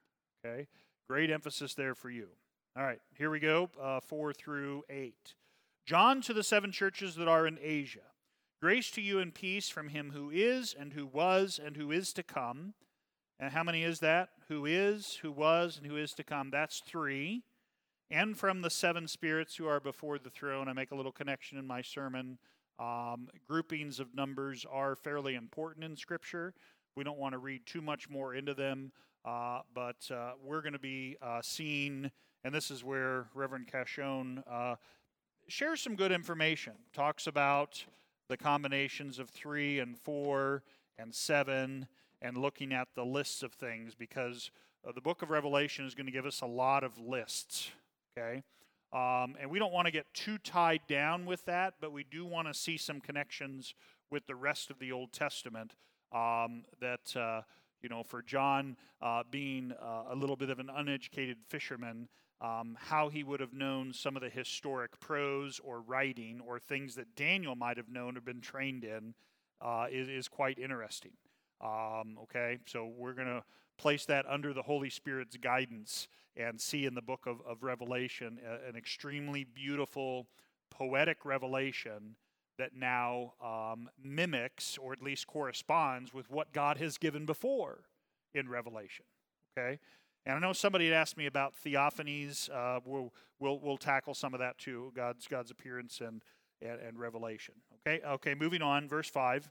Okay? 0.45 0.67
Great 1.09 1.31
emphasis 1.31 1.75
there 1.75 1.95
for 1.95 2.11
you. 2.11 2.29
All 2.77 2.85
right, 2.85 3.01
here 3.17 3.31
we 3.31 3.39
go, 3.39 3.71
uh, 3.81 4.01
4 4.01 4.33
through 4.33 4.85
8. 4.89 5.35
John 5.87 6.21
to 6.23 6.33
the 6.33 6.43
seven 6.43 6.73
churches 6.73 7.15
that 7.17 7.29
are 7.29 7.47
in 7.47 7.59
Asia. 7.63 8.13
Grace 8.61 8.91
to 8.93 9.01
you 9.01 9.21
and 9.21 9.35
peace 9.35 9.69
from 9.69 9.89
him 9.89 10.11
who 10.13 10.31
is, 10.31 10.75
and 10.79 10.93
who 10.93 11.07
was, 11.07 11.61
and 11.63 11.77
who 11.77 11.93
is 11.93 12.13
to 12.15 12.23
come. 12.23 12.75
And 13.41 13.53
how 13.53 13.63
many 13.63 13.85
is 13.85 14.01
that? 14.01 14.31
Who 14.49 14.67
is, 14.67 15.19
who 15.23 15.31
was, 15.31 15.77
and 15.77 15.87
who 15.87 15.97
is 15.97 16.13
to 16.15 16.25
come. 16.25 16.51
That's 16.51 16.81
three. 16.81 17.45
And 18.11 18.37
from 18.37 18.63
the 18.63 18.71
seven 18.71 19.07
spirits 19.07 19.57
who 19.57 19.67
are 19.67 19.81
before 19.81 20.19
the 20.19 20.31
throne. 20.31 20.69
I 20.69 20.73
make 20.73 20.91
a 20.91 20.97
little 20.97 21.13
connection 21.13 21.57
in 21.57 21.67
my 21.67 21.83
sermon 21.83 22.39
um, 22.79 23.29
groupings 23.47 24.01
of 24.01 24.15
numbers 24.15 24.65
are 24.71 24.95
fairly 24.95 25.35
important 25.35 25.85
in 25.85 25.97
Scripture. 25.97 26.55
We 26.97 27.05
don't 27.05 27.19
want 27.19 27.33
to 27.33 27.39
read 27.39 27.67
too 27.67 27.81
much 27.81 28.09
more 28.09 28.35
into 28.35 28.55
them, 28.55 28.93
uh, 29.25 29.61
but 29.75 30.09
uh, 30.11 30.33
we're 30.43 30.63
going 30.63 30.73
to 30.73 30.79
be 30.79 31.17
uh, 31.23 31.41
seeing, 31.43 32.11
and 32.45 32.55
this 32.55 32.71
is 32.71 32.85
where 32.85 33.27
Reverend 33.35 33.69
Cascione 33.73 34.43
uh, 34.51 34.77
shares 35.49 35.81
some 35.81 35.97
good 35.97 36.13
information. 36.13 36.75
Talks 36.93 37.27
about 37.27 37.85
the 38.29 38.37
combinations 38.37 39.19
of 39.19 39.29
three 39.31 39.79
and 39.81 39.99
four 39.99 40.63
and 40.99 41.15
seven, 41.15 41.87
and 42.21 42.37
looking 42.37 42.73
at 42.73 42.89
the 42.95 43.05
lists 43.05 43.43
of 43.43 43.53
things 43.53 43.95
because 43.95 44.51
uh, 44.87 44.93
the 44.93 45.01
book 45.01 45.23
of 45.23 45.31
Revelation 45.31 45.87
is 45.87 45.95
going 45.95 46.07
to 46.07 46.13
give 46.13 46.27
us 46.27 46.41
a 46.41 46.47
lot 46.47 46.85
of 46.85 46.99
lists. 46.99 47.71
Okay. 48.17 48.43
Um, 48.93 49.37
and 49.41 49.51
we 49.51 49.59
don't 49.59 49.73
want 49.73 49.87
to 49.87 49.93
get 49.93 50.07
too 50.15 50.39
tied 50.39 50.81
down 50.89 51.27
with 51.27 51.45
that, 51.45 51.75
but 51.81 51.93
we 51.93 52.05
do 52.05 52.25
want 52.25 52.49
to 52.49 52.55
see 52.55 52.79
some 52.79 53.01
connections 53.01 53.75
with 54.11 54.27
the 54.27 54.35
rest 54.35 54.71
of 54.71 54.79
the 54.79 54.93
Old 54.93 55.13
Testament. 55.13 55.75
Um, 56.11 56.65
that, 56.81 57.15
uh, 57.15 57.43
you 57.83 57.91
know, 57.91 58.03
for 58.03 58.23
John 58.23 58.79
uh, 59.03 59.25
being 59.31 59.73
uh, 59.73 60.05
a 60.11 60.17
little 60.17 60.37
bit 60.37 60.49
of 60.49 60.59
an 60.59 60.71
uneducated 60.75 61.37
fisherman, 61.49 62.09
um, 62.41 62.79
how 62.81 63.09
he 63.09 63.25
would 63.25 63.41
have 63.41 63.53
known 63.53 63.93
some 63.93 64.17
of 64.17 64.23
the 64.23 64.31
historic 64.31 64.99
prose 65.01 65.61
or 65.63 65.81
writing 65.81 66.41
or 66.47 66.59
things 66.59 66.95
that 66.95 67.15
Daniel 67.15 67.57
might 67.57 67.77
have 67.77 67.89
known 67.89 68.17
or 68.17 68.21
been 68.21 68.41
trained 68.41 68.85
in 68.85 69.15
uh, 69.61 69.87
is, 69.91 70.09
is, 70.09 70.29
quite 70.29 70.59
interesting. 70.59 71.11
Um, 71.61 72.19
okay, 72.25 72.59
so 72.67 72.91
we're 72.97 73.15
going 73.15 73.29
to 73.29 73.43
place 73.79 74.05
that 74.07 74.27
under 74.29 74.53
the 74.53 74.63
Holy 74.63 74.91
Spirit's 74.91 75.37
guidance 75.37 76.09
and 76.37 76.61
see 76.61 76.85
in 76.85 76.95
the 76.95 77.03
book 77.03 77.27
of, 77.27 77.41
of 77.47 77.63
Revelation 77.63 78.39
an 78.69 78.77
extremely 78.77 79.45
beautiful 79.45 80.27
poetic 80.71 81.25
revelation 81.25 82.17
that 82.59 82.75
now 82.75 83.33
um, 83.43 83.89
mimics 84.03 84.79
or 84.79 84.93
at 84.93 85.03
least 85.03 85.27
corresponds 85.27 86.13
with 86.13 86.31
what 86.31 86.53
God 86.53 86.77
has 86.79 86.99
given 86.99 87.25
before 87.25 87.85
in 88.35 88.49
Revelation. 88.49 89.05
Okay? 89.57 89.79
And 90.27 90.37
I 90.37 90.41
know 90.41 90.53
somebody 90.53 90.87
had 90.87 90.95
asked 90.95 91.17
me 91.17 91.27
about 91.27 91.55
theophanies. 91.65 92.51
Uh, 92.51 92.81
we'll, 92.85 93.13
we'll, 93.39 93.59
we'll 93.61 93.79
tackle 93.79 94.15
some 94.15 94.35
of 94.35 94.41
that 94.41 94.59
too 94.59 94.93
God's, 94.95 95.27
God's 95.27 95.51
appearance 95.51 96.01
and, 96.01 96.23
and, 96.61 96.81
and 96.81 96.99
revelation. 96.99 97.55
Okay? 97.87 98.05
Okay, 98.05 98.35
moving 98.35 98.61
on, 98.61 98.89
verse 98.89 99.09
5. 99.09 99.49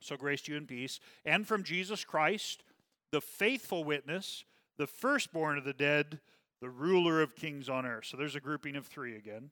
So 0.00 0.16
grace 0.16 0.42
to 0.42 0.52
you 0.52 0.58
and 0.58 0.68
peace. 0.68 1.00
And 1.24 1.46
from 1.46 1.62
Jesus 1.62 2.04
Christ, 2.04 2.62
the 3.10 3.20
faithful 3.20 3.84
witness, 3.84 4.44
the 4.76 4.86
firstborn 4.86 5.58
of 5.58 5.64
the 5.64 5.72
dead, 5.72 6.20
the 6.60 6.70
ruler 6.70 7.22
of 7.22 7.36
kings 7.36 7.68
on 7.68 7.86
earth. 7.86 8.06
So 8.06 8.16
there's 8.16 8.36
a 8.36 8.40
grouping 8.40 8.76
of 8.76 8.86
three 8.86 9.16
again. 9.16 9.50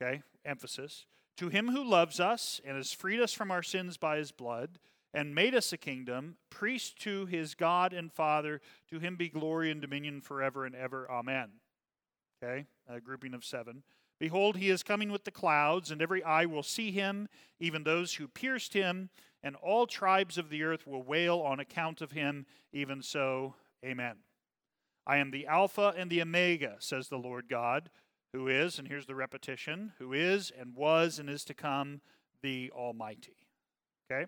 Okay, 0.00 0.22
emphasis. 0.44 1.06
To 1.38 1.48
him 1.48 1.68
who 1.68 1.84
loves 1.84 2.20
us 2.20 2.60
and 2.64 2.76
has 2.76 2.92
freed 2.92 3.20
us 3.20 3.32
from 3.32 3.50
our 3.50 3.62
sins 3.62 3.96
by 3.96 4.18
his 4.18 4.32
blood 4.32 4.78
and 5.14 5.34
made 5.34 5.54
us 5.54 5.72
a 5.72 5.78
kingdom, 5.78 6.36
priest 6.50 7.00
to 7.00 7.26
his 7.26 7.54
God 7.54 7.92
and 7.92 8.12
Father, 8.12 8.60
to 8.90 8.98
him 8.98 9.16
be 9.16 9.28
glory 9.28 9.70
and 9.70 9.80
dominion 9.80 10.20
forever 10.20 10.66
and 10.66 10.74
ever. 10.74 11.10
Amen. 11.10 11.48
Okay, 12.42 12.66
a 12.88 13.00
grouping 13.00 13.32
of 13.32 13.44
seven. 13.44 13.82
Behold, 14.18 14.56
he 14.56 14.70
is 14.70 14.82
coming 14.82 15.10
with 15.10 15.24
the 15.24 15.30
clouds, 15.30 15.90
and 15.90 16.00
every 16.00 16.22
eye 16.22 16.46
will 16.46 16.62
see 16.62 16.90
him, 16.90 17.28
even 17.60 17.82
those 17.82 18.14
who 18.14 18.28
pierced 18.28 18.72
him, 18.72 19.10
and 19.46 19.54
all 19.62 19.86
tribes 19.86 20.38
of 20.38 20.50
the 20.50 20.64
earth 20.64 20.88
will 20.88 21.04
wail 21.04 21.38
on 21.38 21.60
account 21.60 22.00
of 22.00 22.10
him. 22.10 22.46
Even 22.72 23.00
so, 23.00 23.54
amen. 23.84 24.16
I 25.06 25.18
am 25.18 25.30
the 25.30 25.46
Alpha 25.46 25.94
and 25.96 26.10
the 26.10 26.20
Omega, 26.20 26.74
says 26.80 27.08
the 27.08 27.16
Lord 27.16 27.48
God, 27.48 27.88
who 28.32 28.48
is, 28.48 28.76
and 28.76 28.88
here's 28.88 29.06
the 29.06 29.14
repetition, 29.14 29.92
who 30.00 30.12
is 30.12 30.50
and 30.58 30.74
was 30.74 31.20
and 31.20 31.30
is 31.30 31.44
to 31.44 31.54
come, 31.54 32.00
the 32.42 32.72
Almighty. 32.74 33.36
Okay? 34.10 34.26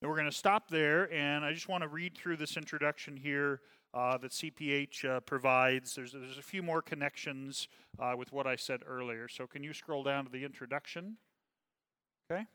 And 0.00 0.08
we're 0.08 0.16
going 0.16 0.30
to 0.30 0.36
stop 0.36 0.70
there, 0.70 1.12
and 1.12 1.44
I 1.44 1.52
just 1.52 1.68
want 1.68 1.82
to 1.82 1.88
read 1.88 2.16
through 2.16 2.36
this 2.36 2.56
introduction 2.56 3.16
here 3.16 3.62
uh, 3.94 4.16
that 4.18 4.30
CPH 4.30 5.04
uh, 5.04 5.20
provides. 5.20 5.96
There's, 5.96 6.12
there's 6.12 6.38
a 6.38 6.42
few 6.42 6.62
more 6.62 6.82
connections 6.82 7.66
uh, 7.98 8.14
with 8.16 8.30
what 8.30 8.46
I 8.46 8.54
said 8.54 8.82
earlier. 8.86 9.26
So, 9.26 9.48
can 9.48 9.64
you 9.64 9.72
scroll 9.72 10.04
down 10.04 10.24
to 10.24 10.30
the 10.30 10.44
introduction? 10.44 11.16
Okay. 12.30 12.46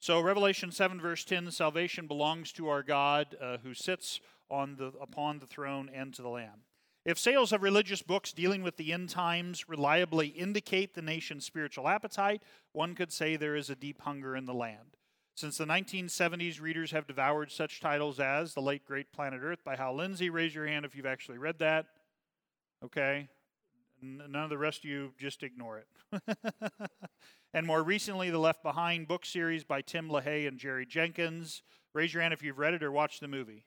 So, 0.00 0.20
Revelation 0.20 0.70
7, 0.70 1.00
verse 1.00 1.24
10 1.24 1.50
salvation 1.50 2.06
belongs 2.06 2.52
to 2.52 2.68
our 2.68 2.82
God 2.82 3.36
uh, 3.40 3.58
who 3.58 3.74
sits 3.74 4.20
on 4.48 4.76
the, 4.76 4.92
upon 5.00 5.40
the 5.40 5.46
throne 5.46 5.90
and 5.92 6.14
to 6.14 6.22
the 6.22 6.28
Lamb. 6.28 6.62
If 7.04 7.18
sales 7.18 7.52
of 7.52 7.62
religious 7.62 8.02
books 8.02 8.32
dealing 8.32 8.62
with 8.62 8.76
the 8.76 8.92
end 8.92 9.08
times 9.08 9.68
reliably 9.68 10.28
indicate 10.28 10.94
the 10.94 11.02
nation's 11.02 11.44
spiritual 11.44 11.88
appetite, 11.88 12.42
one 12.72 12.94
could 12.94 13.12
say 13.12 13.34
there 13.34 13.56
is 13.56 13.70
a 13.70 13.74
deep 13.74 14.02
hunger 14.02 14.36
in 14.36 14.44
the 14.44 14.54
land. 14.54 14.96
Since 15.34 15.56
the 15.58 15.64
1970s, 15.64 16.60
readers 16.60 16.90
have 16.90 17.06
devoured 17.06 17.50
such 17.50 17.80
titles 17.80 18.20
as 18.20 18.54
The 18.54 18.60
Late 18.60 18.84
Great 18.84 19.12
Planet 19.12 19.40
Earth 19.42 19.64
by 19.64 19.76
Hal 19.76 19.94
Lindsey. 19.94 20.30
Raise 20.30 20.54
your 20.54 20.66
hand 20.66 20.84
if 20.84 20.94
you've 20.94 21.06
actually 21.06 21.38
read 21.38 21.60
that. 21.60 21.86
Okay. 22.84 23.28
None 24.02 24.34
of 24.34 24.50
the 24.50 24.58
rest 24.58 24.84
of 24.84 24.90
you 24.90 25.12
just 25.18 25.42
ignore 25.42 25.78
it. 25.78 26.22
and 27.54 27.66
more 27.66 27.82
recently, 27.82 28.30
the 28.30 28.38
Left 28.38 28.62
Behind 28.62 29.08
book 29.08 29.24
series 29.24 29.64
by 29.64 29.80
Tim 29.80 30.08
LaHaye 30.08 30.46
and 30.46 30.58
Jerry 30.58 30.84
Jenkins. 30.84 31.62
Raise 31.94 32.12
your 32.12 32.22
hand 32.22 32.34
if 32.34 32.42
you've 32.42 32.58
read 32.58 32.74
it 32.74 32.82
or 32.82 32.92
watched 32.92 33.20
the 33.20 33.28
movie. 33.28 33.64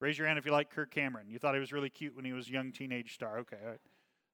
Raise 0.00 0.16
your 0.18 0.26
hand 0.26 0.38
if 0.38 0.46
you 0.46 0.52
like 0.52 0.70
Kirk 0.70 0.90
Cameron. 0.90 1.28
You 1.28 1.38
thought 1.38 1.54
he 1.54 1.60
was 1.60 1.72
really 1.72 1.90
cute 1.90 2.14
when 2.14 2.24
he 2.24 2.32
was 2.32 2.48
a 2.48 2.52
young 2.52 2.70
teenage 2.70 3.14
star. 3.14 3.38
Okay, 3.38 3.56
all 3.62 3.70
right. 3.70 3.80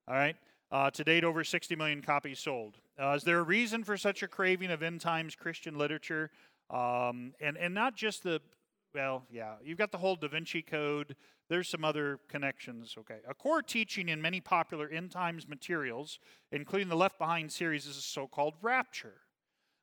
All 0.07 0.15
right. 0.15 0.35
Uh, 0.71 0.89
to 0.91 1.03
date, 1.03 1.23
over 1.23 1.43
60 1.43 1.75
million 1.75 2.01
copies 2.01 2.39
sold. 2.39 2.77
Uh, 2.99 3.13
is 3.15 3.23
there 3.23 3.39
a 3.39 3.43
reason 3.43 3.83
for 3.83 3.95
such 3.95 4.23
a 4.23 4.27
craving 4.27 4.71
of 4.71 4.83
end 4.83 5.01
times 5.01 5.35
Christian 5.35 5.77
literature? 5.77 6.31
Um, 6.69 7.33
and, 7.39 7.57
and 7.57 7.73
not 7.73 7.95
just 7.95 8.23
the, 8.23 8.41
well, 8.93 9.23
yeah, 9.31 9.53
you've 9.63 9.77
got 9.77 9.91
the 9.91 9.97
whole 9.97 10.15
Da 10.15 10.27
Vinci 10.27 10.61
Code. 10.61 11.15
There's 11.53 11.69
some 11.69 11.85
other 11.85 12.19
connections. 12.29 12.95
Okay. 12.97 13.19
A 13.29 13.35
core 13.35 13.61
teaching 13.61 14.09
in 14.09 14.19
many 14.19 14.41
popular 14.41 14.89
end 14.89 15.11
times 15.11 15.47
materials, 15.47 16.17
including 16.51 16.89
the 16.89 16.95
Left 16.95 17.19
Behind 17.19 17.51
series, 17.51 17.85
is 17.85 17.95
a 17.95 18.01
so 18.01 18.25
called 18.25 18.55
rapture. 18.63 19.21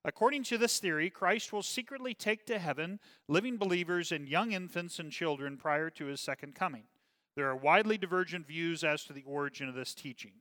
According 0.04 0.42
to 0.44 0.58
this 0.58 0.80
theory, 0.80 1.10
Christ 1.10 1.52
will 1.52 1.62
secretly 1.62 2.12
take 2.12 2.44
to 2.46 2.58
heaven 2.58 2.98
living 3.28 3.56
believers 3.56 4.10
and 4.10 4.28
young 4.28 4.50
infants 4.50 4.98
and 4.98 5.12
children 5.12 5.56
prior 5.56 5.90
to 5.90 6.06
his 6.06 6.20
second 6.20 6.56
coming. 6.56 6.82
There 7.36 7.48
are 7.48 7.54
widely 7.54 7.96
divergent 7.96 8.48
views 8.48 8.82
as 8.82 9.04
to 9.04 9.12
the 9.12 9.22
origin 9.22 9.68
of 9.68 9.76
this 9.76 9.94
teaching. 9.94 10.32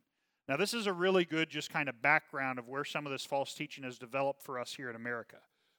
Now, 0.48 0.58
this 0.58 0.74
is 0.74 0.88
a 0.88 0.94
really 0.94 1.26
good, 1.26 1.52
just 1.52 1.70
kind 1.70 1.90
of 1.90 2.02
background 2.02 2.58
of 2.58 2.68
where 2.68 2.84
some 2.84 3.06
of 3.06 3.12
this 3.12 3.24
false 3.24 3.54
teaching 3.54 3.84
has 3.84 4.00
developed 4.00 4.42
for 4.42 4.58
us 4.58 4.74
here 4.74 4.90
in 4.90 4.96
America. 4.96 5.38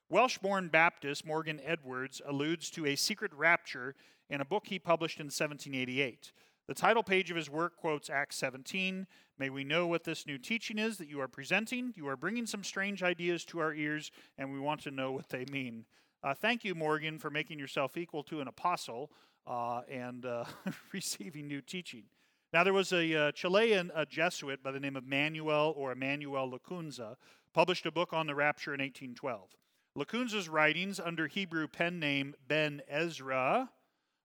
Welsh 0.09 0.39
born 0.39 0.69
Baptist 0.69 1.27
Morgan 1.27 1.61
Edwards 1.65 2.23
alludes 2.25 2.71
to 2.71 2.87
a 2.87 2.95
secret 2.95 3.33
rapture 3.35 3.97
in 4.31 4.41
a 4.41 4.45
book 4.45 4.69
he 4.69 4.79
published 4.79 5.19
in 5.19 5.27
1788. 5.27 6.33
The 6.69 6.75
title 6.75 7.03
page 7.03 7.31
of 7.31 7.37
his 7.37 7.51
work 7.51 7.77
quotes 7.77 8.09
Acts 8.09 8.37
17 8.37 9.07
May 9.39 9.51
we 9.51 9.65
know 9.65 9.87
what 9.87 10.05
this 10.05 10.27
new 10.27 10.39
teaching 10.39 10.79
is 10.79 10.99
that 10.99 11.09
you 11.09 11.21
are 11.21 11.27
presenting. 11.27 11.95
You 11.97 12.07
are 12.09 12.17
bringing 12.17 12.47
some 12.47 12.63
strange 12.63 13.03
ideas 13.03 13.45
to 13.47 13.59
our 13.59 13.73
ears, 13.73 14.13
and 14.37 14.53
we 14.53 14.61
want 14.61 14.83
to 14.83 14.91
know 14.91 15.13
what 15.13 15.31
they 15.31 15.47
mean. 15.51 15.87
Uh, 16.23 16.35
thank 16.35 16.63
you, 16.63 16.75
Morgan, 16.75 17.19
for 17.19 17.31
making 17.31 17.59
yourself 17.59 17.97
equal 17.97 18.23
to 18.25 18.43
an 18.43 18.49
apostle 18.49 19.11
uh, 19.47 19.81
and 19.91 20.27
uh, 20.27 20.45
receiving 20.93 21.49
new 21.49 21.63
teaching. 21.63 22.05
Now, 22.53 22.65
there 22.65 22.75
was 22.75 22.93
a 22.93 23.15
uh, 23.15 23.33
Chilean 23.33 23.91
a 23.95 24.05
Jesuit 24.05 24.63
by 24.63 24.73
the 24.73 24.81
name 24.81 24.95
of 24.95 25.07
Manuel 25.07 25.73
or 25.77 25.93
Emmanuel 25.93 26.51
Lacunza, 26.51 27.17
published 27.55 27.87
a 27.87 27.91
book 27.91 28.13
on 28.13 28.27
the 28.27 28.35
rapture 28.35 28.75
in 28.75 28.81
1812. 28.81 29.57
Lacunza's 29.97 30.49
writings 30.49 31.01
under 31.01 31.27
Hebrew 31.27 31.67
pen 31.67 31.99
name 31.99 32.35
Ben 32.47 32.83
Ezra 32.89 33.71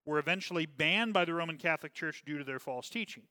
were 0.06 0.20
eventually 0.20 0.66
banned 0.66 1.14
by 1.14 1.26
the 1.26 1.34
Roman 1.34 1.58
Catholic 1.58 1.94
Church 1.94 2.24
due 2.26 2.38
to 2.38 2.44
their 2.44 2.60
false 2.60 2.90
teaching. 2.90 3.24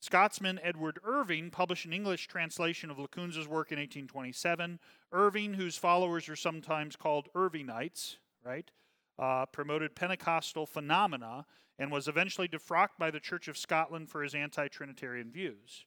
Scotsman 0.00 0.58
Edward 0.62 0.98
Irving 1.04 1.50
published 1.50 1.84
an 1.84 1.92
English 1.92 2.26
translation 2.26 2.90
of 2.90 2.98
Lacunza's 2.98 3.46
work 3.46 3.70
in 3.70 3.78
1827. 3.78 4.78
Irving, 5.12 5.54
whose 5.54 5.76
followers 5.76 6.28
are 6.28 6.36
sometimes 6.36 6.96
called 6.96 7.28
Irvingites, 7.34 8.16
right, 8.42 8.70
uh, 9.18 9.44
promoted 9.46 9.94
Pentecostal 9.94 10.64
phenomena 10.64 11.44
and 11.78 11.92
was 11.92 12.08
eventually 12.08 12.48
defrocked 12.48 12.98
by 12.98 13.10
the 13.10 13.20
Church 13.20 13.46
of 13.46 13.58
Scotland 13.58 14.08
for 14.08 14.22
his 14.22 14.34
anti 14.34 14.68
Trinitarian 14.68 15.30
views. 15.30 15.84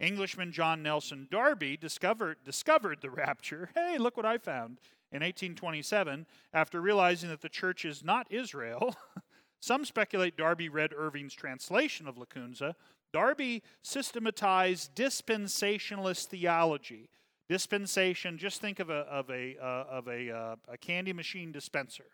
Englishman 0.00 0.50
John 0.50 0.82
Nelson 0.82 1.28
Darby 1.30 1.76
discovered, 1.76 2.38
discovered 2.44 3.00
the 3.00 3.10
rapture. 3.10 3.70
Hey, 3.74 3.98
look 3.98 4.16
what 4.16 4.26
I 4.26 4.38
found. 4.38 4.80
In 5.12 5.20
1827, 5.20 6.26
after 6.52 6.80
realizing 6.80 7.28
that 7.28 7.42
the 7.42 7.48
church 7.48 7.84
is 7.84 8.02
not 8.02 8.26
Israel, 8.30 8.96
some 9.62 9.84
speculate 9.84 10.36
Darby 10.36 10.68
read 10.68 10.92
Irving's 10.92 11.34
translation 11.34 12.08
of 12.08 12.16
Lacunza. 12.16 12.74
Darby 13.12 13.62
systematized 13.80 14.92
dispensationalist 14.96 16.26
theology. 16.26 17.08
Dispensation, 17.48 18.38
just 18.38 18.60
think 18.60 18.80
of 18.80 18.90
a, 18.90 19.04
of 19.08 19.30
a, 19.30 19.56
uh, 19.62 19.84
of 19.88 20.08
a, 20.08 20.34
uh, 20.34 20.56
a 20.66 20.76
candy 20.76 21.12
machine 21.12 21.52
dispenser. 21.52 22.06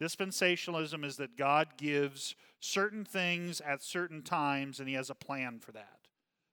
Dispensationalism 0.00 1.04
is 1.04 1.18
that 1.18 1.36
God 1.36 1.76
gives 1.76 2.34
certain 2.60 3.04
things 3.04 3.60
at 3.60 3.82
certain 3.82 4.22
times 4.22 4.80
and 4.80 4.88
he 4.88 4.94
has 4.94 5.10
a 5.10 5.14
plan 5.14 5.58
for 5.58 5.72
that. 5.72 5.98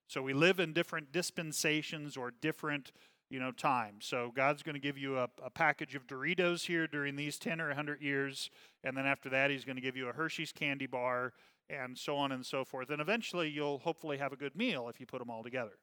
So 0.07 0.21
we 0.21 0.33
live 0.33 0.59
in 0.59 0.73
different 0.73 1.13
dispensations 1.13 2.17
or 2.17 2.33
different, 2.41 2.91
you 3.29 3.39
know, 3.39 3.51
times. 3.51 4.05
So 4.05 4.33
God's 4.35 4.63
going 4.63 4.75
to 4.75 4.81
give 4.81 4.97
you 4.97 5.17
a, 5.17 5.29
a 5.41 5.49
package 5.49 5.95
of 5.95 6.07
Doritos 6.07 6.65
here 6.65 6.87
during 6.87 7.15
these 7.15 7.37
10 7.39 7.61
or 7.61 7.67
100 7.67 8.01
years 8.01 8.49
and 8.85 8.95
then 8.95 9.05
after 9.05 9.29
that 9.29 9.51
he's 9.51 9.65
going 9.65 9.75
to 9.75 9.81
give 9.81 9.97
you 9.97 10.07
a 10.07 10.13
Hershey's 10.13 10.53
candy 10.53 10.87
bar 10.87 11.33
and 11.69 11.97
so 11.97 12.15
on 12.15 12.31
and 12.31 12.45
so 12.45 12.63
forth. 12.63 12.89
And 12.89 13.01
eventually 13.01 13.49
you'll 13.49 13.79
hopefully 13.79 14.17
have 14.17 14.31
a 14.31 14.37
good 14.37 14.55
meal 14.55 14.87
if 14.87 14.99
you 14.99 15.05
put 15.05 15.19
them 15.19 15.29
all 15.29 15.43
together. 15.43 15.77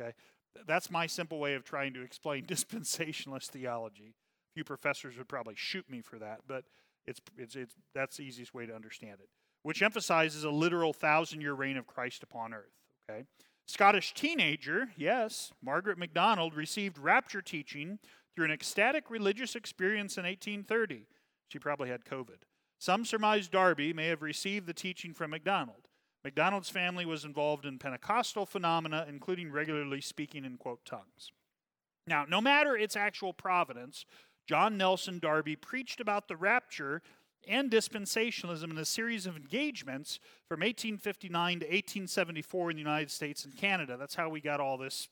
Okay? 0.00 0.12
That's 0.66 0.90
my 0.90 1.06
simple 1.06 1.38
way 1.38 1.54
of 1.54 1.64
trying 1.64 1.92
to 1.94 2.02
explain 2.02 2.44
dispensationalist 2.46 3.48
theology. 3.48 4.14
A 4.14 4.54
few 4.54 4.64
professors 4.64 5.18
would 5.18 5.28
probably 5.28 5.54
shoot 5.56 5.90
me 5.90 6.00
for 6.00 6.18
that, 6.20 6.40
but 6.46 6.64
it's, 7.06 7.20
it's, 7.36 7.56
it's, 7.56 7.74
that's 7.94 8.16
the 8.16 8.22
easiest 8.22 8.54
way 8.54 8.66
to 8.66 8.74
understand 8.74 9.18
it, 9.20 9.28
which 9.62 9.82
emphasizes 9.82 10.44
a 10.44 10.50
literal 10.50 10.92
thousand 10.92 11.40
year 11.40 11.54
reign 11.54 11.76
of 11.76 11.86
Christ 11.86 12.22
upon 12.22 12.54
earth. 12.54 12.72
Okay? 13.10 13.24
Scottish 13.66 14.14
teenager, 14.14 14.88
yes, 14.96 15.52
Margaret 15.62 15.98
MacDonald 15.98 16.54
received 16.54 16.98
rapture 16.98 17.42
teaching 17.42 17.98
through 18.34 18.44
an 18.44 18.50
ecstatic 18.50 19.10
religious 19.10 19.56
experience 19.56 20.18
in 20.18 20.24
1830. 20.24 21.06
She 21.48 21.58
probably 21.58 21.88
had 21.88 22.04
COVID. 22.04 22.42
Some 22.78 23.04
surmise 23.04 23.48
Darby 23.48 23.92
may 23.92 24.08
have 24.08 24.22
received 24.22 24.66
the 24.66 24.74
teaching 24.74 25.14
from 25.14 25.30
MacDonald. 25.30 25.88
MacDonald's 26.24 26.70
family 26.70 27.04
was 27.04 27.24
involved 27.24 27.66
in 27.66 27.78
Pentecostal 27.78 28.46
phenomena, 28.46 29.04
including 29.08 29.52
regularly 29.52 30.00
speaking 30.00 30.44
in 30.44 30.56
quote 30.56 30.84
tongues. 30.84 31.32
Now, 32.06 32.24
no 32.28 32.40
matter 32.40 32.76
its 32.76 32.96
actual 32.96 33.32
providence, 33.32 34.04
John 34.46 34.76
Nelson 34.76 35.18
Darby 35.18 35.56
preached 35.56 36.00
about 36.00 36.28
the 36.28 36.36
rapture 36.36 37.02
and 37.46 37.70
dispensationalism 37.70 38.70
in 38.70 38.78
a 38.78 38.84
series 38.84 39.26
of 39.26 39.36
engagements 39.36 40.18
from 40.48 40.60
1859 40.60 41.60
to 41.60 41.66
1874 41.66 42.70
in 42.70 42.76
the 42.76 42.82
United 42.82 43.10
States 43.10 43.44
and 43.44 43.56
Canada. 43.56 43.96
That's 43.98 44.14
how 44.14 44.28
we 44.28 44.40
got 44.40 44.60
all 44.60 44.78
this 44.78 45.08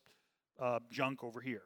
uh, 0.60 0.78
junk 0.90 1.22
over 1.22 1.40
here. 1.40 1.62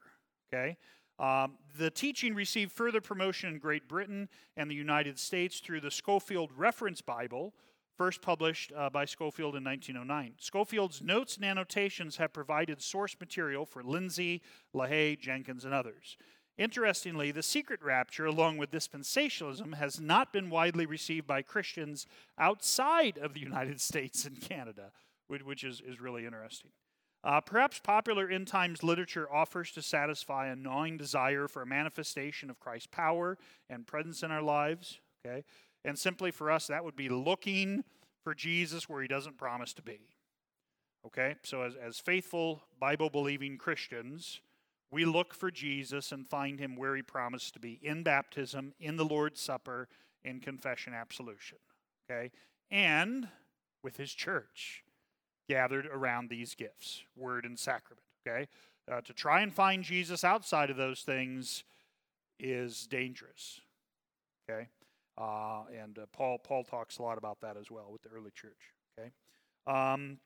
Okay? 0.53 0.77
Um, 1.19 1.55
the 1.79 1.91
teaching 1.91 2.35
received 2.35 2.73
further 2.73 3.01
promotion 3.01 3.51
in 3.51 3.59
Great 3.59 3.89
Britain 3.89 4.29
and 4.57 4.71
the 4.71 4.75
United 4.75 5.19
States 5.19 5.61
through 5.61 5.81
the 5.81 5.91
Scofield 5.91 6.51
Reference 6.57 7.01
Bible, 7.01 7.55
first 7.97 8.21
published 8.21 8.73
uh, 8.77 8.91
by 8.91 9.07
Scofield 9.07 9.57
in 9.57 9.65
1909. 9.65 10.35
Scofield's 10.39 11.01
notes 11.01 11.37
and 11.37 11.45
annotations 11.45 12.17
have 12.17 12.33
provided 12.33 12.83
source 12.83 13.17
material 13.19 13.65
for 13.65 13.83
Lindsey, 13.83 14.43
LaHaye, 14.75 15.19
Jenkins, 15.19 15.65
and 15.65 15.73
others. 15.73 16.19
Interestingly, 16.59 17.33
the 17.33 17.43
secret 17.43 17.83
rapture, 17.83 18.27
along 18.27 18.57
with 18.57 18.71
dispensationalism, 18.71 19.75
has 19.75 20.01
not 20.01 20.33
been 20.33 20.49
widely 20.49 20.87
received 20.87 21.27
by 21.27 21.43
Christians 21.43 22.07
outside 22.39 23.19
of 23.19 23.35
the 23.35 23.41
United 23.51 23.81
States 23.81 24.25
and 24.25 24.41
Canada, 24.41 24.93
which 25.29 25.65
is, 25.65 25.83
is 25.87 26.01
really 26.01 26.25
interesting. 26.25 26.71
Uh, 27.25 27.41
perhaps 27.41 27.81
popular 27.81 28.29
end 28.29 28.47
times 28.47 28.83
literature 28.83 29.31
offers 29.33 29.73
to 29.73 29.83
satisfy 29.83 30.47
a 30.47 30.57
gnawing 30.57 30.97
desire 30.97 31.49
for 31.49 31.63
a 31.63 31.67
manifestation 31.67 32.51
of 32.51 32.61
Christ's 32.61 32.87
power 32.87 33.37
and 33.69 33.87
presence 33.87 34.23
in 34.23 34.31
our 34.31 34.43
lives. 34.43 35.01
Okay, 35.25 35.45
and 35.85 35.99
simply 35.99 36.31
for 36.31 36.51
us, 36.51 36.69
that 36.69 36.85
would 36.85 36.97
be 36.97 37.09
looking 37.09 37.83
for 38.23 38.35
Jesus 38.35 38.89
where 38.89 39.03
He 39.03 39.09
doesn't 39.09 39.39
promise 39.39 39.73
to 39.75 39.83
be. 39.83 40.01
Okay, 41.07 41.37
so 41.45 41.63
as, 41.63 41.75
as 41.77 41.99
faithful 41.99 42.63
Bible 42.81 43.11
believing 43.11 43.59
Christians, 43.59 44.41
we 44.91 45.05
look 45.05 45.35
for 45.35 45.51
Jesus 45.51 46.13
and 46.13 46.27
find 46.27 46.59
him 46.59 46.77
where 46.77 46.97
he 46.97 47.03
promised 47.03 47.55
to 47.55 47.61
be 47.61 47.79
in 47.83 48.03
baptism, 48.03 48.73
in 48.81 48.97
the 48.97 49.05
Lord's 49.05 49.41
Supper, 49.41 49.89
in 50.25 50.41
confession 50.41 50.95
absolution. 50.95 51.59
Okay? 52.11 52.31
And 52.71 53.29
with 53.83 53.97
his 53.97 54.13
church 54.13 54.83
gathered 55.49 55.87
around 55.87 56.29
these 56.29 56.55
gifts, 56.55 57.03
word 57.17 57.45
and 57.45 57.59
sacrament. 57.59 58.03
Okay? 58.27 58.49
Uh, 58.91 59.01
to 59.01 59.13
try 59.13 59.41
and 59.41 59.53
find 59.53 59.83
Jesus 59.83 60.25
outside 60.25 60.71
of 60.71 60.77
those 60.77 61.03
things 61.03 61.65
is 62.39 62.87
dangerous. 62.87 63.61
Okay? 64.49 64.69
Uh, 65.19 65.63
and 65.83 65.99
uh, 65.99 66.07
Paul, 66.13 66.39
Paul 66.39 66.65
talks 66.65 66.99
a 66.99 67.03
lot 67.03 67.19
about 67.19 67.41
that 67.41 67.57
as 67.57 67.71
well 67.71 67.89
with 67.91 68.03
the 68.03 68.11
early 68.11 68.31
church. 68.31 68.75
Okay? 68.99 69.11
Um, 69.67 70.19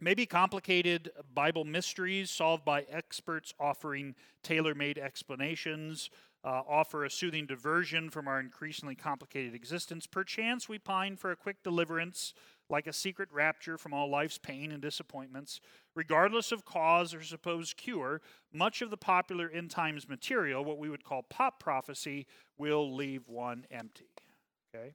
maybe 0.00 0.26
complicated 0.26 1.10
Bible 1.34 1.64
mysteries 1.64 2.30
solved 2.30 2.64
by 2.64 2.82
experts 2.90 3.54
offering 3.58 4.14
tailor 4.42 4.74
made 4.74 4.98
explanations. 4.98 6.10
Uh, 6.44 6.62
offer 6.68 7.04
a 7.04 7.10
soothing 7.10 7.44
diversion 7.44 8.08
from 8.08 8.28
our 8.28 8.38
increasingly 8.38 8.94
complicated 8.94 9.52
existence. 9.52 10.06
Perchance 10.06 10.68
we 10.68 10.78
pine 10.78 11.16
for 11.16 11.32
a 11.32 11.36
quick 11.36 11.60
deliverance 11.64 12.34
like 12.68 12.86
a 12.86 12.92
secret 12.92 13.28
rapture 13.32 13.78
from 13.78 13.92
all 13.92 14.10
life's 14.10 14.38
pain 14.38 14.72
and 14.72 14.82
disappointments. 14.82 15.60
Regardless 15.94 16.52
of 16.52 16.64
cause 16.64 17.14
or 17.14 17.22
supposed 17.22 17.76
cure, 17.76 18.20
much 18.52 18.82
of 18.82 18.90
the 18.90 18.96
popular 18.96 19.48
end 19.50 19.70
times 19.70 20.08
material, 20.08 20.64
what 20.64 20.78
we 20.78 20.90
would 20.90 21.04
call 21.04 21.22
pop 21.22 21.60
prophecy, 21.60 22.26
will 22.58 22.94
leave 22.94 23.28
one 23.28 23.64
empty. 23.70 24.10
Okay? 24.74 24.94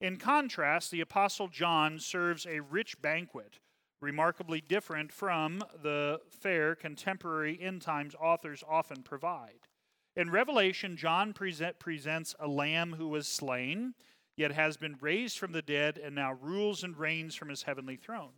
In 0.00 0.16
contrast, 0.16 0.90
the 0.90 1.00
Apostle 1.00 1.48
John 1.48 1.98
serves 1.98 2.46
a 2.46 2.60
rich 2.60 3.00
banquet, 3.00 3.60
remarkably 4.00 4.60
different 4.60 5.12
from 5.12 5.62
the 5.82 6.20
fare 6.28 6.74
contemporary 6.74 7.58
end 7.60 7.82
times 7.82 8.14
authors 8.20 8.62
often 8.68 9.02
provide. 9.02 9.68
In 10.16 10.30
Revelation, 10.30 10.96
John 10.96 11.32
present, 11.32 11.78
presents 11.78 12.34
a 12.38 12.46
lamb 12.46 12.94
who 12.98 13.08
was 13.08 13.26
slain 13.26 13.94
yet 14.36 14.52
has 14.52 14.76
been 14.76 14.96
raised 15.00 15.38
from 15.38 15.52
the 15.52 15.62
dead 15.62 15.98
and 15.98 16.14
now 16.14 16.32
rules 16.40 16.82
and 16.82 16.96
reigns 16.96 17.34
from 17.34 17.48
his 17.48 17.62
heavenly 17.62 17.96
throne. 17.96 18.32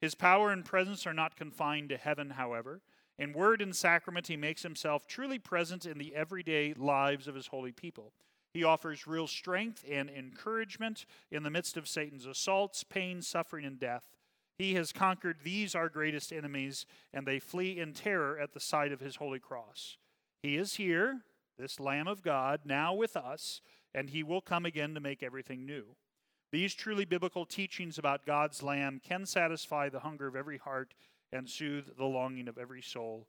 His 0.00 0.14
power 0.14 0.50
and 0.50 0.64
presence 0.64 1.06
are 1.06 1.14
not 1.14 1.36
confined 1.36 1.88
to 1.88 1.96
heaven, 1.96 2.30
however. 2.30 2.80
In 3.18 3.32
word 3.32 3.60
and 3.60 3.74
sacrament, 3.74 4.28
he 4.28 4.36
makes 4.36 4.62
himself 4.62 5.06
truly 5.06 5.38
present 5.38 5.86
in 5.86 5.98
the 5.98 6.14
everyday 6.14 6.72
lives 6.74 7.26
of 7.26 7.34
his 7.34 7.48
holy 7.48 7.72
people. 7.72 8.12
He 8.54 8.64
offers 8.64 9.06
real 9.06 9.26
strength 9.26 9.84
and 9.90 10.08
encouragement 10.08 11.04
in 11.30 11.42
the 11.42 11.50
midst 11.50 11.76
of 11.76 11.88
Satan's 11.88 12.26
assaults, 12.26 12.84
pain, 12.84 13.22
suffering, 13.22 13.64
and 13.64 13.78
death. 13.78 14.04
He 14.56 14.74
has 14.74 14.92
conquered 14.92 15.38
these, 15.42 15.74
our 15.74 15.88
greatest 15.88 16.32
enemies, 16.32 16.86
and 17.12 17.26
they 17.26 17.38
flee 17.38 17.78
in 17.78 17.92
terror 17.92 18.38
at 18.38 18.54
the 18.54 18.60
sight 18.60 18.92
of 18.92 19.00
his 19.00 19.16
holy 19.16 19.38
cross. 19.38 19.96
He 20.42 20.56
is 20.56 20.74
here, 20.74 21.20
this 21.58 21.78
Lamb 21.78 22.08
of 22.08 22.22
God, 22.22 22.60
now 22.64 22.94
with 22.94 23.16
us, 23.16 23.60
and 23.94 24.10
he 24.10 24.22
will 24.22 24.40
come 24.40 24.66
again 24.66 24.94
to 24.94 25.00
make 25.00 25.22
everything 25.22 25.66
new. 25.66 25.84
These 26.50 26.74
truly 26.74 27.04
biblical 27.04 27.44
teachings 27.44 27.98
about 27.98 28.24
God's 28.24 28.62
Lamb 28.62 29.00
can 29.06 29.26
satisfy 29.26 29.88
the 29.88 30.00
hunger 30.00 30.26
of 30.26 30.36
every 30.36 30.58
heart 30.58 30.94
and 31.32 31.48
soothe 31.48 31.96
the 31.96 32.06
longing 32.06 32.48
of 32.48 32.56
every 32.56 32.80
soul 32.80 33.26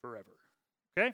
forever. 0.00 0.32
Okay? 0.98 1.12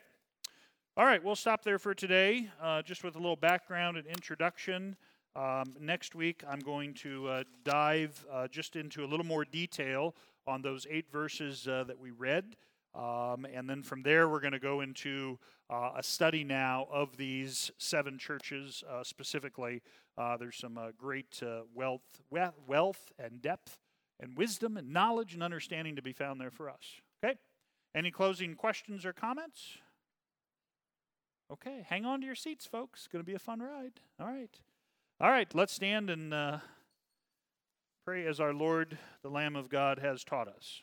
All 0.96 1.04
right, 1.04 1.22
we'll 1.22 1.36
stop 1.36 1.62
there 1.62 1.78
for 1.78 1.94
today, 1.94 2.48
uh, 2.60 2.82
just 2.82 3.04
with 3.04 3.14
a 3.14 3.18
little 3.18 3.36
background 3.36 3.96
and 3.96 4.06
introduction. 4.06 4.96
Um, 5.36 5.74
next 5.80 6.14
week, 6.14 6.42
I'm 6.48 6.58
going 6.58 6.94
to 6.94 7.28
uh, 7.28 7.44
dive 7.64 8.24
uh, 8.32 8.48
just 8.48 8.74
into 8.74 9.04
a 9.04 9.06
little 9.06 9.26
more 9.26 9.44
detail 9.44 10.14
on 10.46 10.62
those 10.62 10.86
eight 10.90 11.10
verses 11.12 11.68
uh, 11.68 11.84
that 11.86 11.98
we 11.98 12.10
read. 12.10 12.56
Um, 12.94 13.46
and 13.52 13.68
then 13.68 13.82
from 13.82 14.02
there, 14.02 14.28
we're 14.28 14.40
going 14.40 14.52
to 14.52 14.58
go 14.58 14.80
into 14.80 15.38
uh, 15.70 15.92
a 15.96 16.02
study 16.02 16.44
now 16.44 16.86
of 16.90 17.16
these 17.16 17.70
seven 17.78 18.18
churches 18.18 18.82
uh, 18.90 19.04
specifically. 19.04 19.82
Uh, 20.16 20.36
there's 20.36 20.56
some 20.56 20.78
uh, 20.78 20.88
great 20.96 21.40
uh, 21.42 21.60
wealth, 21.74 22.22
wealth 22.66 23.12
and 23.18 23.40
depth 23.40 23.78
and 24.20 24.36
wisdom 24.36 24.76
and 24.76 24.92
knowledge 24.92 25.34
and 25.34 25.42
understanding 25.42 25.96
to 25.96 26.02
be 26.02 26.12
found 26.12 26.40
there 26.40 26.50
for 26.50 26.68
us. 26.68 27.00
Okay? 27.22 27.36
Any 27.94 28.10
closing 28.10 28.54
questions 28.54 29.04
or 29.04 29.12
comments? 29.12 29.78
Okay, 31.50 31.84
hang 31.88 32.04
on 32.04 32.20
to 32.20 32.26
your 32.26 32.34
seats, 32.34 32.66
folks. 32.66 33.00
It's 33.00 33.08
going 33.08 33.24
to 33.24 33.26
be 33.26 33.34
a 33.34 33.38
fun 33.38 33.60
ride. 33.60 34.00
All 34.20 34.26
right. 34.26 34.54
All 35.20 35.30
right, 35.30 35.52
let's 35.54 35.72
stand 35.72 36.10
and 36.10 36.34
uh, 36.34 36.58
pray 38.04 38.26
as 38.26 38.38
our 38.38 38.52
Lord, 38.52 38.98
the 39.22 39.30
Lamb 39.30 39.56
of 39.56 39.68
God, 39.68 39.98
has 39.98 40.24
taught 40.24 40.48
us. 40.48 40.82